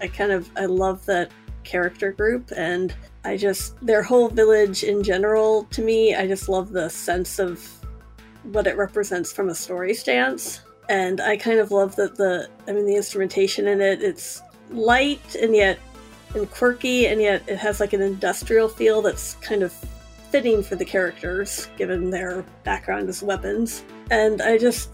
I 0.00 0.06
kind 0.06 0.30
of 0.30 0.48
I 0.56 0.66
love 0.66 1.04
that 1.06 1.32
character 1.64 2.12
group, 2.12 2.52
and 2.56 2.94
I 3.24 3.36
just 3.36 3.74
their 3.84 4.04
whole 4.04 4.28
village 4.28 4.84
in 4.84 5.02
general. 5.02 5.64
To 5.72 5.82
me, 5.82 6.14
I 6.14 6.28
just 6.28 6.48
love 6.48 6.70
the 6.70 6.88
sense 6.88 7.40
of 7.40 7.68
what 8.44 8.68
it 8.68 8.76
represents 8.76 9.32
from 9.32 9.48
a 9.48 9.56
story 9.56 9.92
stance 9.92 10.60
and 10.88 11.20
I 11.20 11.36
kind 11.36 11.58
of 11.58 11.72
love 11.72 11.96
that 11.96 12.16
the 12.16 12.48
I 12.66 12.72
mean 12.72 12.86
the 12.86 12.96
instrumentation 12.96 13.68
in 13.68 13.82
it 13.82 14.02
it's 14.02 14.40
light 14.70 15.34
and 15.34 15.54
yet 15.54 15.78
and 16.34 16.50
quirky 16.50 17.06
and 17.06 17.20
yet 17.20 17.42
it 17.48 17.56
has 17.56 17.80
like 17.80 17.92
an 17.92 18.02
industrial 18.02 18.68
feel 18.68 19.02
that's 19.02 19.34
kind 19.36 19.62
of 19.62 19.72
fitting 20.30 20.62
for 20.62 20.76
the 20.76 20.84
characters 20.84 21.68
given 21.76 22.10
their 22.10 22.44
background 22.64 23.08
as 23.08 23.22
weapons 23.22 23.84
and 24.10 24.40
I 24.40 24.58
just 24.58 24.90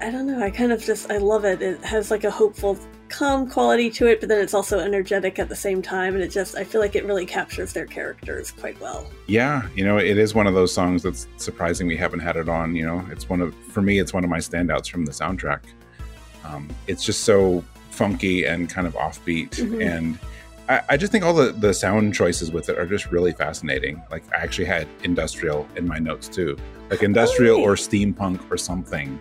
I 0.00 0.10
don't 0.10 0.26
know 0.26 0.42
I 0.42 0.50
kind 0.50 0.72
of 0.72 0.82
just 0.82 1.10
I 1.10 1.18
love 1.18 1.44
it 1.44 1.62
it 1.62 1.82
has 1.84 2.10
like 2.10 2.24
a 2.24 2.30
hopeful 2.30 2.78
calm 3.08 3.48
quality 3.48 3.90
to 3.90 4.06
it, 4.06 4.20
but 4.20 4.28
then 4.28 4.40
it's 4.40 4.54
also 4.54 4.78
energetic 4.78 5.38
at 5.38 5.48
the 5.48 5.56
same 5.56 5.82
time. 5.82 6.14
And 6.14 6.22
it 6.22 6.28
just, 6.28 6.56
I 6.56 6.64
feel 6.64 6.80
like 6.80 6.94
it 6.94 7.04
really 7.04 7.26
captures 7.26 7.72
their 7.72 7.86
characters 7.86 8.50
quite 8.50 8.80
well. 8.80 9.06
Yeah, 9.26 9.68
you 9.74 9.84
know, 9.84 9.98
it 9.98 10.18
is 10.18 10.34
one 10.34 10.46
of 10.46 10.54
those 10.54 10.72
songs 10.72 11.02
that's 11.02 11.26
surprising 11.36 11.86
we 11.86 11.96
haven't 11.96 12.20
had 12.20 12.36
it 12.36 12.48
on. 12.48 12.74
You 12.74 12.86
know, 12.86 13.06
it's 13.10 13.28
one 13.28 13.40
of, 13.40 13.54
for 13.54 13.82
me, 13.82 13.98
it's 13.98 14.12
one 14.12 14.24
of 14.24 14.30
my 14.30 14.38
standouts 14.38 14.90
from 14.90 15.04
the 15.04 15.12
soundtrack. 15.12 15.60
Um, 16.44 16.68
it's 16.86 17.04
just 17.04 17.24
so 17.24 17.64
funky 17.90 18.44
and 18.44 18.68
kind 18.70 18.86
of 18.86 18.94
offbeat. 18.94 19.50
Mm-hmm. 19.50 19.82
And 19.82 20.18
I, 20.68 20.82
I, 20.90 20.96
just 20.96 21.12
think 21.12 21.24
all 21.24 21.32
the, 21.32 21.52
the 21.52 21.72
sound 21.72 22.14
choices 22.14 22.52
with 22.52 22.68
it 22.68 22.78
are 22.78 22.86
just 22.86 23.10
really 23.10 23.32
fascinating. 23.32 24.02
Like, 24.10 24.22
I 24.32 24.42
actually 24.42 24.66
had 24.66 24.86
industrial 25.02 25.66
in 25.76 25.86
my 25.86 25.98
notes 25.98 26.28
too, 26.28 26.56
like 26.90 27.02
industrial 27.02 27.60
oh, 27.60 27.64
or 27.64 27.74
steampunk 27.74 28.50
or 28.50 28.58
something, 28.58 29.18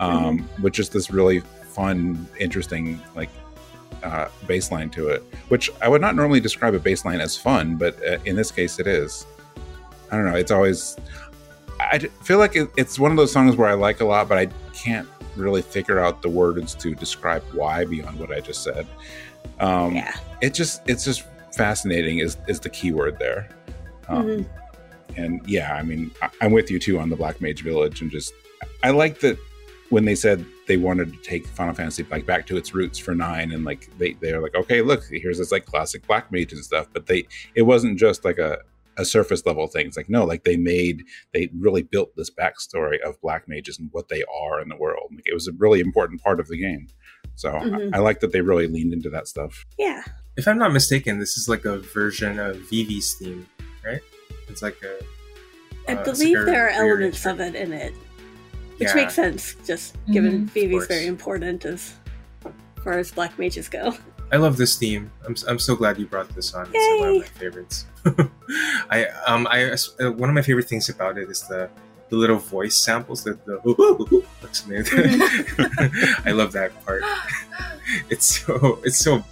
um, 0.00 0.38
mm-hmm. 0.38 0.62
which 0.62 0.78
is 0.78 0.88
this 0.88 1.10
really 1.10 1.40
fun, 1.40 2.26
interesting 2.40 3.00
like 3.14 3.28
uh, 4.02 4.28
bass 4.46 4.70
line 4.72 4.90
to 4.90 5.08
it, 5.08 5.22
which 5.48 5.70
I 5.82 5.88
would 5.88 6.00
not 6.00 6.14
normally 6.14 6.40
describe 6.40 6.74
a 6.74 6.78
bass 6.78 7.04
line 7.04 7.20
as 7.20 7.36
fun, 7.36 7.76
but 7.76 8.02
uh, 8.06 8.18
in 8.24 8.36
this 8.36 8.50
case, 8.50 8.78
it 8.78 8.86
is. 8.86 9.26
I 10.10 10.16
don't 10.16 10.26
know. 10.26 10.36
It's 10.36 10.50
always. 10.50 10.96
I 11.78 11.98
feel 11.98 12.38
like 12.38 12.56
it, 12.56 12.70
it's 12.76 12.98
one 12.98 13.10
of 13.10 13.16
those 13.18 13.32
songs 13.32 13.56
where 13.56 13.68
I 13.68 13.74
like 13.74 14.00
a 14.00 14.04
lot, 14.04 14.28
but 14.28 14.38
I 14.38 14.46
can't 14.72 15.08
really 15.36 15.60
figure 15.60 16.00
out 16.00 16.22
the 16.22 16.28
words 16.28 16.74
to 16.76 16.94
describe 16.94 17.42
why 17.52 17.84
beyond 17.84 18.18
what 18.18 18.32
I 18.32 18.40
just 18.40 18.62
said. 18.62 18.86
Um, 19.60 19.96
yeah. 19.96 20.14
It 20.40 20.54
just 20.54 20.82
it's 20.88 21.04
just 21.04 21.24
fascinating 21.54 22.18
is 22.18 22.36
is 22.48 22.60
the 22.60 22.70
key 22.70 22.92
word 22.92 23.18
there. 23.18 23.48
Um, 24.08 24.26
mm-hmm. 24.26 25.20
And 25.20 25.40
yeah, 25.48 25.74
I 25.74 25.82
mean, 25.82 26.10
I, 26.20 26.28
I'm 26.40 26.52
with 26.52 26.70
you 26.70 26.78
too 26.78 26.98
on 26.98 27.08
the 27.08 27.16
Black 27.16 27.40
Mage 27.40 27.62
Village, 27.62 28.02
and 28.02 28.10
just 28.10 28.34
I 28.82 28.90
like 28.90 29.20
that 29.20 29.38
when 29.90 30.04
they 30.04 30.14
said 30.14 30.44
they 30.66 30.76
wanted 30.76 31.12
to 31.12 31.18
take 31.20 31.46
Final 31.46 31.74
Fantasy 31.74 32.04
like 32.10 32.26
back 32.26 32.46
to 32.48 32.56
its 32.56 32.74
roots 32.74 32.98
for 32.98 33.14
nine, 33.14 33.52
and 33.52 33.64
like 33.64 33.88
they 33.98 34.12
they're 34.14 34.40
like, 34.40 34.54
okay, 34.54 34.82
look, 34.82 35.02
here's 35.10 35.38
this 35.38 35.52
like 35.52 35.64
classic 35.64 36.06
Black 36.06 36.30
Mage 36.30 36.52
and 36.52 36.64
stuff. 36.64 36.88
But 36.92 37.06
they 37.06 37.26
it 37.54 37.62
wasn't 37.62 37.98
just 37.98 38.24
like 38.24 38.38
a 38.38 38.58
a 38.98 39.04
surface 39.04 39.44
level 39.46 39.66
thing. 39.66 39.86
It's 39.86 39.96
like 39.96 40.08
no, 40.08 40.24
like 40.24 40.44
they 40.44 40.56
made 40.56 41.04
they 41.32 41.48
really 41.58 41.82
built 41.82 42.14
this 42.16 42.30
backstory 42.30 43.00
of 43.00 43.20
Black 43.20 43.48
Mages 43.48 43.78
and 43.78 43.88
what 43.92 44.08
they 44.08 44.22
are 44.24 44.60
in 44.60 44.68
the 44.68 44.76
world. 44.76 45.10
Like 45.14 45.26
it 45.26 45.34
was 45.34 45.48
a 45.48 45.52
really 45.52 45.80
important 45.80 46.22
part 46.22 46.40
of 46.40 46.48
the 46.48 46.58
game. 46.58 46.88
So 47.36 47.52
mm-hmm. 47.52 47.94
I, 47.94 47.98
I 47.98 48.00
like 48.00 48.20
that 48.20 48.32
they 48.32 48.40
really 48.40 48.66
leaned 48.66 48.92
into 48.92 49.10
that 49.10 49.28
stuff. 49.28 49.64
Yeah. 49.78 50.02
If 50.36 50.48
I'm 50.48 50.58
not 50.58 50.72
mistaken, 50.72 51.18
this 51.18 51.36
is 51.36 51.48
like 51.48 51.64
a 51.64 51.78
version 51.78 52.38
of 52.38 52.56
Vivi's 52.70 53.14
theme, 53.14 53.46
right? 53.84 54.00
It's 54.48 54.62
like 54.62 54.76
a. 54.82 55.04
I 55.90 55.96
uh, 55.96 56.04
believe 56.04 56.44
there 56.44 56.66
are 56.66 56.70
elements 56.70 57.24
of 57.26 57.40
it 57.40 57.54
in 57.54 57.72
it. 57.72 57.94
Which 58.78 58.88
yeah. 58.88 58.94
makes 58.94 59.14
sense, 59.14 59.56
just 59.66 59.96
given 60.12 60.32
mm-hmm. 60.32 60.44
Vivi's 60.46 60.86
very 60.86 61.06
important 61.06 61.64
as 61.64 61.94
far 62.84 62.98
as 62.98 63.10
black 63.10 63.38
mages 63.38 63.68
go. 63.68 63.94
I 64.32 64.36
love 64.36 64.56
this 64.56 64.76
theme. 64.76 65.10
I'm, 65.24 65.34
I'm 65.48 65.58
so 65.58 65.76
glad 65.76 65.98
you 65.98 66.06
brought 66.06 66.28
this 66.30 66.52
on. 66.52 66.66
Yay. 66.66 66.72
It's 66.74 67.00
one 67.00 67.08
of 67.08 67.16
my 67.16 67.26
favorites. 67.26 67.86
I 68.90 69.06
um 69.26 69.46
I 69.50 69.70
uh, 69.70 70.10
one 70.12 70.28
of 70.28 70.34
my 70.34 70.42
favorite 70.42 70.68
things 70.68 70.88
about 70.88 71.16
it 71.16 71.30
is 71.30 71.42
the 71.48 71.70
the 72.08 72.16
little 72.16 72.36
voice 72.38 72.78
samples 72.78 73.24
that 73.24 73.44
the 73.46 73.60
ooh, 73.66 73.76
ooh, 73.78 74.24
looks 74.42 74.62
mm-hmm. 74.68 76.22
I 76.28 76.32
love 76.32 76.52
that 76.52 76.72
part. 76.84 77.02
It's 78.10 78.42
so 78.42 78.80
it's 78.82 78.98
so 78.98 79.22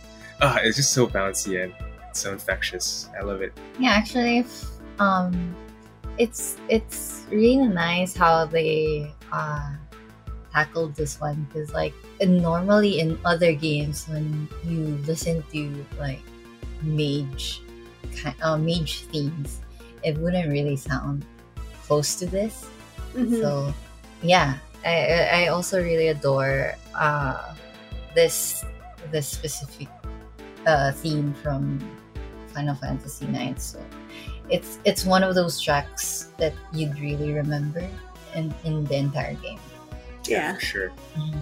uh, 0.40 0.58
it's 0.62 0.76
just 0.76 0.92
so 0.92 1.08
bouncy 1.08 1.64
and 1.64 1.74
so 2.12 2.30
infectious. 2.30 3.08
I 3.18 3.24
love 3.24 3.42
it. 3.42 3.52
Yeah, 3.80 3.90
actually, 3.90 4.46
um, 5.00 5.56
it's 6.18 6.56
it's 6.68 7.26
really 7.30 7.66
nice 7.66 8.14
how 8.16 8.46
they 8.46 9.10
uh, 9.32 9.74
tackled 10.52 10.94
this 10.94 11.20
one 11.20 11.46
because 11.50 11.74
like 11.74 11.92
normally 12.22 13.00
in 13.00 13.18
other 13.24 13.52
games 13.52 14.06
when 14.06 14.48
you 14.64 14.96
listen 15.04 15.42
to 15.50 15.84
like 15.98 16.22
mage 16.82 17.60
uh, 18.42 18.56
mage 18.56 19.02
themes 19.10 19.60
it 20.04 20.16
wouldn't 20.18 20.48
really 20.48 20.76
sound 20.76 21.26
close 21.86 22.14
to 22.16 22.26
this 22.26 22.66
mm-hmm. 23.14 23.36
so 23.36 23.72
yeah 24.22 24.58
I, 24.84 25.44
I 25.44 25.46
also 25.48 25.82
really 25.82 26.08
adore 26.08 26.74
uh, 26.94 27.54
this 28.14 28.64
this 29.10 29.28
specific 29.28 29.88
uh, 30.66 30.92
theme 30.92 31.34
from 31.42 31.80
Final 32.52 32.74
Fantasy 32.74 33.26
IX. 33.26 33.62
So 33.62 33.80
it's 34.50 34.78
it's 34.84 35.04
one 35.04 35.22
of 35.22 35.34
those 35.34 35.60
tracks 35.60 36.30
that 36.38 36.52
you'd 36.72 36.98
really 37.00 37.32
remember 37.32 37.86
in, 38.34 38.54
in 38.64 38.84
the 38.84 38.96
entire 38.96 39.34
game. 39.34 39.58
Yeah, 40.24 40.58
sure. 40.58 40.90
Mm-hmm. 41.16 41.38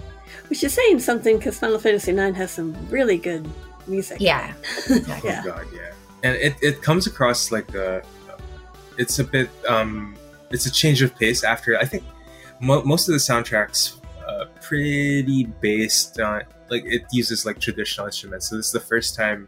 Which 0.49 0.63
is 0.63 0.73
saying 0.73 0.99
something 0.99 1.37
because 1.37 1.59
Final 1.59 1.79
Fantasy 1.79 2.11
IX 2.11 2.35
has 2.37 2.51
some 2.51 2.75
really 2.89 3.17
good 3.17 3.47
music. 3.87 4.17
Yeah, 4.19 4.53
exactly. 4.89 5.29
yeah. 5.29 5.41
Oh 5.45 5.49
God, 5.49 5.67
yeah. 5.73 5.91
And 6.23 6.35
it, 6.35 6.55
it 6.61 6.81
comes 6.81 7.05
across 7.07 7.51
like 7.51 7.73
a, 7.75 8.01
it's 8.97 9.19
a 9.19 9.23
bit, 9.23 9.49
um, 9.67 10.15
it's 10.53 10.65
a 10.65 10.71
change 10.71 11.01
of 11.01 11.15
pace 11.15 11.43
after, 11.43 11.77
I 11.77 11.85
think 11.85 12.03
mo- 12.61 12.83
most 12.83 13.07
of 13.07 13.13
the 13.13 13.19
soundtracks 13.19 13.99
uh, 14.27 14.45
pretty 14.61 15.45
based 15.45 16.19
on, 16.19 16.43
like 16.69 16.83
it 16.85 17.03
uses 17.11 17.45
like 17.45 17.59
traditional 17.59 18.07
instruments. 18.07 18.49
So 18.49 18.57
this 18.57 18.67
is 18.67 18.71
the 18.71 18.79
first 18.79 19.15
time 19.15 19.47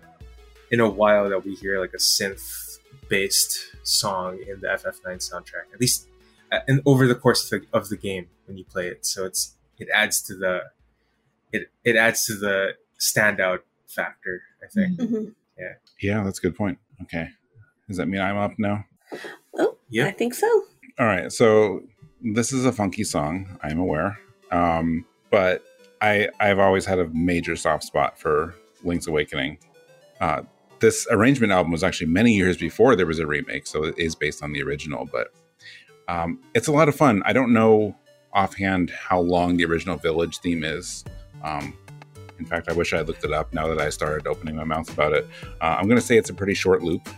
in 0.71 0.79
a 0.79 0.89
while 0.89 1.29
that 1.29 1.45
we 1.45 1.55
hear 1.55 1.79
like 1.79 1.93
a 1.93 1.97
synth 1.97 2.79
based 3.09 3.57
song 3.83 4.39
in 4.47 4.59
the 4.61 4.67
FF9 4.67 5.17
soundtrack, 5.17 5.73
at 5.73 5.79
least 5.79 6.07
uh, 6.51 6.59
and 6.67 6.81
over 6.85 7.07
the 7.07 7.15
course 7.15 7.51
of 7.51 7.61
the, 7.61 7.77
of 7.77 7.89
the, 7.89 7.97
game 7.97 8.27
when 8.45 8.57
you 8.57 8.63
play 8.63 8.87
it. 8.87 9.05
So 9.05 9.25
it's 9.25 9.55
it 9.77 9.87
adds 9.93 10.21
to 10.23 10.35
the 10.35 10.61
it 11.51 11.71
it 11.83 11.95
adds 11.95 12.25
to 12.25 12.35
the 12.35 12.73
standout 12.99 13.59
factor. 13.87 14.41
I 14.63 14.67
think. 14.67 14.99
Mm-hmm. 14.99 15.15
mm-hmm. 15.15 15.29
Yeah. 15.57 15.73
Yeah, 16.01 16.23
that's 16.23 16.39
a 16.39 16.41
good 16.41 16.55
point. 16.55 16.77
Okay, 17.03 17.29
does 17.87 17.97
that 17.97 18.07
mean 18.07 18.21
I'm 18.21 18.37
up 18.37 18.51
now? 18.57 18.85
Oh, 19.57 19.77
yeah, 19.89 20.07
I 20.07 20.11
think 20.11 20.33
so. 20.33 20.63
All 20.97 21.05
right, 21.05 21.31
so 21.31 21.81
this 22.21 22.53
is 22.53 22.63
a 22.63 22.71
funky 22.71 23.03
song. 23.03 23.59
I'm 23.61 23.79
aware, 23.79 24.17
um, 24.51 25.05
but 25.29 25.61
I 26.01 26.29
I've 26.39 26.59
always 26.59 26.85
had 26.85 26.99
a 26.99 27.07
major 27.09 27.57
soft 27.57 27.83
spot 27.83 28.17
for 28.17 28.55
Link's 28.83 29.07
Awakening. 29.07 29.57
Uh, 30.21 30.43
this 30.79 31.05
arrangement 31.11 31.51
album 31.51 31.71
was 31.71 31.83
actually 31.83 32.07
many 32.07 32.33
years 32.33 32.55
before 32.57 32.95
there 32.95 33.05
was 33.05 33.19
a 33.19 33.27
remake, 33.27 33.67
so 33.67 33.83
it 33.83 33.99
is 33.99 34.15
based 34.15 34.41
on 34.41 34.53
the 34.53 34.63
original. 34.63 35.05
But 35.11 35.33
um, 36.07 36.39
it's 36.53 36.67
a 36.67 36.71
lot 36.71 36.87
of 36.87 36.95
fun. 36.95 37.21
I 37.25 37.33
don't 37.33 37.51
know 37.51 37.93
offhand 38.31 38.89
how 38.91 39.19
long 39.19 39.57
the 39.57 39.65
original 39.65 39.97
Village 39.97 40.37
theme 40.39 40.63
is. 40.63 41.03
Um, 41.43 41.73
in 42.39 42.45
fact, 42.45 42.69
I 42.69 42.73
wish 42.73 42.93
I 42.93 43.01
looked 43.01 43.23
it 43.23 43.33
up 43.33 43.53
now 43.53 43.67
that 43.67 43.79
I 43.79 43.89
started 43.89 44.27
opening 44.27 44.55
my 44.55 44.63
mouth 44.63 44.89
about 44.91 45.11
it. 45.11 45.27
Uh, 45.61 45.75
I'm 45.77 45.87
going 45.87 45.99
to 45.99 46.05
say 46.05 46.17
it's 46.17 46.29
a 46.29 46.33
pretty 46.33 46.53
short 46.53 46.83
loop, 46.83 47.09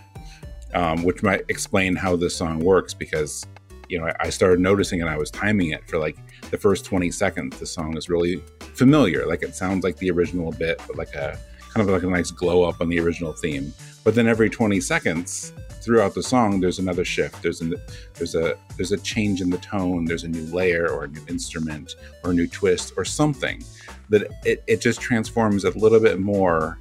um, 0.73 1.03
which 1.03 1.21
might 1.21 1.43
explain 1.49 1.95
how 1.95 2.15
this 2.15 2.35
song 2.35 2.59
works 2.59 2.93
because, 2.93 3.45
you 3.89 3.99
know, 3.99 4.11
I 4.19 4.29
started 4.29 4.59
noticing 4.59 5.01
and 5.01 5.09
I 5.09 5.17
was 5.17 5.31
timing 5.31 5.71
it 5.71 5.87
for 5.87 5.97
like 5.97 6.17
the 6.51 6.57
first 6.57 6.85
20 6.85 7.11
seconds. 7.11 7.59
The 7.59 7.65
song 7.65 7.97
is 7.97 8.09
really 8.09 8.41
familiar. 8.59 9.25
Like 9.25 9.43
it 9.43 9.55
sounds 9.55 9.83
like 9.83 9.97
the 9.97 10.11
original 10.11 10.51
bit, 10.51 10.81
but 10.87 10.97
like 10.97 11.13
a 11.15 11.37
kind 11.73 11.87
of 11.87 11.93
like 11.93 12.03
a 12.03 12.07
nice 12.07 12.31
glow 12.31 12.63
up 12.63 12.81
on 12.81 12.89
the 12.89 12.99
original 12.99 13.33
theme. 13.33 13.73
But 14.03 14.15
then 14.15 14.27
every 14.27 14.49
20 14.49 14.79
seconds 14.79 15.53
throughout 15.81 16.15
the 16.15 16.23
song, 16.23 16.59
there's 16.59 16.79
another 16.79 17.05
shift. 17.05 17.41
There's 17.41 17.61
a 17.61 17.75
there's 18.15 18.35
a 18.35 18.57
there's 18.75 18.91
a 18.91 18.97
change 18.97 19.41
in 19.41 19.49
the 19.49 19.57
tone. 19.57 20.05
There's 20.05 20.23
a 20.23 20.27
new 20.27 20.45
layer 20.53 20.87
or 20.87 21.05
a 21.05 21.07
new 21.07 21.21
instrument 21.27 21.95
or 22.23 22.31
a 22.31 22.33
new 22.33 22.47
twist 22.47 22.93
or 22.97 23.05
something 23.05 23.63
that 24.09 24.31
it, 24.43 24.63
it 24.67 24.81
just 24.81 25.01
transforms 25.01 25.65
a 25.65 25.71
little 25.77 25.99
bit 25.99 26.19
more 26.19 26.79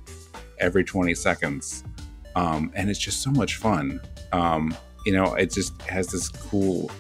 every 0.59 0.85
20 0.85 1.15
seconds. 1.15 1.85
Um, 2.35 2.71
and 2.75 2.91
it's 2.91 2.99
just 2.99 3.23
so 3.23 3.31
much 3.31 3.57
fun. 3.57 4.01
Um, 4.33 4.77
you 5.07 5.13
know, 5.13 5.35
it 5.35 5.53
just 5.53 5.81
has 5.83 6.09
this 6.09 6.29
cool 6.29 6.91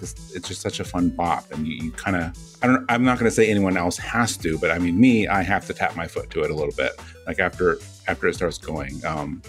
this, 0.00 0.34
it's 0.34 0.48
just 0.48 0.60
such 0.60 0.80
a 0.80 0.84
fun 0.84 1.10
bop, 1.10 1.50
and 1.52 1.66
you, 1.66 1.74
you 1.74 1.92
kind 1.92 2.16
of 2.16 2.36
I 2.62 2.66
don't 2.66 2.84
I'm 2.88 3.04
not 3.04 3.18
going 3.18 3.30
to 3.30 3.34
say 3.34 3.48
anyone 3.48 3.76
else 3.76 3.96
has 3.98 4.36
to, 4.38 4.58
but 4.58 4.70
I 4.70 4.78
mean 4.78 4.98
me, 4.98 5.28
I 5.28 5.42
have 5.42 5.66
to 5.66 5.74
tap 5.74 5.94
my 5.94 6.06
foot 6.06 6.30
to 6.30 6.42
it 6.42 6.50
a 6.50 6.54
little 6.54 6.74
bit. 6.74 6.92
Like 7.26 7.38
after 7.38 7.78
after 8.08 8.26
it 8.26 8.34
starts 8.34 8.58
going, 8.58 9.04
um, 9.04 9.42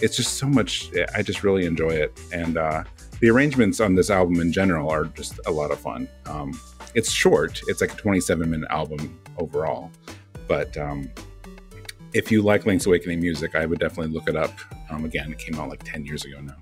it's 0.00 0.16
just 0.16 0.38
so 0.38 0.46
much. 0.46 0.90
I 1.14 1.22
just 1.22 1.44
really 1.44 1.66
enjoy 1.66 1.90
it, 1.90 2.18
and 2.32 2.56
uh, 2.56 2.84
the 3.20 3.30
arrangements 3.30 3.80
on 3.80 3.94
this 3.94 4.10
album 4.10 4.40
in 4.40 4.50
general 4.50 4.90
are 4.90 5.04
just 5.04 5.38
a 5.46 5.50
lot 5.50 5.70
of 5.70 5.78
fun. 5.78 6.08
Um, 6.26 6.58
it's 6.94 7.12
short; 7.12 7.60
it's 7.68 7.80
like 7.80 7.92
a 7.92 7.96
27 7.96 8.50
minute 8.50 8.68
album 8.70 9.20
overall, 9.38 9.90
but 10.48 10.76
um, 10.76 11.08
if 12.14 12.30
you 12.30 12.42
like 12.42 12.66
Link's 12.66 12.86
Awakening 12.86 13.20
music, 13.20 13.54
I 13.54 13.66
would 13.66 13.78
definitely 13.78 14.12
look 14.12 14.28
it 14.28 14.36
up. 14.36 14.52
Um, 14.90 15.04
again, 15.04 15.30
it 15.32 15.38
came 15.38 15.58
out 15.58 15.68
like 15.68 15.82
10 15.84 16.04
years 16.04 16.24
ago 16.24 16.40
now, 16.40 16.56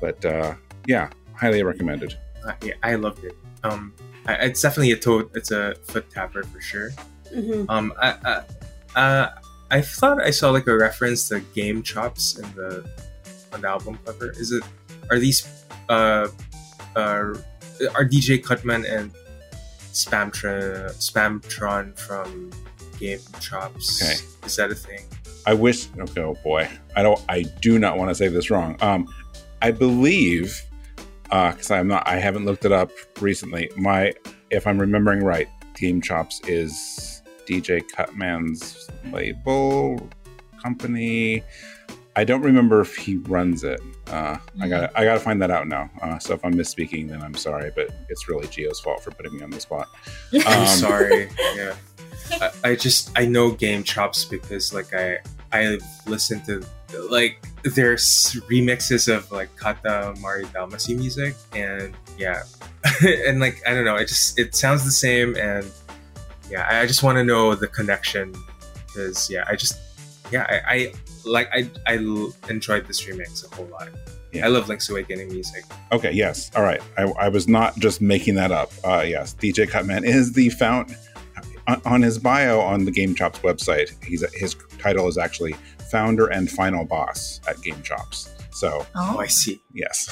but 0.00 0.24
uh, 0.24 0.54
yeah, 0.86 1.10
highly 1.34 1.62
recommended. 1.62 2.16
Uh, 2.46 2.52
yeah, 2.62 2.74
I 2.82 2.94
loved 2.96 3.24
it. 3.24 3.36
Um, 3.62 3.92
I, 4.26 4.34
it's 4.46 4.60
definitely 4.62 4.92
a 4.92 4.96
toe. 4.96 5.28
It's 5.34 5.50
a 5.50 5.74
foot 5.84 6.10
tapper 6.10 6.42
for 6.44 6.60
sure. 6.60 6.90
hmm 7.32 7.64
Um, 7.68 7.92
I, 8.00 8.14
I, 8.94 9.00
uh, 9.00 9.30
I 9.70 9.80
thought 9.80 10.20
I 10.20 10.30
saw 10.30 10.50
like 10.50 10.66
a 10.66 10.76
reference 10.76 11.28
to 11.30 11.40
Game 11.54 11.82
Chops 11.82 12.38
in 12.38 12.44
the 12.54 12.88
on 13.52 13.62
the 13.62 13.68
album 13.68 13.98
cover. 14.04 14.30
Is 14.32 14.52
it? 14.52 14.62
Are 15.10 15.18
these? 15.18 15.46
Uh, 15.88 16.28
uh, 16.96 17.34
are 17.94 18.04
DJ 18.04 18.42
Cutman 18.42 18.84
and 18.86 19.10
Spamtron 19.92 20.90
Spamtron 20.98 21.98
from 21.98 22.50
Game 22.98 23.18
Chops? 23.40 24.02
Okay. 24.02 24.46
Is 24.46 24.56
that 24.56 24.70
a 24.70 24.74
thing? 24.74 25.00
I 25.46 25.54
wish. 25.54 25.88
Okay, 25.98 26.20
oh 26.22 26.34
boy, 26.42 26.68
I 26.96 27.02
don't. 27.02 27.20
I 27.28 27.42
do 27.60 27.78
not 27.78 27.98
want 27.98 28.10
to 28.10 28.14
say 28.14 28.28
this 28.28 28.50
wrong. 28.50 28.76
Um, 28.80 29.06
I 29.64 29.70
believe, 29.70 30.60
because 31.22 31.70
I'm 31.70 31.88
not. 31.88 32.06
I 32.06 32.16
haven't 32.16 32.44
looked 32.44 32.66
it 32.66 32.72
up 32.72 32.90
recently. 33.22 33.70
My, 33.76 34.12
if 34.50 34.66
I'm 34.66 34.78
remembering 34.78 35.24
right, 35.24 35.48
Game 35.74 36.02
Chops 36.02 36.38
is 36.46 37.22
DJ 37.48 37.82
Cutman's 37.96 38.90
label 39.10 40.06
company. 40.62 41.42
I 42.14 42.24
don't 42.24 42.42
remember 42.42 42.82
if 42.82 42.94
he 42.94 43.16
runs 43.16 43.64
it. 43.64 43.80
Uh, 44.08 44.36
I 44.60 44.68
got. 44.68 44.92
I 44.94 45.04
got 45.04 45.14
to 45.14 45.20
find 45.20 45.40
that 45.40 45.50
out 45.50 45.66
now. 45.66 45.90
Uh, 46.02 46.18
so 46.18 46.34
if 46.34 46.44
I'm 46.44 46.52
misspeaking, 46.52 47.08
then 47.08 47.22
I'm 47.22 47.34
sorry, 47.34 47.72
but 47.74 47.88
it's 48.10 48.28
really 48.28 48.46
Gio's 48.48 48.80
fault 48.80 49.02
for 49.02 49.12
putting 49.12 49.34
me 49.34 49.42
on 49.44 49.50
the 49.50 49.60
spot. 49.60 49.88
I'm 50.46 50.60
Um, 50.60 50.66
sorry. 50.66 51.30
Yeah. 51.56 51.74
I, 52.32 52.50
I 52.64 52.74
just 52.76 53.18
I 53.18 53.24
know 53.24 53.50
Game 53.50 53.82
Chops 53.82 54.26
because 54.26 54.74
like 54.74 54.92
I 54.92 55.20
I 55.52 55.78
listened 56.06 56.44
to 56.44 56.62
like 57.10 57.44
there's 57.62 58.40
remixes 58.50 59.14
of 59.14 59.30
like 59.32 59.54
Katamari 59.56 60.44
Damacy 60.46 60.96
music 60.96 61.34
and 61.54 61.94
yeah 62.18 62.42
and 63.02 63.40
like 63.40 63.62
I 63.66 63.74
don't 63.74 63.84
know 63.84 63.96
it 63.96 64.08
just 64.08 64.38
it 64.38 64.54
sounds 64.54 64.84
the 64.84 64.90
same 64.90 65.36
and 65.36 65.70
yeah 66.50 66.66
I, 66.70 66.80
I 66.80 66.86
just 66.86 67.02
want 67.02 67.16
to 67.16 67.24
know 67.24 67.54
the 67.54 67.68
connection 67.68 68.34
because 68.86 69.30
yeah 69.30 69.44
I 69.48 69.56
just 69.56 69.78
yeah 70.30 70.46
I, 70.48 70.74
I 70.74 70.92
like 71.24 71.48
I 71.52 71.70
I 71.86 71.96
l- 71.96 72.34
enjoyed 72.48 72.86
this 72.86 73.02
remix 73.02 73.50
a 73.50 73.54
whole 73.54 73.66
lot. 73.66 73.88
Yeah. 74.32 74.46
I 74.46 74.48
love 74.48 74.68
Link's 74.68 74.90
Awakening 74.90 75.28
music. 75.28 75.62
Okay, 75.92 76.10
yes. 76.10 76.50
All 76.56 76.64
right. 76.64 76.82
I, 76.98 77.02
I 77.02 77.28
was 77.28 77.46
not 77.46 77.78
just 77.78 78.00
making 78.00 78.34
that 78.34 78.50
up. 78.50 78.72
Uh, 78.82 79.04
yes, 79.06 79.32
DJ 79.32 79.68
Cutman 79.68 80.02
is 80.02 80.32
the 80.32 80.50
fount 80.50 80.92
on, 81.68 81.80
on 81.84 82.02
his 82.02 82.18
bio 82.18 82.60
on 82.60 82.84
the 82.84 82.90
Game 82.90 83.14
Chops 83.14 83.38
website. 83.40 83.92
He's 84.04 84.24
his 84.34 84.56
title 84.78 85.08
is 85.08 85.18
actually 85.18 85.54
founder 85.94 86.26
and 86.26 86.50
final 86.50 86.84
boss 86.84 87.38
at 87.46 87.54
Game 87.62 87.80
Chops. 87.86 88.26
So 88.50 88.82
Oh, 88.98 89.14
Oh, 89.14 89.18
I 89.22 89.28
see. 89.28 89.60
yes, 89.74 90.10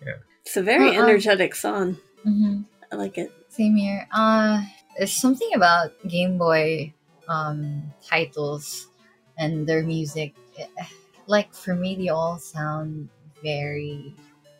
yeah. 0.00 0.18
It's 0.46 0.56
a 0.56 0.62
very 0.62 0.94
Uh-uh. 0.94 1.02
energetic 1.02 1.54
song. 1.58 1.96
hmm 2.22 2.62
I 2.92 2.94
like 2.94 3.18
it. 3.18 3.32
Same 3.50 3.74
here. 3.74 4.06
Uh, 4.14 4.62
there's 4.96 5.10
something 5.12 5.50
about 5.58 5.90
Game 6.06 6.38
Boy 6.38 6.94
um, 7.26 7.82
titles 8.06 8.86
and 9.38 9.66
their 9.66 9.82
music. 9.82 10.34
Like 11.28 11.50
for 11.52 11.74
me, 11.74 11.96
they 11.98 12.06
all 12.14 12.38
sound 12.38 13.08
very. 13.42 14.14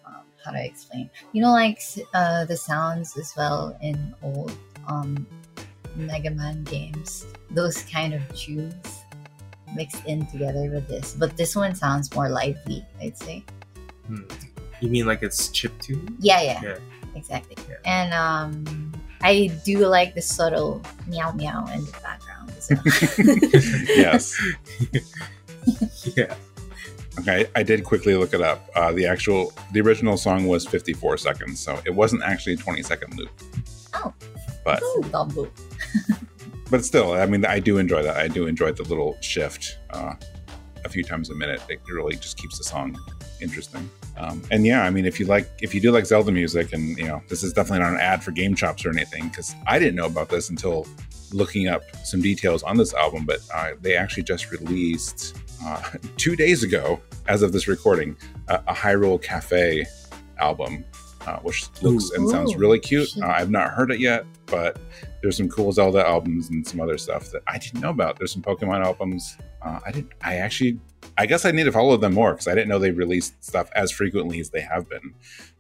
Um, 0.05 0.27
how 0.43 0.51
do 0.51 0.59
I 0.59 0.67
explain? 0.67 1.07
You 1.31 1.43
know, 1.47 1.53
like 1.55 1.79
uh, 2.13 2.43
the 2.51 2.57
sounds 2.59 3.15
as 3.17 3.31
well 3.39 3.79
in 3.81 3.95
old 4.21 4.51
um, 4.91 5.23
Mega 5.97 6.31
Man 6.31 6.65
games. 6.65 7.27
Those 7.51 7.83
kind 7.83 8.15
of 8.15 8.23
tunes 8.37 9.03
mixed 9.75 10.05
in 10.07 10.27
together 10.27 10.71
with 10.71 10.87
this, 10.89 11.15
but 11.19 11.37
this 11.37 11.57
one 11.57 11.75
sounds 11.75 12.15
more 12.15 12.29
lively. 12.29 12.85
I'd 13.01 13.17
say. 13.19 13.45
Hmm. 14.07 14.23
You 14.81 14.89
mean 14.91 15.07
like 15.07 15.23
it's 15.23 15.49
chip 15.49 15.73
tune? 15.81 16.17
Yeah, 16.21 16.41
yeah, 16.43 16.61
Yeah. 16.63 16.77
exactly. 17.15 17.57
Yeah. 17.69 17.77
And 17.85 18.13
um, 18.13 18.93
I 19.23 19.51
do 19.65 19.87
like 19.87 20.15
the 20.15 20.23
subtle 20.23 20.83
meow 21.07 21.33
meow 21.33 21.65
in 21.75 21.85
the 21.85 21.93
background. 22.03 22.53
as 22.57 22.69
well. 22.71 22.83
yes. 23.97 24.37
yeah. 26.17 26.35
Okay, 27.19 27.47
I 27.57 27.63
did 27.63 27.83
quickly 27.85 28.15
look 28.15 28.35
it 28.35 28.43
up. 28.43 28.69
Uh, 28.75 28.93
the 28.93 29.07
actual, 29.07 29.53
the 29.73 29.81
original 29.81 30.19
song 30.19 30.47
was 30.47 30.67
54 30.67 31.17
seconds, 31.17 31.59
so 31.59 31.81
it 31.87 31.95
wasn't 31.95 32.23
actually 32.23 32.53
a 32.53 32.57
20 32.59 32.83
second 32.83 33.15
loop. 33.17 33.31
Oh. 33.95 34.13
But 34.67 34.83
Ooh, 34.83 35.01
but 36.73 36.85
still, 36.85 37.13
I 37.13 37.25
mean, 37.27 37.45
I 37.47 37.61
do 37.61 37.79
enjoy 37.79 38.03
that. 38.03 38.17
I 38.17 38.27
do 38.27 38.49
enjoy 38.49 38.73
the 38.73 38.83
little 38.83 39.17
shift 39.21 39.79
uh, 39.91 40.15
a 40.85 40.89
few 40.89 41.05
times 41.05 41.31
a 41.31 41.37
minute. 41.37 41.63
It 41.69 41.81
really 41.89 42.17
just 42.17 42.37
keeps 42.37 42.59
the 42.59 42.65
song 42.65 42.99
interesting. 43.41 43.89
Um, 44.17 44.43
and 44.51 44.67
yeah, 44.67 44.83
I 44.83 44.91
mean, 44.91 45.07
if 45.07 45.21
you 45.21 45.27
like, 45.27 45.49
if 45.63 45.73
you 45.73 45.81
do 45.81 45.93
like 45.93 46.05
Zelda 46.05 46.33
music, 46.33 46.73
and 46.73 46.99
you 46.99 47.07
know, 47.07 47.23
this 47.29 47.45
is 47.45 47.53
definitely 47.53 47.85
not 47.85 47.93
an 47.93 48.01
ad 48.01 48.25
for 48.25 48.33
Game 48.33 48.57
Chops 48.57 48.85
or 48.85 48.91
anything, 48.91 49.29
because 49.29 49.55
I 49.69 49.79
didn't 49.79 49.95
know 49.95 50.07
about 50.07 50.31
this 50.31 50.51
until 50.51 50.85
looking 51.33 51.69
up 51.69 51.83
some 52.05 52.21
details 52.21 52.65
on 52.65 52.77
this 52.77 52.93
album. 52.93 53.25
But 53.25 53.39
uh, 53.55 53.75
they 53.81 53.95
actually 53.95 54.25
just 54.25 54.51
released 54.51 55.37
uh, 55.65 55.81
two 56.17 56.35
days 56.35 56.65
ago, 56.65 57.01
as 57.29 57.43
of 57.43 57.53
this 57.53 57.69
recording, 57.69 58.17
uh, 58.49 58.59
a 58.67 58.75
Hyrule 58.75 59.23
Cafe 59.23 59.87
album, 60.39 60.85
uh, 61.25 61.37
which 61.37 61.69
looks 61.83 62.11
and 62.11 62.29
sounds 62.29 62.57
really 62.57 62.81
cute. 62.81 63.17
Uh, 63.23 63.29
I've 63.29 63.51
not 63.51 63.71
heard 63.71 63.93
it 63.93 64.01
yet, 64.01 64.27
but 64.47 64.79
there's 65.23 65.37
some 65.37 65.49
cool 65.49 65.73
Zelda 65.73 66.07
albums 66.07 66.51
and 66.51 66.67
some 66.67 66.81
other 66.81 66.99
stuff 66.99 67.31
that 67.31 67.43
I 67.47 67.59
didn't 67.59 67.81
know 67.81 67.91
about. 67.91 68.19
There's 68.19 68.33
some 68.33 68.43
Pokemon 68.43 68.85
albums. 68.85 69.37
Uh, 69.63 69.81
I 69.85 69.93
didn't. 69.93 70.13
I 70.23 70.37
actually. 70.37 70.81
I 71.19 71.25
guess 71.27 71.45
I 71.45 71.51
need 71.51 71.65
to 71.65 71.73
follow 71.73 71.97
them 71.97 72.15
more 72.15 72.33
because 72.33 72.49
I 72.49 72.55
didn't 72.55 72.69
know 72.69 72.79
they 72.79 72.91
released 72.91 73.43
stuff 73.43 73.71
as 73.75 73.91
frequently 73.91 74.41
as 74.41 74.51
they 74.51 74.61
have 74.61 74.89
been, 74.89 75.15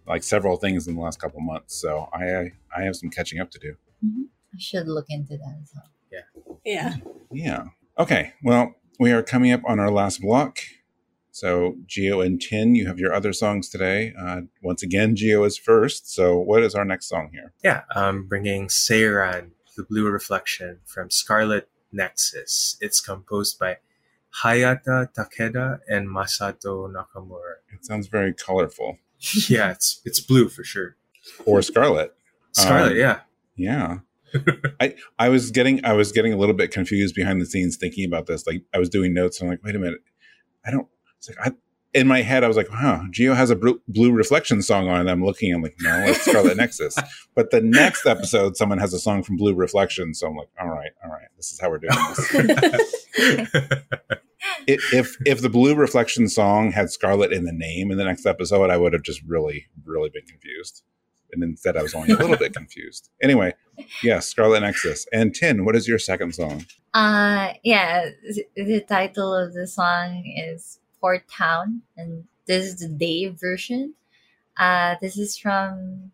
like 0.06 0.22
several 0.22 0.56
things 0.56 0.86
in 0.86 0.96
the 0.96 1.00
last 1.00 1.20
couple 1.20 1.40
months. 1.40 1.80
So 1.80 2.08
I 2.12 2.50
I 2.76 2.82
have 2.82 2.96
some 2.96 3.10
catching 3.10 3.40
up 3.40 3.50
to 3.52 3.58
do. 3.58 3.74
I 4.04 4.58
should 4.58 4.88
look 4.88 5.06
into 5.08 5.36
that 5.36 5.58
as 5.62 5.72
well. 5.74 5.90
Yeah. 6.12 6.54
Yeah. 6.64 6.94
Yeah. 7.32 7.64
Okay. 7.98 8.32
Well, 8.42 8.74
we 8.98 9.12
are 9.12 9.22
coming 9.22 9.52
up 9.52 9.62
on 9.66 9.78
our 9.78 9.90
last 9.90 10.20
block. 10.20 10.58
So 11.36 11.76
Gio 11.86 12.24
and 12.24 12.40
Tin, 12.40 12.74
you 12.74 12.86
have 12.86 12.98
your 12.98 13.12
other 13.12 13.34
songs 13.34 13.68
today. 13.68 14.14
Uh, 14.18 14.40
once 14.62 14.82
again, 14.82 15.14
Gio 15.14 15.46
is 15.46 15.58
first. 15.58 16.10
So 16.10 16.38
what 16.38 16.62
is 16.62 16.74
our 16.74 16.86
next 16.86 17.10
song 17.10 17.28
here? 17.30 17.52
Yeah, 17.62 17.82
I'm 17.94 18.26
bringing 18.26 18.68
Seiran, 18.68 19.50
the 19.76 19.82
Blue 19.82 20.08
Reflection 20.08 20.78
from 20.86 21.10
Scarlet 21.10 21.68
Nexus. 21.92 22.78
It's 22.80 23.02
composed 23.02 23.58
by 23.58 23.76
Hayata 24.42 25.12
Takeda 25.12 25.80
and 25.86 26.08
Masato 26.08 26.90
Nakamura. 26.90 27.56
It 27.70 27.84
sounds 27.84 28.06
very 28.06 28.32
colorful. 28.32 28.96
yeah, 29.46 29.72
it's 29.72 30.00
it's 30.06 30.20
blue 30.20 30.48
for 30.48 30.64
sure. 30.64 30.96
Or 31.44 31.60
Scarlet. 31.60 32.14
Scarlet, 32.52 32.92
Um, 32.92 32.96
yeah. 32.96 33.20
Yeah. 33.56 33.98
I 34.80 34.94
I 35.18 35.28
was 35.28 35.50
getting 35.50 35.84
I 35.84 35.92
was 35.92 36.12
getting 36.12 36.32
a 36.32 36.38
little 36.38 36.54
bit 36.54 36.70
confused 36.70 37.14
behind 37.14 37.42
the 37.42 37.46
scenes 37.46 37.76
thinking 37.76 38.06
about 38.06 38.24
this. 38.24 38.46
Like 38.46 38.62
I 38.72 38.78
was 38.78 38.88
doing 38.88 39.12
notes 39.12 39.38
and 39.38 39.50
I'm 39.50 39.52
like, 39.52 39.62
wait 39.62 39.76
a 39.76 39.78
minute, 39.78 40.00
I 40.64 40.70
don't. 40.70 40.88
It's 41.18 41.28
like 41.28 41.38
I 41.40 41.52
in 41.94 42.06
my 42.06 42.20
head 42.20 42.44
I 42.44 42.48
was 42.48 42.56
like, 42.58 42.68
huh, 42.68 43.00
Gio 43.10 43.34
has 43.34 43.48
a 43.48 43.56
blue, 43.56 43.80
blue 43.88 44.12
reflection 44.12 44.60
song 44.60 44.88
on, 44.88 45.00
and 45.00 45.10
I'm 45.10 45.24
looking. 45.24 45.54
I'm 45.54 45.62
like, 45.62 45.76
no, 45.80 45.98
it's 46.04 46.22
Scarlet 46.24 46.56
Nexus. 46.56 46.94
But 47.34 47.50
the 47.50 47.60
next 47.60 48.06
episode, 48.06 48.56
someone 48.56 48.78
has 48.78 48.94
a 48.94 48.98
song 48.98 49.22
from 49.22 49.36
Blue 49.36 49.54
Reflection, 49.54 50.14
so 50.14 50.26
I'm 50.26 50.36
like, 50.36 50.48
all 50.58 50.68
right, 50.68 50.90
all 51.04 51.10
right, 51.10 51.28
this 51.36 51.52
is 51.52 51.60
how 51.60 51.68
we're 51.68 51.78
doing 51.78 51.92
this. 51.94 53.06
I- 53.18 54.16
if 54.68 55.16
if 55.26 55.40
the 55.42 55.48
Blue 55.50 55.74
Reflection 55.74 56.28
song 56.28 56.72
had 56.72 56.90
Scarlet 56.90 57.32
in 57.32 57.44
the 57.44 57.52
name 57.52 57.90
in 57.90 57.98
the 57.98 58.04
next 58.04 58.26
episode, 58.26 58.70
I 58.70 58.76
would 58.76 58.92
have 58.92 59.02
just 59.02 59.22
really 59.22 59.66
really 59.84 60.10
been 60.10 60.24
confused. 60.24 60.82
And 61.32 61.42
instead, 61.42 61.76
I 61.76 61.82
was 61.82 61.94
only 61.94 62.12
a 62.12 62.16
little 62.16 62.36
bit 62.36 62.54
confused. 62.60 63.10
Anyway, 63.22 63.54
yes, 64.02 64.28
Scarlet 64.28 64.60
Nexus. 64.60 65.06
And 65.12 65.34
Tin, 65.34 65.64
what 65.64 65.74
is 65.76 65.88
your 65.88 65.98
second 65.98 66.34
song? 66.34 66.64
Uh, 66.94 67.52
yeah, 67.64 68.10
the 68.54 68.80
title 68.88 69.34
of 69.34 69.52
the 69.52 69.66
song 69.66 70.22
is 70.36 70.78
Port 71.06 71.22
Town, 71.28 71.82
and 71.96 72.24
this 72.48 72.64
is 72.64 72.80
the 72.80 72.88
day 72.88 73.28
version. 73.28 73.94
Uh, 74.58 74.96
this 75.00 75.16
is 75.16 75.38
from 75.38 76.10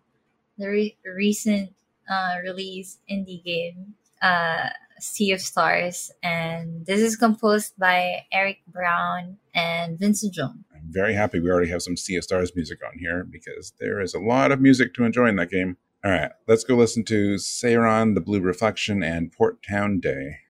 the 0.59 0.69
re- 0.69 0.99
recent 1.03 1.73
uh, 2.11 2.35
release 2.45 2.99
indie 3.11 3.43
game, 3.43 3.95
uh, 4.21 4.69
Sea 5.01 5.33
of 5.33 5.41
Stars, 5.41 6.13
and 6.23 6.85
this 6.85 7.01
is 7.01 7.17
composed 7.17 7.73
by 7.79 8.27
Eric 8.35 8.59
Brown 8.67 9.39
and 9.55 9.99
Vincent 9.99 10.35
Jones. 10.35 10.63
very 10.91 11.15
happy 11.15 11.41
we 11.41 11.49
already 11.49 11.71
have 11.71 11.81
some 11.81 11.97
Sea 11.97 12.17
of 12.17 12.25
Stars 12.25 12.55
music 12.55 12.81
on 12.85 12.99
here 12.99 13.25
because 13.25 13.73
there 13.81 13.99
is 13.99 14.13
a 14.13 14.21
lot 14.21 14.53
of 14.53 14.61
music 14.61 14.93
to 14.93 15.05
enjoy 15.05 15.29
in 15.29 15.37
that 15.37 15.49
game. 15.49 15.79
All 16.05 16.11
right, 16.11 16.33
let's 16.47 16.65
go 16.65 16.77
listen 16.77 17.03
to 17.05 17.37
Seiran, 17.37 18.15
The 18.15 18.21
Blue 18.21 18.41
Reflection, 18.41 19.03
and 19.03 19.33
Port 19.33 19.63
Town 19.67 20.01
Day. 20.01 20.41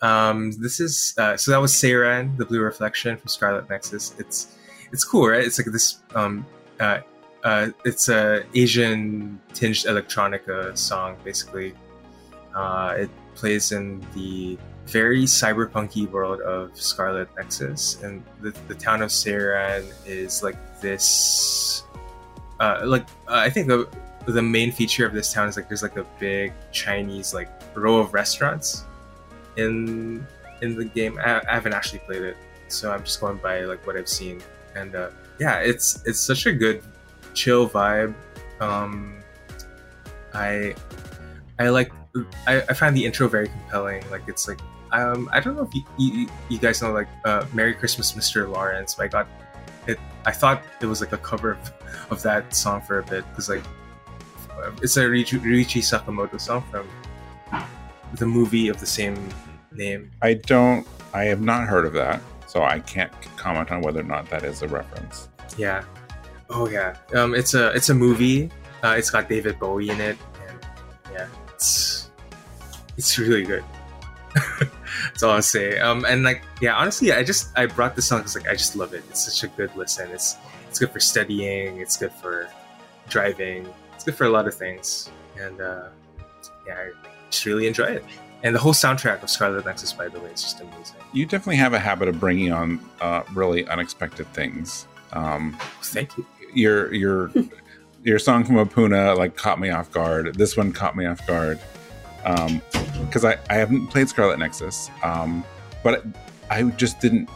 Um, 0.00 0.52
this 0.52 0.80
is 0.80 1.14
uh, 1.18 1.36
so 1.36 1.50
that 1.50 1.60
was 1.60 1.72
Seiran, 1.72 2.36
the 2.36 2.44
Blue 2.44 2.60
Reflection 2.60 3.16
from 3.16 3.28
Scarlet 3.28 3.68
Nexus. 3.68 4.14
It's 4.18 4.56
it's 4.92 5.04
cool, 5.04 5.28
right? 5.28 5.44
It's 5.44 5.58
like 5.58 5.66
this. 5.72 6.00
Um, 6.14 6.46
uh, 6.80 7.00
uh, 7.44 7.68
it's 7.84 8.08
a 8.08 8.44
Asian 8.54 9.40
tinged 9.54 9.86
electronica 9.86 10.76
song, 10.76 11.16
basically. 11.24 11.74
Uh, 12.54 12.94
it 12.98 13.10
plays 13.34 13.72
in 13.72 14.04
the 14.14 14.58
very 14.86 15.24
cyberpunky 15.24 16.10
world 16.10 16.40
of 16.40 16.76
Scarlet 16.80 17.28
Nexus, 17.36 18.02
and 18.02 18.24
the, 18.40 18.54
the 18.68 18.74
town 18.74 19.02
of 19.02 19.10
Seiran 19.10 19.84
is 20.06 20.42
like 20.42 20.80
this. 20.80 21.82
Uh, 22.60 22.82
like 22.84 23.06
uh, 23.28 23.34
I 23.34 23.50
think 23.50 23.66
the 23.66 23.88
the 24.26 24.42
main 24.42 24.70
feature 24.70 25.06
of 25.06 25.12
this 25.12 25.32
town 25.32 25.48
is 25.48 25.56
like 25.56 25.68
there's 25.68 25.82
like 25.82 25.96
a 25.96 26.06
big 26.18 26.52
Chinese 26.70 27.32
like 27.34 27.48
row 27.74 27.98
of 27.98 28.12
restaurants 28.12 28.84
in 29.58 30.26
in 30.62 30.76
the 30.76 30.84
game. 30.84 31.18
I, 31.18 31.42
I 31.46 31.54
haven't 31.54 31.74
actually 31.74 32.00
played 32.00 32.22
it, 32.22 32.36
so 32.68 32.90
I'm 32.90 33.04
just 33.04 33.20
going 33.20 33.36
by 33.36 33.64
like 33.64 33.86
what 33.86 33.96
I've 33.96 34.08
seen. 34.08 34.40
And 34.74 34.94
uh, 34.94 35.10
yeah, 35.38 35.58
it's 35.58 36.02
it's 36.06 36.20
such 36.20 36.46
a 36.46 36.52
good 36.52 36.82
chill 37.34 37.68
vibe. 37.68 38.14
Um, 38.60 39.20
I 40.32 40.74
I 41.58 41.68
like 41.68 41.92
I, 42.46 42.62
I 42.62 42.72
find 42.72 42.96
the 42.96 43.04
intro 43.04 43.28
very 43.28 43.48
compelling. 43.48 44.08
Like 44.10 44.22
it's 44.26 44.48
like 44.48 44.60
um, 44.92 45.28
I 45.32 45.40
don't 45.40 45.54
know 45.54 45.62
if 45.62 45.74
you, 45.74 45.82
you, 45.98 46.28
you 46.48 46.58
guys 46.58 46.80
know 46.80 46.92
like 46.92 47.08
uh, 47.24 47.44
"Merry 47.52 47.74
Christmas, 47.74 48.12
Mr. 48.12 48.50
Lawrence." 48.50 48.94
But 48.94 49.04
I 49.04 49.08
got 49.08 49.28
it. 49.86 49.98
I 50.24 50.32
thought 50.32 50.62
it 50.80 50.86
was 50.86 51.00
like 51.00 51.12
a 51.12 51.18
cover 51.18 51.52
of, 51.52 51.72
of 52.10 52.22
that 52.22 52.54
song 52.54 52.80
for 52.80 53.00
a 53.00 53.02
bit 53.02 53.28
because 53.30 53.48
like 53.48 53.64
it's 54.82 54.96
a 54.96 55.04
Ryuichi 55.04 55.82
Sakamoto 55.82 56.40
song 56.40 56.64
from 56.70 56.88
the 58.14 58.26
movie 58.26 58.68
of 58.68 58.80
the 58.80 58.86
same 58.86 59.16
name. 59.72 60.10
I 60.22 60.34
don't. 60.34 60.86
I 61.12 61.24
have 61.24 61.40
not 61.40 61.66
heard 61.66 61.86
of 61.86 61.92
that, 61.94 62.20
so 62.46 62.62
I 62.62 62.80
can't 62.80 63.12
comment 63.36 63.70
on 63.70 63.80
whether 63.80 64.00
or 64.00 64.04
not 64.04 64.28
that 64.30 64.44
is 64.44 64.62
a 64.62 64.68
reference. 64.68 65.28
Yeah. 65.56 65.84
Oh 66.50 66.68
yeah. 66.68 66.96
Um, 67.14 67.34
it's 67.34 67.54
a 67.54 67.70
it's 67.70 67.88
a 67.88 67.94
movie. 67.94 68.50
Uh, 68.82 68.94
it's 68.96 69.10
got 69.10 69.28
David 69.28 69.58
Bowie 69.58 69.90
in 69.90 70.00
it, 70.00 70.16
and 70.48 70.58
yeah, 71.12 71.26
it's 71.54 72.10
it's 72.96 73.18
really 73.18 73.44
good. 73.44 73.64
That's 74.58 75.22
all 75.22 75.32
I'll 75.32 75.42
say. 75.42 75.78
Um, 75.78 76.04
and 76.04 76.22
like, 76.22 76.42
yeah, 76.60 76.76
honestly, 76.76 77.12
I 77.12 77.22
just 77.22 77.56
I 77.56 77.66
brought 77.66 77.96
this 77.96 78.06
song 78.06 78.20
because 78.20 78.36
like 78.36 78.48
I 78.48 78.52
just 78.52 78.76
love 78.76 78.94
it. 78.94 79.04
It's 79.10 79.20
such 79.20 79.48
a 79.48 79.54
good 79.56 79.74
listen. 79.76 80.10
It's 80.10 80.36
it's 80.68 80.78
good 80.78 80.90
for 80.90 81.00
studying. 81.00 81.78
It's 81.78 81.96
good 81.96 82.12
for 82.12 82.48
driving. 83.08 83.68
It's 83.94 84.04
good 84.04 84.14
for 84.14 84.24
a 84.26 84.30
lot 84.30 84.46
of 84.46 84.54
things. 84.54 85.10
And 85.40 85.60
uh, 85.60 85.88
yeah, 86.66 86.74
I 86.74 86.90
just 87.30 87.44
really 87.46 87.66
enjoy 87.66 87.86
it. 87.86 88.04
And 88.42 88.54
the 88.54 88.60
whole 88.60 88.72
soundtrack 88.72 89.22
of 89.22 89.30
Scarlet 89.30 89.64
Nexus, 89.64 89.92
by 89.92 90.08
the 90.08 90.20
way, 90.20 90.30
is 90.30 90.42
just 90.42 90.60
amazing. 90.60 90.96
You 91.12 91.26
definitely 91.26 91.56
have 91.56 91.72
a 91.72 91.78
habit 91.78 92.08
of 92.08 92.20
bringing 92.20 92.52
on 92.52 92.80
uh, 93.00 93.22
really 93.34 93.66
unexpected 93.66 94.32
things. 94.32 94.86
Um, 95.12 95.58
Thank 95.82 96.16
you. 96.16 96.26
Your 96.54 96.94
your 96.94 97.30
your 98.04 98.18
song 98.18 98.44
from 98.44 98.56
Opoona 98.56 99.16
like 99.16 99.36
caught 99.36 99.58
me 99.58 99.70
off 99.70 99.90
guard. 99.90 100.34
This 100.36 100.56
one 100.56 100.72
caught 100.72 100.96
me 100.96 101.04
off 101.04 101.26
guard 101.26 101.58
because 102.22 103.24
um, 103.24 103.32
I, 103.32 103.38
I 103.50 103.54
haven't 103.54 103.88
played 103.88 104.08
Scarlet 104.08 104.38
Nexus, 104.38 104.90
um, 105.02 105.44
but 105.82 106.04
I 106.50 106.62
just 106.62 107.00
didn't. 107.00 107.28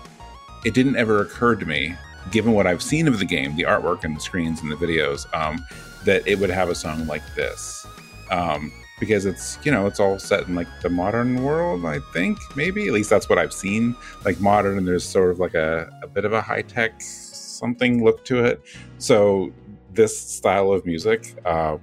It 0.65 0.75
didn't 0.75 0.97
ever 0.97 1.21
occur 1.21 1.57
to 1.57 1.67
me, 1.67 1.97
given 2.31 2.53
what 2.53 2.69
I've 2.69 2.83
seen 2.83 3.09
of 3.09 3.19
the 3.19 3.25
game, 3.25 3.57
the 3.57 3.65
artwork 3.65 4.05
and 4.05 4.15
the 4.15 4.21
screens 4.21 4.63
and 4.63 4.71
the 4.71 4.77
videos, 4.77 5.27
um, 5.35 5.65
that 6.05 6.27
it 6.27 6.39
would 6.39 6.51
have 6.51 6.69
a 6.69 6.75
song 6.75 7.07
like 7.09 7.23
this. 7.35 7.85
Um, 8.31 8.73
because 9.03 9.27
it's 9.27 9.59
you 9.65 9.73
know 9.73 9.89
it's 9.89 9.99
all 9.99 10.17
set 10.17 10.47
in 10.47 10.55
like 10.55 10.69
the 10.81 10.89
modern 10.89 11.43
world 11.43 11.85
i 11.85 11.99
think 12.13 12.39
maybe? 12.55 12.87
At 12.87 12.93
least 12.93 13.11
that's 13.11 13.29
what 13.29 13.37
i've 13.37 13.53
seen. 13.53 13.97
Like 14.25 14.39
modern 14.39 14.79
and 14.79 14.87
there's 14.87 15.05
sort 15.05 15.33
of 15.33 15.41
like 15.41 15.55
a, 15.55 15.91
a 16.05 16.07
bit 16.07 16.25
of 16.25 16.33
a 16.33 16.41
high-tech 16.41 17.01
something 17.01 18.05
look 18.05 18.25
to 18.27 18.45
it. 18.45 18.63
So 18.99 19.53
this 19.93 20.17
style 20.17 20.71
of 20.71 20.87
music 20.87 21.35
uh 21.45 21.79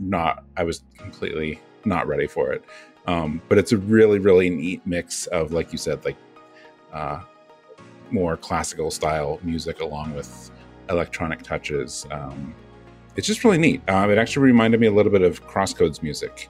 not 0.00 0.42
i 0.56 0.64
was 0.64 0.82
completely 0.98 1.60
not 1.84 2.08
ready 2.08 2.26
for 2.26 2.50
it. 2.52 2.64
Um 3.06 3.40
but 3.48 3.56
it's 3.56 3.70
a 3.70 3.78
really 3.78 4.18
really 4.18 4.50
neat 4.50 4.84
mix 4.84 5.28
of 5.28 5.52
like 5.52 5.70
you 5.70 5.78
said 5.78 6.04
like 6.04 6.16
uh 6.92 7.20
more 8.10 8.36
classical 8.36 8.90
style 8.90 9.38
music 9.44 9.80
along 9.80 10.12
with 10.12 10.50
electronic 10.90 11.40
touches. 11.42 12.04
Um 12.10 12.52
it's 13.16 13.28
just 13.28 13.44
really 13.44 13.58
neat. 13.58 13.88
Um, 13.88 14.10
it 14.10 14.18
actually 14.18 14.42
reminded 14.42 14.80
me 14.80 14.88
a 14.88 14.92
little 14.92 15.12
bit 15.12 15.22
of 15.22 15.46
CrossCode's 15.46 16.02
music, 16.02 16.48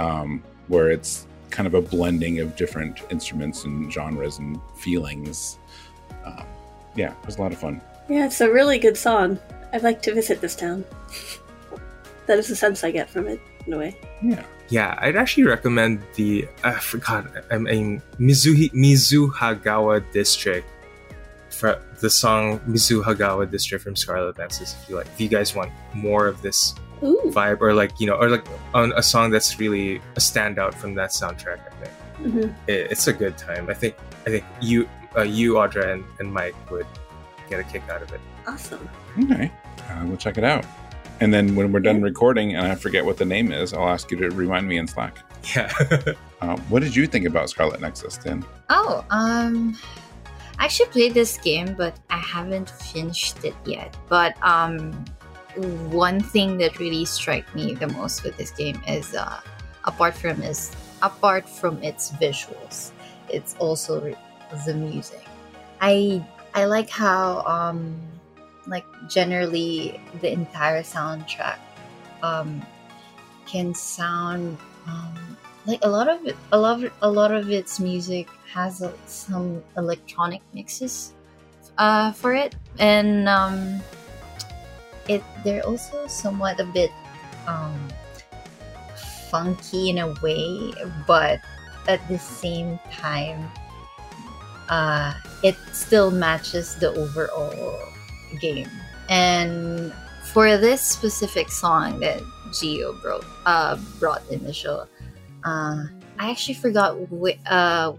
um, 0.00 0.42
where 0.68 0.90
it's 0.90 1.26
kind 1.50 1.66
of 1.66 1.74
a 1.74 1.82
blending 1.82 2.40
of 2.40 2.56
different 2.56 3.02
instruments 3.10 3.64
and 3.64 3.92
genres 3.92 4.38
and 4.38 4.58
feelings. 4.76 5.58
Um, 6.24 6.46
yeah, 6.96 7.12
it 7.12 7.26
was 7.26 7.36
a 7.36 7.42
lot 7.42 7.52
of 7.52 7.58
fun. 7.58 7.80
Yeah, 8.08 8.26
it's 8.26 8.40
a 8.40 8.50
really 8.50 8.78
good 8.78 8.96
song. 8.96 9.38
I'd 9.72 9.82
like 9.82 10.02
to 10.02 10.14
visit 10.14 10.40
this 10.40 10.56
town. 10.56 10.84
that 12.26 12.38
is 12.38 12.48
the 12.48 12.56
sense 12.56 12.82
I 12.82 12.90
get 12.90 13.10
from 13.10 13.28
it, 13.28 13.40
in 13.66 13.72
a 13.74 13.78
way. 13.78 13.96
Yeah. 14.22 14.44
Yeah, 14.68 14.96
I'd 15.00 15.16
actually 15.16 15.44
recommend 15.44 16.00
the 16.14 16.46
I 16.62 16.74
forgot 16.74 17.26
I 17.50 17.58
mean 17.58 18.00
Mizuhi 18.20 18.70
Mizuhagawa 18.72 20.12
district 20.12 20.68
for 21.50 21.82
the 21.98 22.08
song 22.08 22.60
Mizuhagawa 22.60 23.50
district 23.50 23.82
from 23.82 23.96
Scarlet 23.96 24.38
Nexus 24.38 24.76
if 24.80 24.88
you 24.88 24.94
like 24.94 25.08
if 25.08 25.20
you 25.20 25.26
guys 25.26 25.56
want 25.56 25.72
more 25.92 26.28
of 26.28 26.40
this 26.40 26.76
Ooh. 27.02 27.20
vibe 27.26 27.60
or 27.60 27.72
like 27.74 27.98
you 28.00 28.06
know 28.06 28.14
or 28.14 28.28
like 28.28 28.44
on 28.74 28.92
a 28.96 29.02
song 29.02 29.30
that's 29.30 29.58
really 29.58 29.96
a 30.16 30.20
standout 30.20 30.74
from 30.74 30.94
that 30.94 31.10
soundtrack 31.10 31.60
i 31.66 31.70
think 31.80 31.94
Mhm. 32.20 32.54
it, 32.66 32.90
it's 32.92 33.06
a 33.08 33.12
good 33.14 33.38
time 33.38 33.70
i 33.70 33.74
think 33.74 33.94
i 34.26 34.30
think 34.30 34.44
you 34.60 34.86
uh, 35.16 35.22
you 35.22 35.54
audra 35.54 35.92
and, 35.94 36.04
and 36.18 36.32
mike 36.32 36.54
would 36.70 36.86
get 37.48 37.58
a 37.60 37.64
kick 37.64 37.82
out 37.90 38.02
of 38.02 38.12
it 38.12 38.20
Awesome. 38.46 38.88
Okay. 39.24 39.50
Uh, 39.88 40.04
we'll 40.06 40.16
check 40.16 40.38
it 40.38 40.44
out. 40.44 40.64
And 41.20 41.32
then 41.32 41.54
when 41.54 41.70
we're 41.72 41.80
done 41.80 42.00
recording 42.00 42.56
and 42.56 42.66
I 42.66 42.74
forget 42.74 43.04
what 43.04 43.16
the 43.18 43.24
name 43.26 43.52
is, 43.52 43.74
I'll 43.74 43.88
ask 43.88 44.10
you 44.10 44.16
to 44.16 44.30
remind 44.30 44.66
me 44.66 44.78
in 44.78 44.86
Slack. 44.88 45.18
yeah 45.54 45.70
Uh, 46.40 46.56
what 46.70 46.80
did 46.82 46.96
you 46.96 47.06
think 47.06 47.26
about 47.26 47.50
Scarlet 47.50 47.80
Nexus, 47.82 48.16
then 48.16 48.42
Oh, 48.70 49.04
um, 49.10 49.76
I 50.58 50.64
actually 50.64 50.88
played 50.88 51.12
this 51.12 51.36
game, 51.38 51.74
but 51.76 51.98
I 52.08 52.16
haven't 52.16 52.70
finished 52.70 53.44
it 53.44 53.54
yet. 53.66 53.94
But 54.08 54.36
um, 54.42 55.04
one 55.90 56.20
thing 56.20 56.58
that 56.58 56.78
really 56.78 57.04
struck 57.04 57.44
me 57.54 57.74
the 57.74 57.88
most 57.88 58.22
with 58.24 58.36
this 58.36 58.50
game 58.50 58.80
is, 58.86 59.14
uh, 59.14 59.40
apart 59.84 60.14
from 60.14 60.42
its 60.42 60.76
apart 61.02 61.48
from 61.48 61.82
its 61.82 62.12
visuals, 62.12 62.92
it's 63.28 63.56
also 63.58 64.14
the 64.66 64.74
music. 64.74 65.24
I 65.80 66.24
I 66.54 66.66
like 66.66 66.90
how 66.90 67.42
um, 67.46 67.96
like 68.66 68.84
generally 69.08 70.00
the 70.20 70.30
entire 70.32 70.82
soundtrack 70.82 71.58
um 72.22 72.62
can 73.46 73.74
sound 73.74 74.58
um 74.86 75.36
like 75.66 75.80
a 75.82 75.88
lot 75.88 76.08
of 76.08 76.20
a 76.52 76.58
lot 76.58 76.84
of, 76.84 76.92
a 77.02 77.10
lot 77.10 77.32
of 77.32 77.50
its 77.50 77.80
music 77.80 78.28
has 78.52 78.82
uh, 78.82 78.92
some 79.06 79.62
electronic 79.76 80.42
mixes 80.52 81.14
uh 81.78 82.12
for 82.12 82.34
it 82.34 82.54
and 82.78 83.28
um 83.28 83.80
it 85.08 85.22
they're 85.44 85.64
also 85.66 86.06
somewhat 86.06 86.60
a 86.60 86.64
bit 86.64 86.90
um 87.46 87.88
funky 89.30 89.90
in 89.90 89.98
a 89.98 90.12
way 90.20 90.72
but 91.06 91.40
at 91.88 92.00
the 92.08 92.18
same 92.18 92.78
time 92.90 93.50
uh 94.68 95.14
it 95.42 95.56
still 95.72 96.10
matches 96.10 96.76
the 96.76 96.92
overall 96.94 97.78
game. 98.40 98.70
And 99.08 99.92
for 100.22 100.56
this 100.56 100.80
specific 100.80 101.50
song 101.50 101.98
that 102.00 102.20
Gio 102.52 103.00
brought 103.02 103.24
uh 103.46 103.76
brought 103.98 104.22
in 104.30 104.44
the 104.44 104.52
show 104.52 104.86
uh 105.44 105.84
I 106.18 106.30
actually 106.30 106.54
forgot 106.54 106.96
uh 107.46 107.92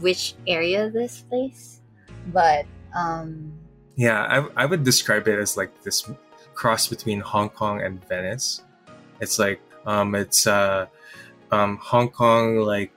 which 0.00 0.34
area 0.46 0.88
this 0.88 1.20
place 1.28 1.80
but 2.32 2.64
um 2.96 3.52
yeah 3.96 4.24
I, 4.24 4.62
I 4.62 4.66
would 4.66 4.84
describe 4.84 5.28
it 5.28 5.38
as 5.38 5.56
like 5.56 5.82
this 5.82 6.08
cross 6.54 6.88
between 6.88 7.20
hong 7.20 7.50
kong 7.50 7.80
and 7.82 8.02
venice. 8.08 8.62
It's 9.20 9.38
like 9.38 9.60
um 9.86 10.14
it's 10.14 10.46
uh 10.46 10.86
um 11.50 11.78
hong 11.82 12.10
kong 12.10 12.56
like 12.58 12.92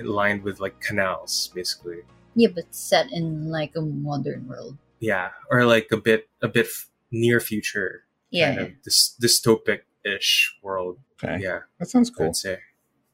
lined 0.00 0.42
with 0.42 0.60
like 0.60 0.80
canals 0.80 1.50
basically. 1.54 1.98
Yeah 2.34 2.48
but 2.54 2.74
set 2.74 3.10
in 3.12 3.48
like 3.50 3.72
a 3.76 3.80
modern 3.80 4.46
world. 4.48 4.76
Yeah 5.00 5.30
or 5.50 5.64
like 5.64 5.88
a 5.92 5.96
bit 5.96 6.28
a 6.42 6.48
bit 6.48 6.66
f- 6.66 6.88
near 7.10 7.40
future 7.40 8.02
yeah 8.30 8.54
kind 8.54 8.60
of 8.60 8.68
dys- 8.86 9.14
dystopic 9.20 9.80
ish 10.04 10.54
world. 10.62 10.98
Okay. 11.22 11.42
yeah 11.42 11.60
That 11.78 11.86
sounds 11.88 12.10
cool. 12.10 12.26
i'd 12.26 12.36
say. 12.36 12.58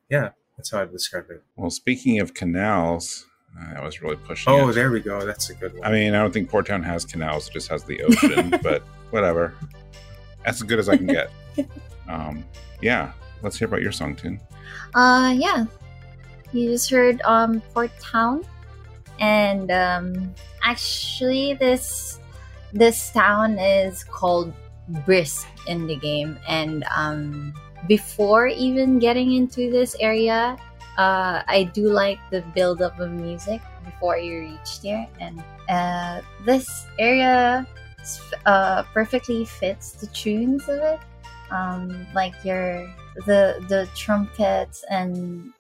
Yeah 0.09 0.31
that's 0.57 0.71
how 0.71 0.83
i'd 0.83 0.91
describe 0.93 1.27
it. 1.31 1.43
Well, 1.57 1.71
speaking 1.71 2.21
of 2.21 2.35
canals, 2.35 3.27
uh, 3.59 3.75
that 3.75 3.83
was 3.83 4.01
really 4.03 4.17
pushing 4.17 4.53
oh 4.53 4.69
it. 4.69 4.73
there 4.75 4.91
we 4.91 5.01
go. 5.01 5.25
That's 5.25 5.51
a 5.51 5.55
good 5.55 5.73
one. 5.75 5.85
I 5.87 5.91
mean, 5.93 6.15
I 6.15 6.19
don't 6.21 6.33
think 6.33 6.49
Port 6.51 6.67
Town 6.67 6.83
has 6.83 7.05
canals; 7.05 7.49
it 7.49 7.53
just 7.53 7.69
has 7.69 7.85
the 7.85 8.03
ocean. 8.03 8.51
but 8.63 8.83
whatever, 9.13 9.55
that's 10.45 10.61
as 10.61 10.67
good 10.67 10.79
as 10.79 10.89
I 10.89 10.97
can 10.97 11.07
get. 11.07 11.31
Um, 12.09 12.45
yeah, 12.83 13.13
let's 13.43 13.57
hear 13.57 13.67
about 13.69 13.81
your 13.81 13.93
song, 13.93 14.15
Tin. 14.15 14.41
Uh, 14.95 15.33
yeah. 15.37 15.65
you 16.53 16.69
just 16.71 16.91
heard 16.91 17.23
um 17.23 17.63
Port 17.73 17.91
Town, 18.01 18.45
and 19.21 19.71
um, 19.71 20.35
actually 20.63 21.55
this 21.55 22.19
this 22.73 23.11
town 23.13 23.59
is 23.59 24.05
called 24.05 24.53
Brisk 25.07 25.47
in 25.67 25.87
the 25.87 25.97
game, 25.97 26.39
and 26.49 26.85
um, 26.95 27.55
before 27.89 28.49
even 28.49 28.99
getting 28.99 29.33
into 29.33 29.71
this 29.71 29.97
area, 30.01 30.57
uh, 30.99 31.43
I 31.47 31.71
do 31.73 31.89
like 31.89 32.19
the 32.31 32.43
build 32.55 32.83
up 32.83 32.99
of 32.99 33.11
music 33.13 33.63
before 33.85 34.19
you 34.19 34.53
reach 34.53 34.81
there, 34.83 35.07
and 35.21 35.43
uh, 35.69 36.21
this 36.45 36.69
area 36.99 37.67
uh, 38.47 38.83
perfectly 38.95 39.45
fits 39.45 39.93
the 39.93 40.07
tunes 40.09 40.69
of 40.69 40.79
it. 40.79 41.01
Um, 41.51 42.07
like 42.15 42.33
your 42.45 42.89
the 43.27 43.63
the 43.69 43.89
trumpets 43.95 44.85
and 44.91 45.53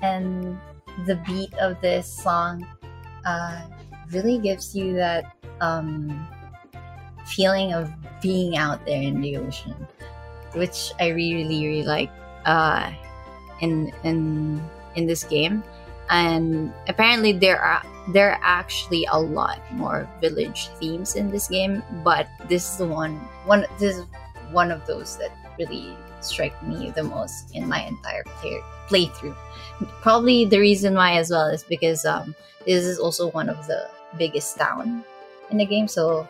and 0.00 0.58
the 1.06 1.16
beat 1.26 1.52
of 1.58 1.80
this 1.80 2.06
song 2.06 2.66
uh, 3.26 3.62
really 4.10 4.38
gives 4.38 4.74
you 4.74 4.94
that 4.94 5.36
um, 5.60 6.26
feeling 7.26 7.74
of 7.74 7.90
being 8.22 8.56
out 8.56 8.84
there 8.86 9.02
in 9.02 9.20
the 9.20 9.36
ocean, 9.36 9.74
which 10.54 10.92
I 10.98 11.08
really 11.08 11.66
really 11.66 11.84
like 11.84 12.10
uh, 12.46 12.90
in 13.60 13.92
in 14.04 14.62
in 14.96 15.06
this 15.06 15.24
game. 15.24 15.62
And 16.10 16.72
apparently 16.88 17.32
there 17.32 17.60
are 17.60 17.82
there 18.08 18.32
are 18.32 18.40
actually 18.42 19.06
a 19.12 19.20
lot 19.20 19.60
more 19.72 20.08
village 20.20 20.68
themes 20.80 21.14
in 21.14 21.30
this 21.30 21.48
game, 21.48 21.82
but 22.02 22.28
this 22.48 22.70
is 22.72 22.78
the 22.78 22.86
one 22.86 23.16
one 23.44 23.66
this 23.78 23.96
is 23.96 24.04
one 24.50 24.70
of 24.70 24.86
those 24.86 25.16
that 25.18 25.30
really 25.58 25.94
strike 26.20 26.56
me 26.62 26.90
the 26.90 27.02
most 27.02 27.54
in 27.54 27.68
my 27.68 27.82
entire 27.82 28.24
play, 28.40 28.60
playthrough. 28.88 29.36
Probably 30.00 30.44
the 30.44 30.58
reason 30.58 30.94
why 30.94 31.18
as 31.18 31.30
well 31.30 31.46
is 31.48 31.62
because 31.62 32.04
um, 32.04 32.34
this 32.66 32.84
is 32.84 32.98
also 32.98 33.30
one 33.30 33.48
of 33.48 33.66
the 33.66 33.88
biggest 34.16 34.56
town 34.56 35.04
in 35.50 35.58
the 35.58 35.66
game, 35.66 35.86
so 35.86 36.26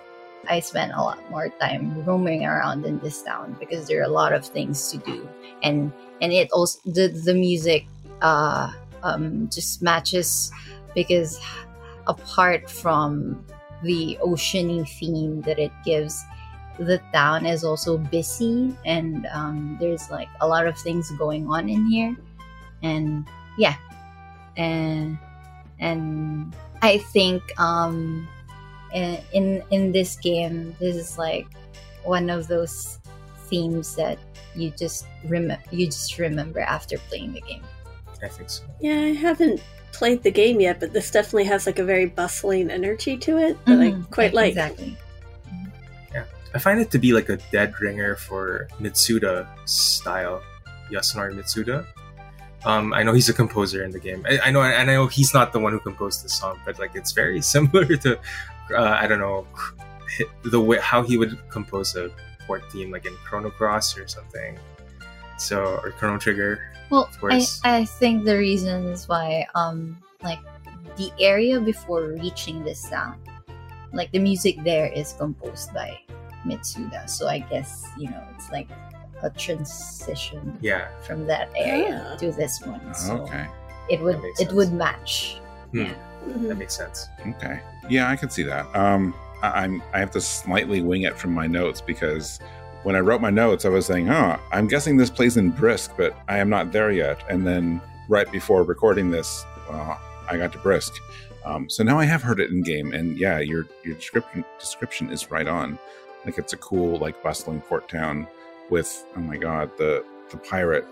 I 0.48 0.60
spent 0.60 0.92
a 0.92 1.00
lot 1.00 1.18
more 1.30 1.48
time 1.60 2.04
roaming 2.04 2.44
around 2.44 2.84
in 2.86 2.98
this 3.00 3.22
town 3.22 3.56
because 3.58 3.86
there 3.86 4.00
are 4.00 4.04
a 4.04 4.12
lot 4.12 4.32
of 4.32 4.44
things 4.44 4.90
to 4.92 4.98
do, 4.98 5.28
and 5.62 5.92
and 6.20 6.32
it 6.32 6.50
also 6.52 6.80
the 6.84 7.08
the 7.08 7.34
music 7.34 7.86
uh, 8.22 8.72
um, 9.02 9.48
just 9.50 9.82
matches 9.82 10.50
because 10.94 11.40
apart 12.08 12.70
from 12.70 13.44
the 13.82 14.18
oceany 14.22 14.88
theme 14.98 15.40
that 15.42 15.58
it 15.58 15.72
gives 15.84 16.24
the 16.78 17.00
town 17.12 17.44
is 17.44 17.64
also 17.64 17.98
busy 17.98 18.74
and 18.86 19.26
um, 19.32 19.76
there's 19.80 20.10
like 20.10 20.28
a 20.40 20.46
lot 20.46 20.66
of 20.66 20.78
things 20.78 21.10
going 21.12 21.48
on 21.48 21.68
in 21.68 21.86
here. 21.86 22.16
And 22.82 23.26
yeah. 23.56 23.76
And 24.56 25.18
and 25.80 26.54
i 26.82 26.98
think 26.98 27.42
um 27.60 28.28
in 29.32 29.62
in 29.70 29.92
this 29.92 30.16
game 30.16 30.74
this 30.78 30.96
is 30.96 31.18
like 31.18 31.46
one 32.04 32.30
of 32.30 32.48
those 32.48 32.98
themes 33.46 33.94
that 33.96 34.18
you 34.54 34.70
just 34.72 35.06
remember 35.24 35.62
you 35.70 35.86
just 35.86 36.18
remember 36.18 36.60
after 36.60 36.98
playing 36.98 37.32
the 37.32 37.40
game. 37.42 37.62
I 38.22 38.28
think 38.28 38.50
so. 38.50 38.64
Yeah, 38.80 39.00
I 39.00 39.12
haven't 39.12 39.62
played 39.92 40.22
the 40.22 40.30
game 40.30 40.60
yet, 40.60 40.80
but 40.80 40.92
this 40.92 41.10
definitely 41.10 41.44
has 41.44 41.66
like 41.66 41.78
a 41.78 41.84
very 41.84 42.06
bustling 42.06 42.70
energy 42.70 43.16
to 43.18 43.38
it 43.38 43.56
that 43.66 43.80
I 43.80 43.90
Mhm, 43.90 44.10
quite 44.10 44.34
like. 44.34 44.50
exactly 44.50 44.96
Yeah, 46.12 46.24
I 46.54 46.58
find 46.58 46.80
it 46.80 46.90
to 46.92 46.98
be 46.98 47.12
like 47.12 47.28
a 47.28 47.38
dead 47.52 47.74
ringer 47.80 48.16
for 48.16 48.68
Mitsuda 48.80 49.46
style, 49.68 50.42
Yasunari 50.90 51.34
Mitsuda. 51.34 51.84
Um, 52.64 52.92
I 52.92 53.02
know 53.04 53.12
he's 53.12 53.28
a 53.28 53.32
composer 53.34 53.84
in 53.84 53.90
the 53.92 54.00
game. 54.00 54.24
I, 54.28 54.38
I 54.46 54.50
know, 54.50 54.62
and 54.62 54.90
I 54.90 54.94
know 54.94 55.06
he's 55.06 55.32
not 55.32 55.52
the 55.52 55.60
one 55.60 55.72
who 55.72 55.80
composed 55.80 56.24
the 56.24 56.28
song, 56.28 56.58
but 56.66 56.78
like 56.78 56.94
it's 56.94 57.12
very 57.12 57.40
similar 57.54 57.84
to, 57.84 58.18
uh, 58.76 58.96
I 59.02 59.06
don't 59.06 59.20
know, 59.20 59.46
the 60.44 60.60
way 60.60 60.78
how 60.80 61.02
he 61.02 61.16
would 61.16 61.38
compose 61.50 61.94
a 61.96 62.10
port 62.46 62.62
theme, 62.72 62.90
like 62.90 63.06
in 63.06 63.14
Chrono 63.24 63.50
Cross 63.50 63.96
or 63.98 64.08
something. 64.08 64.58
So 65.38 65.80
or 65.82 65.90
Chrono 65.92 66.18
Trigger. 66.18 66.60
Well, 66.90 67.04
Of 67.04 67.18
course. 67.20 67.60
I, 67.64 67.78
I 67.78 67.84
think 67.84 68.24
the 68.24 68.36
reason 68.36 68.86
is 68.86 69.08
why, 69.08 69.46
um, 69.54 69.98
like 70.22 70.38
the 70.96 71.12
area 71.20 71.60
before 71.60 72.02
reaching 72.18 72.64
this 72.64 72.82
town, 72.88 73.16
like 73.92 74.10
the 74.12 74.18
music 74.18 74.56
there 74.64 74.86
is 74.86 75.12
composed 75.18 75.72
by 75.72 75.98
Mitsuda. 76.44 77.08
So 77.08 77.28
I 77.28 77.40
guess 77.40 77.86
you 77.98 78.10
know 78.10 78.22
it's 78.34 78.50
like 78.50 78.68
a 79.22 79.30
transition 79.30 80.56
Yeah. 80.60 80.88
from 81.02 81.26
that 81.26 81.50
area 81.56 82.12
Ah. 82.12 82.16
to 82.16 82.30
this 82.32 82.60
one. 82.62 82.80
So 82.94 83.18
Okay. 83.22 83.46
it 83.90 84.00
would 84.00 84.16
it 84.24 84.36
sense. 84.38 84.52
would 84.52 84.72
match. 84.72 85.40
Hmm. 85.72 85.78
Yeah. 85.78 85.94
Mhm. 86.28 86.48
That 86.48 86.56
makes 86.56 86.76
sense. 86.76 87.06
Okay. 87.26 87.60
Yeah, 87.88 88.08
I 88.10 88.16
can 88.16 88.30
see 88.30 88.42
that. 88.44 88.66
Um, 88.74 89.14
I, 89.42 89.62
I'm 89.64 89.82
I 89.92 89.98
have 89.98 90.10
to 90.12 90.20
slightly 90.20 90.80
wing 90.82 91.02
it 91.02 91.16
from 91.18 91.32
my 91.32 91.46
notes 91.46 91.80
because 91.80 92.40
when 92.84 92.94
I 92.96 93.00
wrote 93.00 93.20
my 93.20 93.30
notes, 93.30 93.64
I 93.64 93.68
was 93.68 93.86
saying, 93.86 94.08
"Oh, 94.10 94.38
I'm 94.52 94.66
guessing 94.68 94.96
this 94.96 95.10
plays 95.10 95.36
in 95.36 95.50
Brisk, 95.50 95.92
but 95.96 96.16
I 96.28 96.38
am 96.38 96.48
not 96.48 96.72
there 96.72 96.90
yet." 96.90 97.22
And 97.28 97.46
then 97.46 97.80
right 98.08 98.30
before 98.30 98.62
recording 98.62 99.10
this, 99.10 99.44
well, 99.68 100.00
I 100.30 100.36
got 100.36 100.52
to 100.52 100.58
Brisk. 100.58 100.92
Um, 101.44 101.68
so 101.70 101.82
now 101.82 101.98
I 101.98 102.04
have 102.04 102.22
heard 102.22 102.40
it 102.40 102.50
in 102.50 102.62
game, 102.62 102.92
and 102.92 103.16
yeah, 103.18 103.38
your 103.38 103.66
your 103.84 103.94
description 103.96 104.44
description 104.58 105.10
is 105.10 105.30
right 105.30 105.46
on. 105.48 105.78
Like 106.24 106.36
it's 106.38 106.52
a 106.52 106.56
cool, 106.58 106.98
like 106.98 107.22
bustling 107.22 107.60
port 107.62 107.88
town 107.88 108.26
with 108.70 109.04
oh 109.16 109.20
my 109.20 109.36
god, 109.36 109.70
the 109.78 110.04
the 110.30 110.36
pirate 110.36 110.84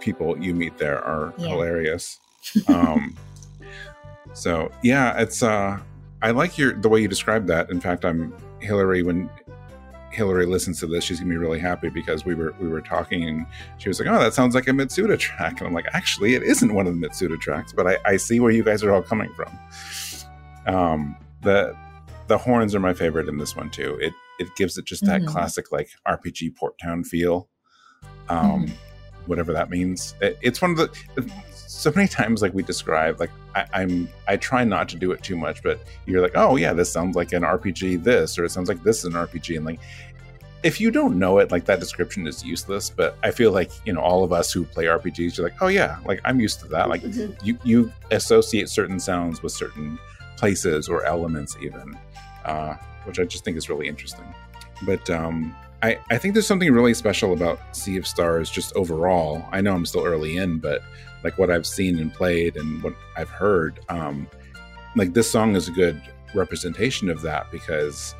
people 0.00 0.38
you 0.38 0.54
meet 0.54 0.78
there 0.78 1.02
are 1.04 1.34
Yeah. 1.36 1.48
hilarious. 1.48 2.20
Um, 2.68 3.16
so 4.32 4.70
yeah, 4.82 5.20
it's 5.20 5.42
uh 5.42 5.78
I 6.22 6.30
like 6.30 6.56
your 6.58 6.72
the 6.72 6.88
way 6.88 7.00
you 7.02 7.08
described 7.08 7.46
that. 7.48 7.70
In 7.70 7.80
fact, 7.80 8.04
I'm 8.04 8.32
Hillary 8.60 9.02
when 9.02 9.28
Hillary 10.18 10.44
listens 10.46 10.80
to 10.80 10.86
this, 10.86 11.04
she's 11.04 11.20
gonna 11.20 11.30
be 11.30 11.36
really 11.36 11.60
happy 11.60 11.88
because 11.88 12.24
we 12.26 12.34
were 12.34 12.52
we 12.60 12.68
were 12.68 12.80
talking 12.82 13.22
and 13.28 13.46
she 13.78 13.88
was 13.88 14.00
like, 14.00 14.08
"Oh, 14.08 14.18
that 14.18 14.34
sounds 14.34 14.54
like 14.54 14.66
a 14.66 14.72
Mitsuda 14.72 15.16
track," 15.18 15.58
and 15.60 15.66
I'm 15.68 15.72
like, 15.72 15.86
"Actually, 15.94 16.34
it 16.34 16.42
isn't 16.42 16.74
one 16.74 16.86
of 16.88 16.98
the 17.00 17.06
Mitsuda 17.06 17.40
tracks, 17.40 17.72
but 17.72 17.86
I, 17.86 17.96
I 18.04 18.16
see 18.16 18.40
where 18.40 18.50
you 18.50 18.64
guys 18.64 18.82
are 18.82 18.92
all 18.92 19.02
coming 19.02 19.32
from." 19.34 19.56
Um, 20.66 21.16
the 21.42 21.74
the 22.26 22.36
horns 22.36 22.74
are 22.74 22.80
my 22.80 22.92
favorite 22.92 23.28
in 23.28 23.38
this 23.38 23.56
one 23.56 23.70
too. 23.70 23.96
It 24.00 24.12
it 24.38 24.48
gives 24.56 24.76
it 24.76 24.84
just 24.84 25.04
that 25.06 25.22
Mhm. 25.22 25.26
classic 25.28 25.72
like 25.72 25.88
RPG 26.06 26.50
Port 26.56 26.74
Town 26.78 27.02
feel, 27.04 27.48
um, 28.28 28.66
Mhm. 28.66 28.70
whatever 29.26 29.52
that 29.52 29.70
means. 29.70 30.14
It, 30.20 30.38
it's 30.42 30.60
one 30.60 30.72
of 30.72 30.76
the 30.76 31.32
so 31.54 31.92
many 31.94 32.08
times 32.08 32.42
like 32.42 32.52
we 32.54 32.62
describe 32.62 33.20
like 33.20 33.30
I, 33.54 33.64
I'm 33.72 34.08
I 34.26 34.36
try 34.36 34.64
not 34.64 34.88
to 34.90 34.96
do 34.96 35.12
it 35.12 35.22
too 35.22 35.36
much, 35.36 35.62
but 35.62 35.80
you're 36.06 36.20
like, 36.20 36.32
oh 36.34 36.56
yeah, 36.56 36.72
this 36.72 36.90
sounds 36.92 37.14
like 37.16 37.32
an 37.32 37.42
RPG. 37.44 38.02
This 38.02 38.36
or 38.38 38.44
it 38.44 38.50
sounds 38.50 38.68
like 38.68 38.82
this 38.82 38.98
is 38.98 39.04
an 39.06 39.12
RPG, 39.14 39.56
and 39.56 39.64
like 39.64 39.78
if 40.62 40.80
you 40.80 40.90
don't 40.90 41.18
know 41.18 41.38
it, 41.38 41.50
like 41.52 41.64
that 41.66 41.80
description 41.80 42.26
is 42.26 42.44
useless. 42.44 42.90
But 42.90 43.16
I 43.22 43.30
feel 43.30 43.52
like 43.52 43.70
you 43.84 43.92
know 43.92 44.00
all 44.00 44.24
of 44.24 44.32
us 44.32 44.52
who 44.52 44.64
play 44.64 44.84
RPGs, 44.86 45.36
you're 45.36 45.46
like, 45.48 45.60
oh 45.60 45.68
yeah, 45.68 45.98
like 46.04 46.20
I'm 46.24 46.40
used 46.40 46.60
to 46.60 46.66
that. 46.68 46.88
Like 46.88 47.02
Mhm. 47.02 47.36
you 47.44 47.58
you 47.64 47.92
associate 48.10 48.68
certain 48.68 48.98
sounds 49.00 49.42
with 49.42 49.52
certain 49.52 49.98
places 50.36 50.88
or 50.88 51.04
elements 51.04 51.56
even 51.60 51.98
uh, 52.44 52.74
which 53.06 53.18
i 53.18 53.24
just 53.24 53.44
think 53.44 53.56
is 53.56 53.68
really 53.68 53.88
interesting 53.88 54.24
but 54.86 55.10
um, 55.10 55.52
I, 55.82 55.98
I 56.12 56.18
think 56.18 56.34
there's 56.34 56.46
something 56.46 56.72
really 56.72 56.94
special 56.94 57.32
about 57.32 57.58
sea 57.76 57.96
of 57.96 58.06
stars 58.06 58.48
just 58.48 58.72
overall 58.76 59.44
i 59.50 59.60
know 59.60 59.74
i'm 59.74 59.84
still 59.84 60.04
early 60.06 60.36
in 60.36 60.58
but 60.58 60.80
like 61.24 61.38
what 61.38 61.50
i've 61.50 61.66
seen 61.66 61.98
and 61.98 62.14
played 62.14 62.56
and 62.56 62.80
what 62.84 62.94
i've 63.16 63.28
heard 63.28 63.80
um, 63.88 64.28
like 64.94 65.12
this 65.12 65.28
song 65.28 65.56
is 65.56 65.66
a 65.66 65.72
good 65.72 66.00
representation 66.36 67.10
of 67.10 67.20
that 67.22 67.50
because 67.50 68.14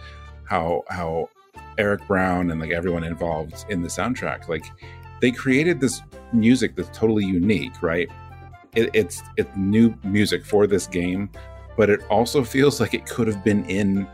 how 0.45 0.83
how 0.89 1.29
eric 1.79 2.07
brown 2.07 2.51
and 2.51 2.61
like 2.61 2.71
everyone 2.71 3.05
involved 3.05 3.65
in 3.71 3.81
the 3.83 3.89
soundtrack 3.89 4.49
like 4.49 4.65
they 5.21 5.31
created 5.31 5.81
this 5.81 6.03
music 6.33 6.77
that's 6.77 6.97
totally 6.97 7.25
unique 7.25 7.83
right 7.83 8.09
it, 8.77 8.91
it's 8.93 9.23
it's 9.37 9.51
new 9.57 9.95
music 10.05 10.45
for 10.45 10.67
this 10.67 10.87
game 10.87 11.31
but 11.77 11.89
it 11.89 12.01
also 12.11 12.43
feels 12.45 12.81
like 12.81 12.93
it 12.93 13.07
could 13.07 13.27
have 13.27 13.43
been 13.45 13.65
in 13.67 14.07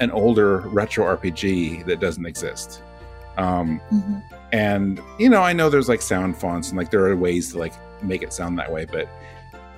an 0.00 0.10
older 0.10 0.58
retro 0.68 1.16
RPG 1.16 1.86
that 1.86 2.00
doesn't 2.00 2.26
exist. 2.26 2.82
Um, 3.38 3.80
Mhm. 3.90 4.22
and 4.52 5.00
you 5.18 5.30
know, 5.30 5.40
I 5.42 5.52
know 5.54 5.70
there's 5.70 5.88
like 5.88 6.02
sound 6.02 6.36
fonts 6.36 6.68
and 6.68 6.76
like 6.76 6.90
there 6.90 7.04
are 7.06 7.16
ways 7.16 7.52
to 7.52 7.58
like 7.58 7.72
make 8.02 8.22
it 8.22 8.32
sound 8.32 8.58
that 8.58 8.70
way, 8.70 8.84
but 8.84 9.08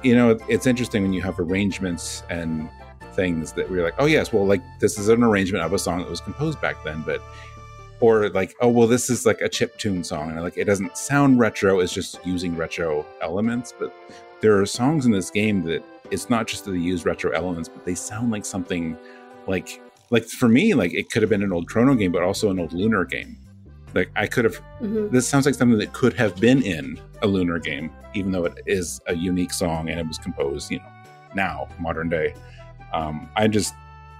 you 0.02 0.14
know, 0.16 0.36
it's 0.48 0.66
interesting 0.66 1.02
when 1.02 1.12
you 1.12 1.22
have 1.22 1.38
arrangements 1.38 2.24
and 2.30 2.68
things 3.14 3.52
that 3.52 3.70
we're 3.70 3.82
like, 3.82 3.94
oh 3.98 4.06
yes, 4.06 4.32
well, 4.32 4.46
like 4.46 4.62
this 4.80 4.98
is 4.98 5.08
an 5.08 5.22
arrangement 5.22 5.64
of 5.64 5.72
a 5.72 5.78
song 5.78 5.98
that 6.00 6.10
was 6.10 6.20
composed 6.20 6.60
back 6.60 6.82
then, 6.84 7.02
but 7.02 7.22
or 8.00 8.28
like, 8.30 8.54
oh 8.60 8.68
well, 8.68 8.86
this 8.86 9.08
is 9.08 9.24
like 9.24 9.40
a 9.40 9.48
chip 9.48 9.78
tune 9.78 10.04
song, 10.04 10.30
and 10.30 10.42
like 10.42 10.56
it 10.56 10.64
doesn't 10.64 10.96
sound 10.96 11.38
retro; 11.38 11.80
it's 11.80 11.92
just 11.92 12.18
using 12.24 12.56
retro 12.56 13.06
elements. 13.22 13.72
But 13.78 13.94
there 14.40 14.60
are 14.60 14.66
songs 14.66 15.06
in 15.06 15.12
this 15.12 15.30
game 15.30 15.62
that 15.64 15.82
it's 16.10 16.28
not 16.28 16.46
just 16.46 16.64
that 16.64 16.72
they 16.72 16.78
use 16.78 17.04
retro 17.04 17.30
elements, 17.30 17.68
but 17.68 17.84
they 17.84 17.94
sound 17.94 18.30
like 18.30 18.44
something 18.44 18.98
like 19.46 19.80
like 20.10 20.26
for 20.26 20.48
me, 20.48 20.74
like 20.74 20.92
it 20.92 21.10
could 21.10 21.22
have 21.22 21.30
been 21.30 21.42
an 21.42 21.52
old 21.52 21.66
Chrono 21.68 21.94
game, 21.94 22.12
but 22.12 22.22
also 22.22 22.50
an 22.50 22.58
old 22.58 22.72
Lunar 22.72 23.04
game. 23.04 23.38
Like 23.94 24.10
I 24.16 24.26
could 24.26 24.44
have. 24.44 24.60
Mhm. 24.82 25.10
This 25.10 25.26
sounds 25.26 25.46
like 25.46 25.54
something 25.54 25.78
that 25.78 25.92
could 25.92 26.14
have 26.14 26.36
been 26.40 26.62
in 26.62 27.00
a 27.22 27.26
Lunar 27.26 27.58
game, 27.58 27.90
even 28.12 28.32
though 28.32 28.44
it 28.44 28.58
is 28.66 29.00
a 29.06 29.14
unique 29.14 29.52
song 29.52 29.88
and 29.88 29.98
it 29.98 30.06
was 30.06 30.18
composed, 30.18 30.70
you 30.70 30.78
know, 30.78 30.92
now 31.34 31.68
modern 31.78 32.08
day. 32.08 32.34
Um, 32.94 33.28
I 33.36 33.48
just 33.48 33.74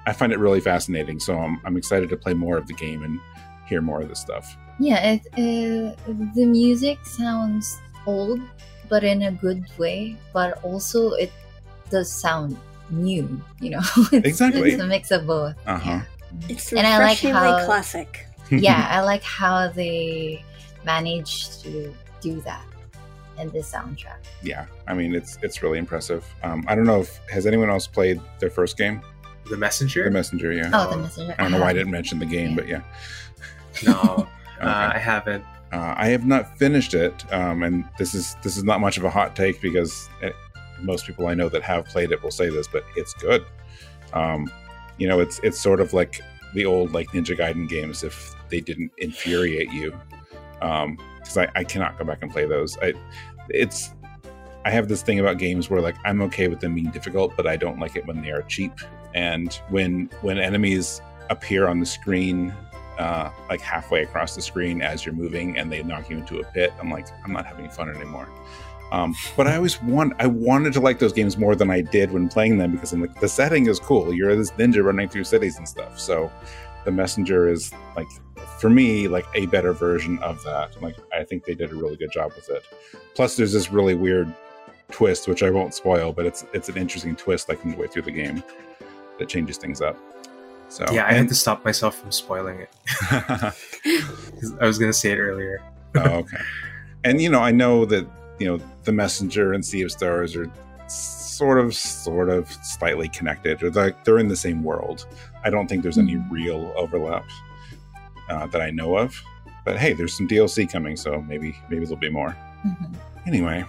I 0.06 0.12
find 0.12 0.32
it 0.32 0.38
really 0.38 0.60
fascinating. 0.60 1.18
So 1.20 1.38
I'm 1.38 1.60
I'm 1.64 1.76
excited 1.76 2.08
to 2.10 2.16
play 2.16 2.34
more 2.34 2.56
of 2.58 2.66
the 2.66 2.74
game 2.74 3.02
and 3.04 3.18
hear 3.68 3.80
more 3.80 4.00
of 4.02 4.08
this 4.08 4.20
stuff. 4.20 4.56
Yeah, 4.80 5.12
it, 5.12 5.20
uh, 5.34 5.94
the 6.34 6.44
music 6.46 6.98
sounds 7.06 7.78
old, 8.06 8.40
but 8.88 9.04
in 9.04 9.22
a 9.22 9.32
good 9.32 9.64
way. 9.78 10.16
But 10.32 10.62
also, 10.64 11.12
it 11.12 11.32
does 11.90 12.10
sound 12.10 12.58
new. 12.90 13.40
You 13.60 13.70
know, 13.70 13.80
it's, 14.12 14.26
Exactly. 14.26 14.72
It's 14.72 14.82
a 14.82 14.86
mix 14.86 15.10
of 15.12 15.26
both. 15.26 15.54
Uh 15.66 15.78
huh. 15.78 16.00
It's 16.48 16.72
And 16.72 16.84
I 16.86 16.98
like 16.98 17.22
refreshingly 17.22 17.32
how- 17.60 17.64
classic. 17.64 18.26
yeah, 18.50 18.88
I 18.90 19.00
like 19.02 19.22
how 19.22 19.68
they 19.68 20.44
managed 20.84 21.62
to 21.62 21.94
do 22.20 22.40
that 22.42 22.64
in 23.38 23.50
this 23.50 23.70
soundtrack. 23.72 24.18
yeah. 24.42 24.66
I 24.86 24.94
mean, 24.94 25.14
it's 25.14 25.38
it's 25.42 25.62
really 25.62 25.78
impressive. 25.78 26.24
Um, 26.42 26.64
I 26.68 26.74
don't 26.74 26.84
know 26.86 27.00
if 27.00 27.18
has 27.30 27.46
anyone 27.46 27.70
else 27.70 27.86
played 27.86 28.20
their 28.40 28.50
first 28.50 28.76
game, 28.76 29.00
The 29.50 29.56
messenger? 29.56 30.04
The 30.04 30.10
Messenger. 30.10 30.52
Yeah. 30.52 30.70
Oh, 30.72 30.90
the 30.90 30.96
messenger. 30.98 31.34
I 31.38 31.42
don't 31.42 31.52
know 31.52 31.60
why 31.60 31.70
I 31.70 31.72
didn't 31.72 31.90
mention 31.92 32.18
the 32.18 32.26
game, 32.26 32.54
but 32.54 32.66
yeah. 32.68 32.82
no, 33.84 33.92
Okay. 34.58 34.66
uh, 34.66 34.92
I 34.94 34.98
haven't. 34.98 35.44
Uh, 35.72 35.94
I 35.96 36.06
have 36.08 36.24
not 36.24 36.56
finished 36.58 36.94
it, 36.94 37.14
um, 37.32 37.62
and 37.64 37.84
this 37.98 38.14
is 38.14 38.36
this 38.42 38.56
is 38.56 38.62
not 38.64 38.80
much 38.80 38.96
of 38.98 39.04
a 39.04 39.10
hot 39.10 39.34
take 39.34 39.60
because 39.60 40.08
eh, 40.22 40.30
most 40.80 41.06
people 41.06 41.26
I 41.26 41.34
know 41.34 41.48
that 41.48 41.62
have 41.62 41.86
played 41.86 42.12
it 42.12 42.22
will 42.22 42.30
say 42.30 42.48
this, 42.48 42.68
but 42.68 42.84
it's 42.96 43.12
good. 43.14 43.44
Um, 44.12 44.50
you 44.98 45.08
know, 45.08 45.18
it's 45.20 45.40
it's 45.42 45.58
sort 45.60 45.80
of 45.80 45.92
like 45.92 46.20
the 46.54 46.64
old 46.64 46.92
like 46.92 47.08
Ninja 47.08 47.36
Gaiden 47.36 47.68
games 47.68 48.04
if 48.04 48.32
they 48.50 48.60
didn't 48.60 48.92
infuriate 48.98 49.72
you, 49.72 49.92
because 50.64 51.36
I, 51.36 51.48
I 51.54 51.64
cannot 51.64 51.98
go 51.98 52.04
back 52.04 52.22
and 52.22 52.30
play 52.30 52.46
those. 52.46 52.78
I 52.78 52.94
it's 53.48 53.90
I 54.64 54.70
have 54.70 54.88
this 54.88 55.02
thing 55.02 55.20
about 55.20 55.38
games 55.38 55.68
where 55.68 55.80
like 55.80 55.96
I'm 56.04 56.22
okay 56.22 56.48
with 56.48 56.60
them 56.60 56.74
being 56.74 56.90
difficult, 56.90 57.36
but 57.36 57.46
I 57.46 57.56
don't 57.56 57.78
like 57.78 57.96
it 57.96 58.06
when 58.06 58.22
they 58.22 58.30
are 58.30 58.42
cheap 58.42 58.72
and 59.14 59.52
when 59.68 60.10
when 60.22 60.38
enemies 60.38 61.00
appear 61.30 61.66
on 61.68 61.80
the 61.80 61.86
screen 61.86 62.54
uh, 62.98 63.30
like 63.48 63.60
halfway 63.60 64.02
across 64.02 64.34
the 64.34 64.42
screen 64.42 64.82
as 64.82 65.04
you're 65.04 65.14
moving 65.14 65.58
and 65.58 65.70
they 65.70 65.82
knock 65.82 66.08
you 66.10 66.18
into 66.18 66.40
a 66.40 66.44
pit. 66.44 66.72
I'm 66.80 66.90
like, 66.90 67.06
I'm 67.24 67.32
not 67.32 67.46
having 67.46 67.68
fun 67.68 67.88
anymore. 67.94 68.28
Um, 68.92 69.14
but 69.36 69.46
I 69.46 69.56
always 69.56 69.82
want, 69.82 70.12
I 70.18 70.26
wanted 70.26 70.72
to 70.74 70.80
like 70.80 70.98
those 70.98 71.12
games 71.12 71.36
more 71.36 71.56
than 71.56 71.70
I 71.70 71.80
did 71.80 72.12
when 72.12 72.28
playing 72.28 72.58
them 72.58 72.72
because 72.72 72.92
I'm 72.92 73.00
like, 73.00 73.18
the 73.20 73.28
setting 73.28 73.66
is 73.66 73.80
cool. 73.80 74.12
You're 74.12 74.36
this 74.36 74.52
ninja 74.52 74.84
running 74.84 75.08
through 75.08 75.24
cities 75.24 75.56
and 75.56 75.68
stuff. 75.68 75.98
So 75.98 76.30
the 76.84 76.92
messenger 76.92 77.48
is 77.48 77.72
like, 77.96 78.06
for 78.64 78.70
me, 78.70 79.08
like 79.08 79.26
a 79.34 79.44
better 79.44 79.74
version 79.74 80.18
of 80.20 80.42
that. 80.42 80.80
Like, 80.80 80.96
I 81.12 81.22
think 81.22 81.44
they 81.44 81.54
did 81.54 81.70
a 81.70 81.74
really 81.74 81.96
good 81.96 82.10
job 82.10 82.32
with 82.34 82.48
it. 82.48 82.62
Plus, 83.14 83.36
there's 83.36 83.52
this 83.52 83.70
really 83.70 83.94
weird 83.94 84.34
twist, 84.90 85.28
which 85.28 85.42
I 85.42 85.50
won't 85.50 85.74
spoil, 85.74 86.14
but 86.14 86.24
it's 86.24 86.46
it's 86.54 86.70
an 86.70 86.78
interesting 86.78 87.14
twist 87.14 87.50
like 87.50 87.62
midway 87.62 87.88
through 87.88 88.04
the 88.08 88.10
game 88.10 88.42
that 89.18 89.28
changes 89.28 89.58
things 89.58 89.82
up. 89.82 89.98
So 90.70 90.86
Yeah, 90.90 91.04
I 91.06 91.12
had 91.12 91.28
to 91.28 91.34
stop 91.34 91.62
myself 91.62 91.96
from 91.96 92.10
spoiling 92.10 92.60
it. 92.60 92.70
I 93.10 93.52
was 94.66 94.78
going 94.78 94.90
to 94.90 94.98
say 94.98 95.12
it 95.12 95.18
earlier. 95.18 95.60
oh, 95.96 96.20
okay. 96.20 96.38
And 97.04 97.20
you 97.20 97.28
know, 97.28 97.40
I 97.40 97.50
know 97.50 97.84
that 97.84 98.06
you 98.38 98.46
know 98.46 98.64
the 98.84 98.92
messenger 98.92 99.52
and 99.52 99.62
Sea 99.62 99.82
of 99.82 99.92
Stars 99.92 100.34
are 100.36 100.50
sort 100.88 101.58
of, 101.58 101.74
sort 101.74 102.30
of, 102.30 102.50
slightly 102.62 103.10
connected. 103.10 103.62
Or 103.62 103.70
like 103.72 104.04
they're 104.04 104.18
in 104.18 104.28
the 104.28 104.36
same 104.36 104.62
world. 104.62 105.06
I 105.44 105.50
don't 105.50 105.68
think 105.68 105.82
there's 105.82 105.98
any 105.98 106.14
mm-hmm. 106.14 106.32
real 106.32 106.72
overlap 106.76 107.26
uh, 108.28 108.46
that 108.48 108.60
I 108.60 108.70
know 108.70 108.96
of. 108.96 109.20
But 109.64 109.78
hey, 109.78 109.92
there's 109.94 110.16
some 110.16 110.28
DLC 110.28 110.70
coming, 110.70 110.96
so 110.96 111.22
maybe 111.22 111.54
maybe 111.70 111.84
there'll 111.84 111.98
be 111.98 112.10
more. 112.10 112.36
Mhm. 112.66 112.94
Anyway, 113.26 113.64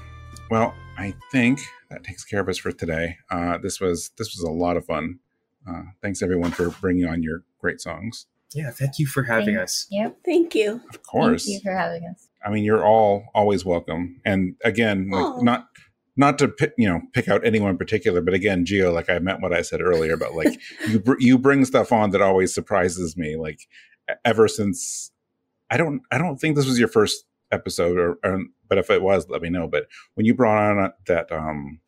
well, 0.52 0.74
I 0.98 1.14
think 1.32 1.60
that 1.90 2.04
takes 2.04 2.24
care 2.26 2.40
of 2.42 2.50
us 2.50 2.58
for 2.58 2.72
today. 2.72 3.18
Uh, 3.32 3.58
this 3.58 3.80
was 3.80 4.12
this 4.18 4.36
was 4.36 4.42
a 4.42 4.52
lot 4.52 4.76
of 4.78 4.86
fun. 4.86 5.20
Uh, 5.68 5.84
thanks 6.02 6.22
everyone 6.22 6.52
for 6.52 6.70
bringing 6.82 7.06
on 7.06 7.24
your 7.24 7.44
great 7.60 7.80
songs. 7.82 8.28
Yeah, 8.54 8.72
thank 8.72 9.00
you 9.00 9.08
for 9.08 9.24
having 9.24 9.56
Thank- 9.56 9.60
us. 9.60 9.88
Yep. 9.90 10.18
Thank 10.24 10.56
you. 10.56 10.82
Of 10.94 11.02
course. 11.04 11.46
Thank 11.46 11.56
you 11.56 11.60
for 11.62 11.76
having 11.76 12.04
us. 12.06 12.28
I 12.46 12.52
mean, 12.52 12.64
you're 12.64 12.86
all 12.86 13.26
always 13.34 13.66
welcome. 13.66 14.22
And 14.24 14.56
again, 14.64 15.10
like, 15.10 15.42
not 15.42 15.68
not 16.18 16.38
to 16.40 16.48
pick, 16.48 16.74
you 16.78 16.88
know 16.88 17.02
pick 17.14 17.28
out 17.28 17.46
anyone 17.46 17.72
in 17.72 17.78
particular, 17.78 18.22
but 18.22 18.34
again, 18.34 18.64
Gio, 18.66 18.94
like 18.94 19.10
I 19.10 19.20
meant 19.20 19.42
what 19.42 19.52
I 19.54 19.62
said 19.62 19.82
earlier 19.82 20.14
about 20.14 20.36
like 20.36 20.60
you 20.88 21.00
br- 21.00 21.20
you 21.20 21.38
bring 21.38 21.66
stuff 21.66 21.92
on 21.92 22.12
that 22.12 22.22
always 22.22 22.54
surprises 22.54 23.18
me. 23.18 23.36
Like 23.36 23.60
ever 24.24 24.48
since 24.48 25.12
I 25.70 25.78
don't 25.78 26.02
I 26.12 26.18
don't 26.18 26.38
think 26.38 26.56
this 26.56 26.66
was 26.68 26.80
your 26.80 26.88
first 26.88 27.26
episode, 27.52 27.98
or, 27.98 28.18
or 28.24 28.44
but 28.68 28.78
if 28.78 28.90
it 28.90 29.02
was, 29.02 29.30
let 29.30 29.42
me 29.42 29.50
know. 29.50 29.68
But 29.68 29.86
when 30.16 30.26
you 30.26 30.34
brought 30.36 30.78
on 30.78 30.92
that 31.08 31.32
um 31.32 31.80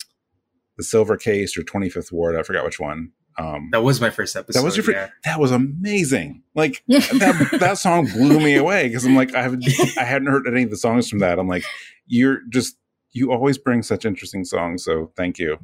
the 0.77 0.84
Silver 0.84 1.18
Case 1.18 1.57
or 1.57 1.64
25th 1.64 2.11
Ward, 2.11 2.35
I 2.35 2.44
forgot 2.44 2.64
which 2.64 2.80
one. 2.80 3.11
Um, 3.39 3.69
That 3.72 3.84
was 3.84 4.02
my 4.02 4.10
first 4.10 4.35
episode. 4.35 4.60
that 4.60 4.65
was 4.65 4.76
your 4.77 4.84
fir- 4.84 4.91
yeah. 4.94 5.10
that 5.23 5.39
was 5.39 5.52
amazing. 5.52 6.41
Like 6.56 6.84
that 6.88 7.57
that 7.60 7.77
song 7.77 8.06
blew 8.07 8.39
me 8.39 8.56
away 8.56 8.88
because 8.88 9.06
I'm 9.06 9.15
like 9.15 9.35
I 9.35 9.41
haven't 9.44 9.64
I 9.98 10.03
hadn't 10.03 10.27
heard 10.27 10.48
any 10.48 10.64
of 10.64 10.69
the 10.72 10.77
songs 10.77 11.10
from 11.10 11.19
that. 11.19 11.38
I'm 11.39 11.48
like 11.48 11.64
you're 12.07 12.39
just 12.49 12.77
you 13.18 13.31
always 13.31 13.57
bring 13.57 13.81
such 13.84 14.06
interesting 14.06 14.45
songs. 14.45 14.84
So 14.84 15.11
thank 15.15 15.39
you. 15.39 15.57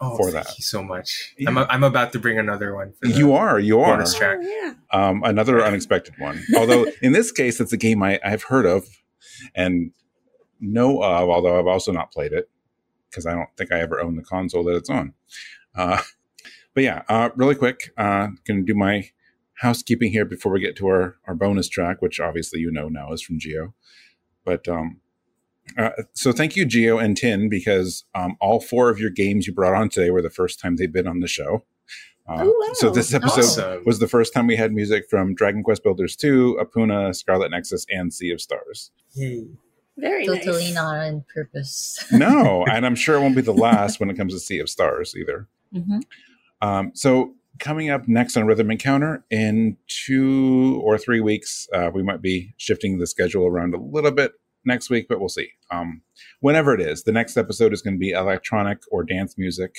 Oh, 0.00 0.16
for 0.16 0.30
thank 0.30 0.46
that. 0.46 0.58
you 0.58 0.64
so 0.64 0.82
much. 0.82 1.34
Yeah. 1.38 1.50
I'm, 1.50 1.58
I'm 1.58 1.84
about 1.84 2.12
to 2.12 2.18
bring 2.18 2.38
another 2.38 2.74
one. 2.74 2.92
For 3.00 3.08
You 3.08 3.32
are 3.34 3.58
you 3.60 3.80
are 3.80 3.94
bonus 3.96 4.14
track. 4.14 4.38
Oh, 4.42 4.74
yeah. 4.92 5.08
um, 5.08 5.22
another 5.24 5.62
unexpected 5.62 6.14
one. 6.18 6.42
Although 6.56 6.86
in 7.02 7.12
this 7.12 7.30
case, 7.32 7.60
it's 7.60 7.72
a 7.72 7.76
game 7.76 8.02
I, 8.02 8.18
I've 8.24 8.44
heard 8.44 8.66
of 8.66 8.86
and 9.54 9.92
know 10.60 11.02
of. 11.02 11.28
Although 11.28 11.58
I've 11.58 11.66
also 11.66 11.92
not 11.92 12.12
played 12.12 12.32
it 12.32 12.48
because 13.08 13.26
I 13.26 13.32
don't 13.32 13.48
think 13.56 13.72
I 13.72 13.80
ever 13.80 14.00
owned 14.00 14.18
the 14.18 14.22
console 14.22 14.64
that 14.64 14.76
it's 14.76 14.90
on. 14.90 15.14
Uh, 15.74 16.00
but 16.74 16.84
yeah, 16.84 17.02
uh, 17.08 17.30
really 17.36 17.54
quick, 17.54 17.92
uh, 17.96 18.28
going 18.46 18.60
to 18.60 18.72
do 18.72 18.74
my 18.74 19.10
housekeeping 19.60 20.10
here 20.12 20.24
before 20.24 20.52
we 20.52 20.60
get 20.60 20.76
to 20.76 20.86
our, 20.86 21.16
our 21.26 21.34
bonus 21.34 21.68
track, 21.68 22.00
which 22.00 22.20
obviously 22.20 22.60
you 22.60 22.70
know 22.70 22.88
now 22.88 23.12
is 23.12 23.22
from 23.22 23.38
Gio. 23.38 23.74
But 24.44 24.66
um, 24.68 25.00
uh, 25.78 25.90
so 26.14 26.32
thank 26.32 26.56
you, 26.56 26.66
Gio 26.66 27.02
and 27.02 27.16
Tin, 27.16 27.48
because 27.48 28.04
um, 28.14 28.36
all 28.40 28.60
four 28.60 28.88
of 28.90 28.98
your 28.98 29.10
games 29.10 29.46
you 29.46 29.52
brought 29.54 29.74
on 29.74 29.88
today 29.88 30.10
were 30.10 30.22
the 30.22 30.30
first 30.30 30.60
time 30.60 30.76
they've 30.76 30.92
been 30.92 31.06
on 31.06 31.20
the 31.20 31.28
show. 31.28 31.64
Uh, 32.28 32.44
Oh, 32.44 32.44
wow. 32.66 32.72
So 32.74 32.90
this 32.90 33.12
episode 33.12 33.40
Awesome. 33.40 33.82
was 33.84 33.98
the 33.98 34.06
first 34.06 34.32
time 34.32 34.46
we 34.46 34.54
had 34.56 34.72
music 34.72 35.04
from 35.10 35.34
Dragon 35.34 35.62
Quest 35.64 35.82
Builders 35.82 36.14
2, 36.16 36.60
Opoona, 36.62 37.14
Scarlet 37.14 37.50
Nexus, 37.50 37.84
and 37.90 38.12
Sea 38.14 38.30
of 38.30 38.40
Stars. 38.40 38.90
Yay. 39.14 39.46
Very 39.96 40.24
Totally 40.26 40.66
nice. 40.66 40.74
not 40.74 40.96
on 40.96 41.24
purpose. 41.34 42.02
No, 42.12 42.64
and 42.70 42.86
I'm 42.86 42.94
sure 42.94 43.16
it 43.16 43.20
won't 43.20 43.34
be 43.36 43.42
the 43.42 43.52
last 43.52 43.98
when 44.00 44.08
it 44.10 44.16
comes 44.16 44.32
to 44.32 44.38
Sea 44.40 44.60
of 44.60 44.70
Stars 44.70 45.14
either. 45.16 45.48
hmm 45.72 45.98
Um, 46.62 46.92
so 46.94 47.34
coming 47.58 47.90
up 47.90 48.06
next 48.08 48.36
on 48.36 48.46
Rhythm 48.46 48.70
Encounter 48.70 49.24
in 49.30 49.76
two 49.88 50.80
or 50.84 50.96
three 50.98 51.20
weeks, 51.20 51.68
uh, 51.74 51.90
we 51.92 52.02
might 52.02 52.22
be 52.22 52.54
shifting 52.56 52.98
the 52.98 53.06
schedule 53.06 53.46
around 53.46 53.74
a 53.74 53.78
little 53.78 54.12
bit 54.12 54.32
next 54.64 54.90
week, 54.90 55.06
but 55.08 55.20
we'll 55.20 55.28
see. 55.28 55.50
Um, 55.70 56.02
whenever 56.40 56.74
it 56.74 56.80
is, 56.80 57.04
the 57.04 57.12
next 57.12 57.36
episode 57.36 57.72
is 57.72 57.82
going 57.82 57.94
to 57.94 58.00
be 58.00 58.10
electronic 58.10 58.78
or 58.90 59.04
dance 59.04 59.36
music. 59.38 59.74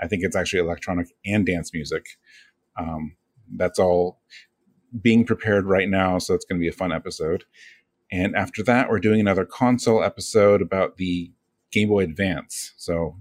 I 0.00 0.08
think 0.08 0.24
it's 0.24 0.36
actually 0.36 0.60
electronic 0.60 1.08
and 1.24 1.46
dance 1.46 1.72
music. 1.72 2.06
Um, 2.78 3.16
that's 3.56 3.78
all 3.78 4.20
being 5.00 5.24
prepared 5.24 5.66
right 5.66 5.88
now, 5.88 6.18
so 6.18 6.34
it's 6.34 6.44
going 6.44 6.58
to 6.58 6.62
be 6.62 6.68
a 6.68 6.72
fun 6.72 6.92
episode. 6.92 7.44
And 8.10 8.36
after 8.36 8.62
that, 8.64 8.90
we're 8.90 8.98
doing 8.98 9.20
another 9.20 9.44
console 9.44 10.02
episode 10.02 10.60
about 10.60 10.96
the 10.96 11.32
Game 11.70 11.88
Boy 11.88 12.04
Advance. 12.04 12.74
So 12.76 13.16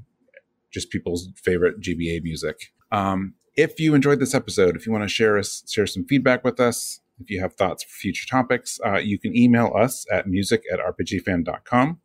just 0.71 0.89
people's 0.89 1.29
favorite 1.35 1.81
GBA 1.81 2.23
music. 2.23 2.73
Um, 2.91 3.35
if 3.55 3.79
you 3.79 3.93
enjoyed 3.93 4.19
this 4.19 4.33
episode, 4.33 4.75
if 4.75 4.85
you 4.85 4.91
want 4.91 5.03
to 5.03 5.13
share 5.13 5.38
us, 5.38 5.63
share 5.69 5.88
some 5.88 6.05
feedback 6.05 6.43
with 6.43 6.59
us, 6.59 7.01
if 7.22 7.30
you 7.30 7.39
have 7.41 7.53
thoughts 7.53 7.84
for 7.84 7.89
future 7.89 8.27
topics, 8.27 8.80
uh, 8.85 8.98
you 8.98 9.18
can 9.19 9.35
email 9.35 9.72
us 9.76 10.06
at 10.11 10.27
music 10.27 10.64
at 10.72 10.80
rpgfan.com, 10.80 11.99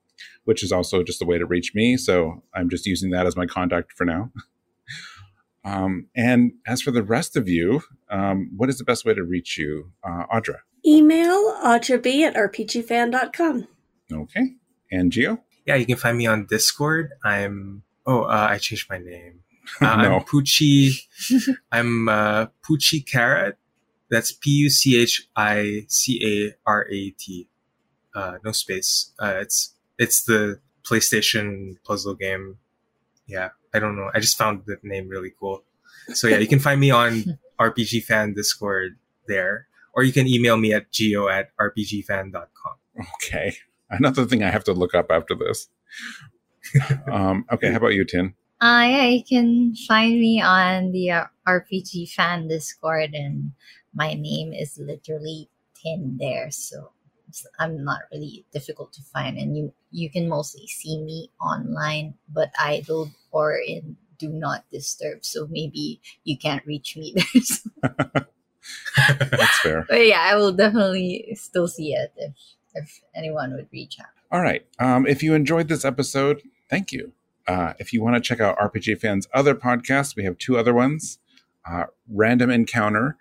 which 0.45 0.63
is 0.63 0.73
also 0.73 1.03
just 1.03 1.23
a 1.23 1.27
way 1.27 1.39
to 1.39 1.47
reach 1.47 1.75
me. 1.75 1.97
So 1.97 2.43
I'm 2.55 2.69
just 2.71 2.87
using 2.87 3.11
that 3.11 3.27
as 3.27 3.37
my 3.37 3.47
contact 3.47 3.93
for 3.93 4.05
now. 4.05 4.31
um, 5.65 6.07
and 6.15 6.53
as 6.67 6.83
for 6.83 6.91
the 6.91 7.03
rest 7.03 7.37
of 7.37 7.49
you, 7.49 7.83
um, 8.11 8.51
what 8.57 8.69
is 8.69 8.79
the 8.79 8.85
best 8.85 9.05
way 9.05 9.15
to 9.15 9.25
reach 9.25 9.59
you, 9.59 9.93
uh, 10.05 10.25
Audra? 10.33 10.59
Email 10.87 11.53
audreb 11.65 12.07
at 12.23 12.35
rpgfan.com. 12.35 13.67
Okay. 14.13 14.55
And 14.93 15.11
Gio? 15.11 15.41
Yeah, 15.67 15.75
you 15.75 15.87
can 15.87 15.97
find 15.97 16.17
me 16.17 16.27
on 16.27 16.47
Discord. 16.47 17.11
I'm. 17.25 17.83
Oh, 18.07 18.23
uh, 18.23 18.47
I 18.51 18.59
changed 18.59 18.89
my 18.89 18.99
name. 18.99 19.41
Uh, 19.81 19.97
No. 20.01 20.15
I'm 20.15 20.21
Puchi. 20.23 20.93
I'm 21.73 22.09
uh, 22.09 22.47
Puchi 22.63 23.05
Carat. 23.05 23.59
That's 24.11 24.33
P 24.33 24.51
U 24.51 24.71
C 24.71 25.01
H 25.01 25.29
I 25.37 25.85
C 25.89 26.21
A 26.25 26.55
R 26.69 26.87
A 26.91 27.11
T. 27.11 27.49
Uh, 28.15 28.39
no 28.45 28.53
space. 28.53 29.13
Uh, 29.19 29.35
it's 29.41 29.75
it's 29.99 30.25
the 30.25 30.61
PlayStation 30.85 31.77
puzzle 31.85 32.15
game. 32.15 32.59
Yeah, 33.27 33.51
I 33.75 33.79
don't 33.79 33.97
know. 33.97 34.11
I 34.15 34.21
just 34.21 34.39
found 34.39 34.63
the 34.67 34.79
name 34.83 35.09
really 35.09 35.33
cool. 35.39 35.65
So 36.15 36.29
yeah, 36.29 36.39
you 36.39 36.47
can 36.47 36.61
find 36.61 36.81
me 36.81 36.91
on 36.91 37.39
RPG 37.61 38.05
Fan 38.05 38.35
Discord 38.35 38.97
there, 39.27 39.67
or 39.95 40.05
you 40.05 40.13
can 40.13 40.29
email 40.29 40.57
me 40.57 40.73
at 40.73 40.93
gio 40.93 41.31
at 41.31 41.51
rpgfan.com. 41.57 42.75
Okay. 43.17 43.57
Another 43.91 44.25
thing 44.25 44.43
I 44.43 44.51
have 44.51 44.65
to 44.65 44.73
look 44.73 44.95
up 44.95 45.11
after 45.11 45.35
this. 45.35 45.69
um, 47.11 47.45
okay, 47.53 47.71
how 47.71 47.77
about 47.77 47.95
you, 47.95 48.05
Tin? 48.05 48.35
Uh, 48.61 48.87
yeah, 48.89 49.05
you 49.05 49.23
can 49.23 49.75
find 49.87 50.19
me 50.19 50.41
on 50.41 50.93
the 50.93 51.11
uh, 51.11 51.25
RPG 51.47 52.11
fan 52.13 52.49
Discord, 52.49 53.15
and 53.15 53.53
my 53.97 54.13
name 54.15 54.53
is 54.53 54.79
literally 54.79 55.49
Tin 55.75 56.17
there, 56.21 56.51
so 56.51 56.93
I'm 57.59 57.85
not 57.85 58.01
really 58.13 58.47
difficult 58.53 58.93
to 58.95 59.03
find, 59.03 59.37
and 59.37 59.57
you 59.57 59.73
you 59.91 60.11
can 60.11 60.29
mostly 60.29 60.67
see 60.67 61.03
me 61.03 61.31
online, 61.41 62.15
but 62.33 62.51
I 62.59 62.83
don't 62.87 63.13
or 63.31 63.57
in 63.59 63.97
do 64.19 64.29
not 64.29 64.65
disturb, 64.73 65.25
so 65.25 65.47
maybe 65.51 66.01
you 66.25 66.39
can't 66.39 66.65
reach 66.65 66.97
me 66.97 67.15
there. 67.83 67.93
That's 69.19 69.59
fair. 69.61 69.85
But 69.89 70.07
yeah, 70.07 70.21
I 70.23 70.37
will 70.37 70.53
definitely 70.53 71.29
still 71.35 71.69
see 71.69 71.93
it 71.93 72.13
if 72.17 72.33
if 72.75 73.01
anyone 73.15 73.55
would 73.55 73.69
reach 73.73 73.99
out. 74.01 74.13
All 74.31 74.41
right. 74.41 74.67
Um, 74.79 75.07
if 75.07 75.23
you 75.23 75.35
enjoyed 75.35 75.69
this 75.69 75.85
episode, 75.85 76.43
thank 76.69 76.93
you. 76.93 77.13
Uh, 77.47 77.75
if 77.79 77.93
you 77.93 78.03
want 78.03 78.17
to 78.17 78.21
check 78.21 78.41
out 78.41 78.59
RPG 78.59 79.01
Fans' 79.01 79.29
other 79.33 79.55
podcasts, 79.55 80.17
we 80.17 80.25
have 80.25 80.37
two 80.37 80.59
other 80.59 80.75
ones. 80.75 81.19
Uh, 81.69 81.85
Random 82.09 82.51
Encounter 82.51 83.17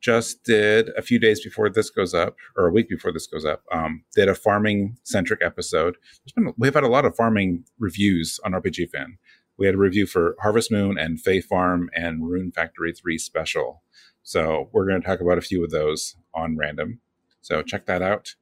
just 0.00 0.44
did 0.44 0.90
a 0.96 1.02
few 1.02 1.18
days 1.18 1.42
before 1.42 1.68
this 1.68 1.90
goes 1.90 2.14
up, 2.14 2.36
or 2.56 2.66
a 2.66 2.72
week 2.72 2.88
before 2.88 3.12
this 3.12 3.26
goes 3.26 3.44
up, 3.44 3.62
um, 3.72 4.04
did 4.14 4.28
a 4.28 4.34
farming 4.34 4.96
centric 5.02 5.40
episode. 5.42 5.96
Been, 6.34 6.52
we've 6.56 6.74
had 6.74 6.84
a 6.84 6.88
lot 6.88 7.04
of 7.04 7.16
farming 7.16 7.64
reviews 7.78 8.38
on 8.44 8.52
RPG 8.52 8.90
Fan. 8.90 9.18
We 9.56 9.66
had 9.66 9.74
a 9.74 9.78
review 9.78 10.06
for 10.06 10.36
Harvest 10.40 10.70
Moon 10.70 10.96
and 10.98 11.20
Fae 11.20 11.40
Farm 11.40 11.90
and 11.94 12.28
Rune 12.28 12.52
Factory 12.52 12.92
3 12.92 13.18
Special. 13.18 13.82
So 14.22 14.68
we're 14.72 14.86
going 14.86 15.00
to 15.00 15.06
talk 15.06 15.20
about 15.20 15.38
a 15.38 15.42
few 15.42 15.64
of 15.64 15.70
those 15.70 16.14
on 16.32 16.56
random. 16.56 17.00
So 17.40 17.62
check 17.62 17.86
that 17.86 18.02
out. 18.02 18.36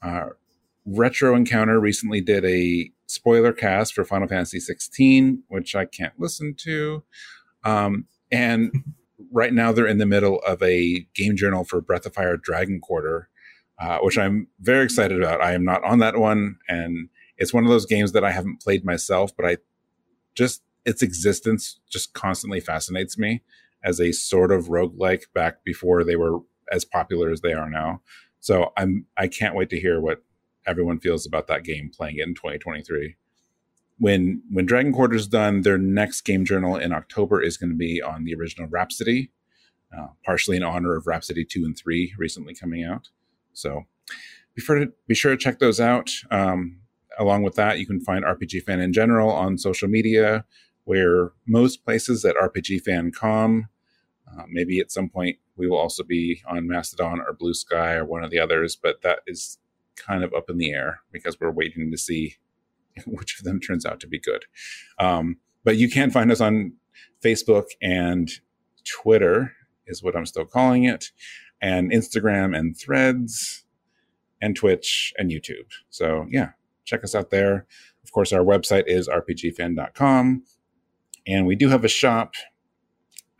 Uh, 0.00 0.26
Retro 0.84 1.34
Encounter 1.34 1.80
recently 1.80 2.20
did 2.20 2.44
a 2.44 2.90
spoiler 3.06 3.52
cast 3.52 3.92
for 3.92 4.04
Final 4.04 4.28
Fantasy 4.28 4.60
16, 4.60 5.42
which 5.48 5.74
I 5.74 5.84
can't 5.84 6.12
listen 6.18 6.54
to. 6.58 7.02
Um, 7.64 8.06
and 8.30 8.70
right 9.32 9.52
now 9.52 9.72
they're 9.72 9.86
in 9.86 9.98
the 9.98 10.06
middle 10.06 10.40
of 10.46 10.62
a 10.62 11.06
game 11.14 11.36
journal 11.36 11.64
for 11.64 11.80
Breath 11.80 12.06
of 12.06 12.14
Fire 12.14 12.36
Dragon 12.36 12.80
Quarter, 12.80 13.28
uh, 13.80 13.98
which 13.98 14.18
I'm 14.18 14.48
very 14.60 14.84
excited 14.84 15.22
about. 15.22 15.40
I 15.40 15.52
am 15.52 15.64
not 15.64 15.84
on 15.84 15.98
that 15.98 16.18
one, 16.18 16.56
and 16.68 17.08
it's 17.36 17.52
one 17.52 17.64
of 17.64 17.70
those 17.70 17.86
games 17.86 18.12
that 18.12 18.24
I 18.24 18.32
haven't 18.32 18.62
played 18.62 18.84
myself, 18.84 19.36
but 19.36 19.46
I 19.46 19.56
just 20.34 20.62
its 20.84 21.02
existence 21.02 21.80
just 21.90 22.14
constantly 22.14 22.60
fascinates 22.60 23.18
me 23.18 23.42
as 23.82 24.00
a 24.00 24.12
sort 24.12 24.52
of 24.52 24.66
roguelike 24.66 25.24
back 25.34 25.64
before 25.64 26.04
they 26.04 26.16
were 26.16 26.38
as 26.70 26.84
popular 26.84 27.30
as 27.30 27.40
they 27.40 27.52
are 27.52 27.68
now. 27.68 28.00
So 28.40 28.72
I'm 28.76 29.06
I 29.16 29.28
can't 29.28 29.54
wait 29.54 29.70
to 29.70 29.80
hear 29.80 30.00
what 30.00 30.22
everyone 30.66 31.00
feels 31.00 31.26
about 31.26 31.46
that 31.48 31.64
game 31.64 31.90
playing 31.94 32.18
it 32.18 32.26
in 32.26 32.34
2023. 32.34 33.16
When 33.98 34.42
when 34.50 34.66
Dragon 34.66 34.92
Quarter 34.92 35.16
is 35.16 35.26
done, 35.26 35.62
their 35.62 35.78
next 35.78 36.22
game 36.22 36.44
journal 36.44 36.76
in 36.76 36.92
October 36.92 37.42
is 37.42 37.56
going 37.56 37.70
to 37.70 37.76
be 37.76 38.02
on 38.02 38.24
the 38.24 38.34
original 38.34 38.68
Rhapsody, 38.68 39.30
uh, 39.96 40.08
partially 40.24 40.56
in 40.56 40.62
honor 40.62 40.96
of 40.96 41.06
Rhapsody 41.06 41.44
2 41.44 41.64
and 41.64 41.76
3 41.76 42.14
recently 42.18 42.54
coming 42.54 42.84
out. 42.84 43.08
So 43.52 43.86
be 44.54 44.62
sure 44.62 44.78
to, 44.78 44.92
be 45.06 45.14
sure 45.14 45.30
to 45.30 45.36
check 45.36 45.58
those 45.58 45.80
out. 45.80 46.10
Um, 46.30 46.80
along 47.18 47.42
with 47.42 47.54
that, 47.56 47.78
you 47.78 47.86
can 47.86 48.00
find 48.00 48.24
RPG 48.24 48.64
Fan 48.64 48.80
in 48.80 48.92
general 48.92 49.30
on 49.30 49.58
social 49.58 49.88
media, 49.88 50.44
where 50.84 51.32
most 51.46 51.84
places 51.84 52.24
at 52.24 52.36
RPGFan.com. 52.36 53.68
Uh, 54.30 54.42
maybe 54.48 54.80
at 54.80 54.90
some 54.90 55.08
point 55.08 55.38
we 55.56 55.68
will 55.68 55.78
also 55.78 56.02
be 56.02 56.42
on 56.48 56.66
Mastodon 56.66 57.20
or 57.20 57.34
Bluesky 57.34 57.96
or 57.96 58.04
one 58.04 58.24
of 58.24 58.30
the 58.30 58.38
others, 58.38 58.76
but 58.76 59.02
that 59.02 59.20
is 59.26 59.58
kind 59.94 60.22
of 60.24 60.34
up 60.34 60.50
in 60.50 60.58
the 60.58 60.72
air 60.72 61.00
because 61.12 61.38
we're 61.40 61.50
waiting 61.50 61.90
to 61.90 61.96
see 61.96 62.36
which 63.06 63.38
of 63.38 63.44
them 63.44 63.60
turns 63.60 63.84
out 63.84 64.00
to 64.00 64.06
be 64.06 64.18
good. 64.18 64.44
Um, 64.98 65.36
but 65.64 65.76
you 65.76 65.90
can 65.90 66.10
find 66.10 66.30
us 66.30 66.40
on 66.40 66.72
Facebook 67.24 67.66
and 67.82 68.30
Twitter, 68.84 69.52
is 69.86 70.02
what 70.02 70.16
I'm 70.16 70.26
still 70.26 70.44
calling 70.44 70.84
it, 70.84 71.06
and 71.60 71.90
Instagram 71.90 72.56
and 72.56 72.76
Threads 72.76 73.64
and 74.40 74.54
Twitch 74.54 75.12
and 75.18 75.30
YouTube. 75.30 75.66
So, 75.90 76.26
yeah, 76.30 76.50
check 76.84 77.02
us 77.02 77.14
out 77.14 77.30
there. 77.30 77.66
Of 78.04 78.12
course, 78.12 78.32
our 78.32 78.44
website 78.44 78.84
is 78.86 79.08
rpgfan.com. 79.08 80.44
And 81.26 81.46
we 81.46 81.56
do 81.56 81.68
have 81.68 81.84
a 81.84 81.88
shop. 81.88 82.34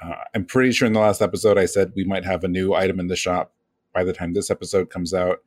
Uh, 0.02 0.14
I'm 0.34 0.44
pretty 0.44 0.72
sure 0.72 0.86
in 0.86 0.92
the 0.92 1.00
last 1.00 1.22
episode 1.22 1.56
I 1.56 1.66
said 1.66 1.92
we 1.94 2.04
might 2.04 2.24
have 2.24 2.42
a 2.42 2.48
new 2.48 2.74
item 2.74 2.98
in 2.98 3.06
the 3.06 3.16
shop 3.16 3.54
by 3.94 4.02
the 4.02 4.12
time 4.12 4.34
this 4.34 4.50
episode 4.50 4.90
comes 4.90 5.14
out. 5.14 5.38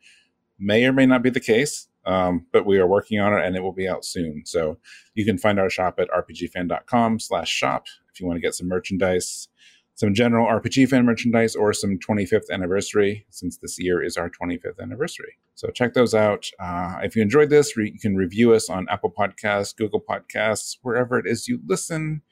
May 0.57 0.85
or 0.85 0.93
may 0.93 1.05
not 1.05 1.21
be 1.21 1.29
the 1.29 1.41
case, 1.41 1.88
um, 2.09 2.47
but 2.51 2.65
we 2.65 2.79
are 2.79 2.87
working 2.87 3.19
on 3.19 3.33
it 3.33 3.45
and 3.45 3.55
it 3.55 3.61
will 3.61 3.71
be 3.71 3.87
out 3.87 4.03
soon. 4.03 4.41
So 4.43 4.77
you 5.13 5.25
can 5.25 5.37
find 5.37 5.59
our 5.59 5.69
shop 5.69 5.99
at 5.99 6.09
rpgfan.com 6.09 7.19
slash 7.19 7.49
shop 7.49 7.85
if 8.11 8.19
you 8.19 8.25
want 8.25 8.37
to 8.37 8.41
get 8.41 8.55
some 8.55 8.67
merchandise, 8.67 9.47
some 9.93 10.15
general 10.15 10.47
RPG 10.47 10.89
fan 10.89 11.05
merchandise, 11.05 11.55
or 11.55 11.71
some 11.71 11.99
25th 11.99 12.49
anniversary, 12.51 13.27
since 13.29 13.57
this 13.57 13.77
year 13.79 14.01
is 14.01 14.17
our 14.17 14.29
25th 14.29 14.79
anniversary. 14.81 15.37
So 15.53 15.69
check 15.69 15.93
those 15.93 16.15
out. 16.15 16.49
Uh, 16.59 16.97
if 17.03 17.15
you 17.15 17.21
enjoyed 17.21 17.51
this, 17.51 17.77
re- 17.77 17.91
you 17.93 17.99
can 17.99 18.15
review 18.15 18.53
us 18.53 18.69
on 18.69 18.87
Apple 18.89 19.13
Podcasts, 19.15 19.75
Google 19.75 20.01
Podcasts, 20.01 20.77
wherever 20.81 21.19
it 21.19 21.27
is 21.27 21.47
you 21.47 21.59
listen. 21.67 22.23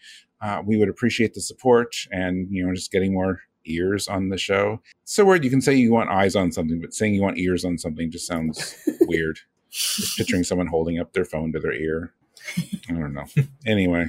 Uh, 0.42 0.64
we 0.66 0.78
would 0.78 0.90
appreciate 0.90 1.36
the 1.36 1.42
support 1.42 1.96
and 2.12 2.48
you 2.50 2.66
know 2.66 2.74
just 2.74 2.92
getting 2.92 3.14
more 3.14 3.42
ears 3.66 4.08
on 4.08 4.30
the 4.30 4.38
show. 4.38 4.82
It's 5.04 5.14
so 5.14 5.26
weird. 5.26 5.44
You 5.44 5.50
can 5.50 5.62
say 5.62 5.76
you 5.76 5.94
want 5.94 6.10
eyes 6.10 6.36
on 6.36 6.52
something, 6.52 6.80
but 6.82 6.94
saying 6.94 7.14
you 7.14 7.22
want 7.22 7.38
ears 7.38 7.66
on 7.66 7.78
something 7.78 8.10
just 8.10 8.28
sounds 8.28 8.76
weird. 9.02 9.40
Just 9.78 10.18
picturing 10.18 10.44
someone 10.44 10.68
holding 10.68 11.00
up 11.00 11.14
their 11.14 11.26
phone 11.26 11.52
to 11.54 11.60
their 11.60 11.74
ear. 11.74 12.14
I 12.90 12.94
don't 12.94 13.14
know. 13.14 13.26
anyway, 13.66 14.08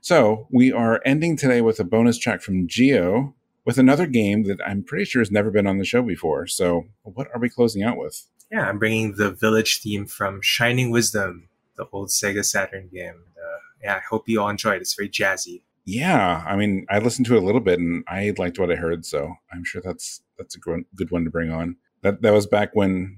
so 0.00 0.46
we 0.50 0.72
are 0.72 1.00
ending 1.04 1.36
today 1.36 1.60
with 1.60 1.80
a 1.80 1.84
bonus 1.84 2.18
track 2.18 2.42
from 2.42 2.68
Gio 2.68 3.34
with 3.64 3.78
another 3.78 4.06
game 4.06 4.44
that 4.44 4.60
I'm 4.64 4.82
pretty 4.82 5.04
sure 5.04 5.20
has 5.20 5.30
never 5.30 5.50
been 5.50 5.66
on 5.66 5.78
the 5.78 5.84
show 5.84 6.02
before. 6.02 6.46
So 6.46 6.84
what 7.02 7.28
are 7.34 7.40
we 7.40 7.48
closing 7.48 7.82
out 7.82 7.96
with? 7.96 8.26
Yeah, 8.50 8.68
I'm 8.68 8.78
bringing 8.78 9.16
the 9.16 9.32
village 9.32 9.80
theme 9.82 10.06
from 10.06 10.40
Shining 10.42 10.90
Wisdom, 10.90 11.48
the 11.76 11.86
old 11.92 12.10
Sega 12.10 12.44
Saturn 12.44 12.88
game. 12.92 13.24
Uh, 13.36 13.58
yeah, 13.82 13.94
I 13.96 14.00
hope 14.08 14.28
you 14.28 14.40
all 14.40 14.48
enjoy 14.48 14.76
it. 14.76 14.82
It's 14.82 14.94
very 14.94 15.08
jazzy. 15.08 15.62
Yeah, 15.84 16.44
I 16.46 16.56
mean, 16.56 16.86
I 16.90 16.98
listened 16.98 17.26
to 17.26 17.36
it 17.36 17.42
a 17.42 17.46
little 17.46 17.60
bit 17.60 17.78
and 17.78 18.04
I 18.08 18.32
liked 18.38 18.58
what 18.58 18.70
I 18.70 18.76
heard, 18.76 19.04
so 19.06 19.34
I'm 19.52 19.64
sure 19.64 19.80
that's 19.84 20.22
that's 20.38 20.56
a 20.56 20.60
good 20.60 21.10
one 21.10 21.24
to 21.24 21.30
bring 21.30 21.50
on. 21.50 21.76
That 22.02 22.22
that 22.22 22.32
was 22.32 22.46
back 22.46 22.70
when 22.74 23.16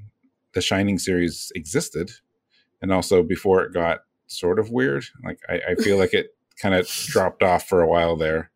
the 0.54 0.60
Shining 0.60 0.98
series 0.98 1.52
existed, 1.54 2.10
and 2.80 2.92
also 2.92 3.22
before 3.22 3.62
it 3.62 3.72
got 3.72 4.00
sort 4.26 4.58
of 4.58 4.70
weird. 4.70 5.04
Like 5.24 5.40
I, 5.48 5.60
I 5.70 5.74
feel 5.76 5.98
like 5.98 6.14
it 6.14 6.34
kind 6.62 6.74
of 6.74 6.86
dropped 6.88 7.42
off 7.42 7.68
for 7.68 7.80
a 7.80 7.88
while 7.88 8.16
there, 8.16 8.50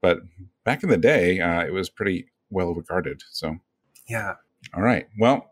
but 0.00 0.20
back 0.64 0.82
in 0.82 0.88
the 0.88 0.96
day, 0.96 1.40
uh, 1.40 1.62
it 1.62 1.72
was 1.72 1.90
pretty 1.90 2.26
well 2.50 2.74
regarded. 2.74 3.22
So 3.30 3.56
yeah. 4.08 4.34
All 4.74 4.82
right. 4.82 5.06
Well, 5.18 5.50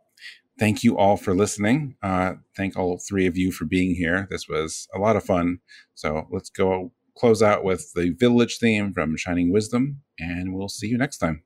thank 0.58 0.84
you 0.84 0.96
all 0.96 1.16
for 1.16 1.34
listening. 1.34 1.96
Uh, 2.02 2.34
thank 2.56 2.76
all 2.76 2.98
three 2.98 3.26
of 3.26 3.36
you 3.36 3.50
for 3.52 3.64
being 3.64 3.94
here. 3.94 4.28
This 4.30 4.48
was 4.48 4.88
a 4.94 4.98
lot 4.98 5.16
of 5.16 5.24
fun. 5.24 5.60
So 5.94 6.26
let's 6.30 6.50
go 6.50 6.92
close 7.16 7.42
out 7.42 7.64
with 7.64 7.92
the 7.94 8.10
village 8.10 8.58
theme 8.58 8.92
from 8.92 9.16
Shining 9.16 9.52
Wisdom, 9.52 10.02
and 10.18 10.54
we'll 10.54 10.68
see 10.68 10.86
you 10.86 10.98
next 10.98 11.18
time. 11.18 11.42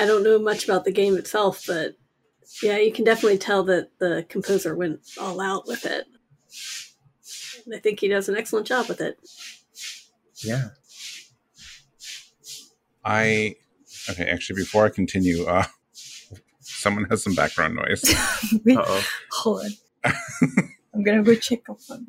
I 0.00 0.06
don't 0.06 0.24
know 0.24 0.38
much 0.38 0.64
about 0.64 0.86
the 0.86 0.92
game 0.92 1.18
itself, 1.18 1.64
but 1.66 1.94
yeah, 2.62 2.78
you 2.78 2.90
can 2.90 3.04
definitely 3.04 3.36
tell 3.36 3.62
that 3.64 3.90
the 3.98 4.24
composer 4.30 4.74
went 4.74 5.00
all 5.20 5.42
out 5.42 5.66
with 5.66 5.84
it. 5.84 6.06
And 7.66 7.74
I 7.74 7.80
think 7.80 8.00
he 8.00 8.08
does 8.08 8.26
an 8.30 8.34
excellent 8.34 8.66
job 8.66 8.88
with 8.88 9.02
it. 9.02 9.18
Yeah. 10.42 10.68
I 13.04 13.56
okay. 14.08 14.24
Actually, 14.24 14.62
before 14.62 14.86
I 14.86 14.88
continue, 14.88 15.44
uh, 15.44 15.66
someone 16.60 17.04
has 17.10 17.22
some 17.22 17.34
background 17.34 17.76
noise. 17.76 18.02
Uh 18.70 18.82
oh. 18.86 19.04
hold 19.32 19.64
on. 19.64 20.14
I'm 20.94 21.02
gonna 21.02 21.22
go 21.22 21.34
check 21.34 21.68
up 21.68 21.78
on. 21.90 22.06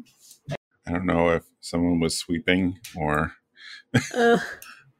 I 0.87 0.91
don't 0.93 1.05
know 1.05 1.31
if 1.31 1.43
someone 1.59 1.99
was 1.99 2.17
sweeping 2.17 2.79
or. 2.95 3.33
Uh, 4.15 4.37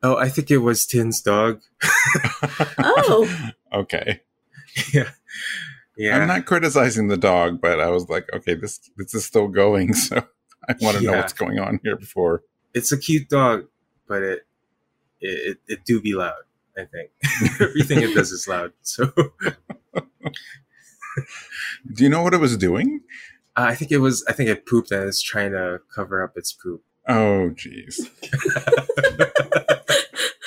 Oh, 0.04 0.18
I 0.18 0.30
think 0.30 0.50
it 0.50 0.58
was 0.58 0.86
Tin's 0.86 1.22
dog. 1.22 1.62
oh, 2.80 3.50
okay. 3.74 4.22
yeah. 4.94 5.10
Yeah. 5.98 6.18
I'm 6.18 6.28
not 6.28 6.46
criticizing 6.46 7.08
the 7.10 7.18
dog, 7.18 7.62
but 7.62 7.80
I 7.80 7.90
was 7.90 8.10
like, 8.10 8.28
okay, 8.34 8.56
this 8.56 8.80
this 8.98 9.14
is 9.14 9.26
still 9.26 9.48
going, 9.48 9.94
so 10.08 10.26
I 10.68 10.76
want 10.82 10.98
to 10.98 11.04
know 11.04 11.14
what's 11.14 11.34
going 11.34 11.60
on 11.60 11.80
here 11.84 11.96
before. 11.96 12.44
it's 12.74 12.92
a 12.92 12.98
cute 12.98 13.30
dog, 13.30 13.68
but 14.08 14.24
it 14.24 14.48
it, 15.20 15.30
it, 15.50 15.58
it 15.68 15.86
do 15.86 16.02
be 16.02 16.14
loud. 16.14 16.44
I 16.78 16.86
think 16.86 17.12
everything 17.60 18.02
it 18.02 18.16
does 18.16 18.32
is 18.32 18.48
loud. 18.48 18.72
So 18.82 19.12
uh, 19.46 19.52
Do 21.94 22.04
you 22.04 22.10
know 22.10 22.24
what 22.24 22.34
it 22.34 22.40
was 22.40 22.56
doing? 22.58 23.02
I 23.56 23.76
think 23.76 23.92
it 23.92 23.98
was. 23.98 24.24
I 24.28 24.34
think 24.34 24.50
it 24.50 24.66
pooped 24.66 24.92
and 24.92 25.04
it's 25.08 25.22
trying 25.22 25.52
to 25.52 25.82
cover 25.94 26.24
up 26.24 26.38
its 26.38 26.54
poop. 26.54 26.84
Oh, 27.08 27.52
jeez. 27.56 28.12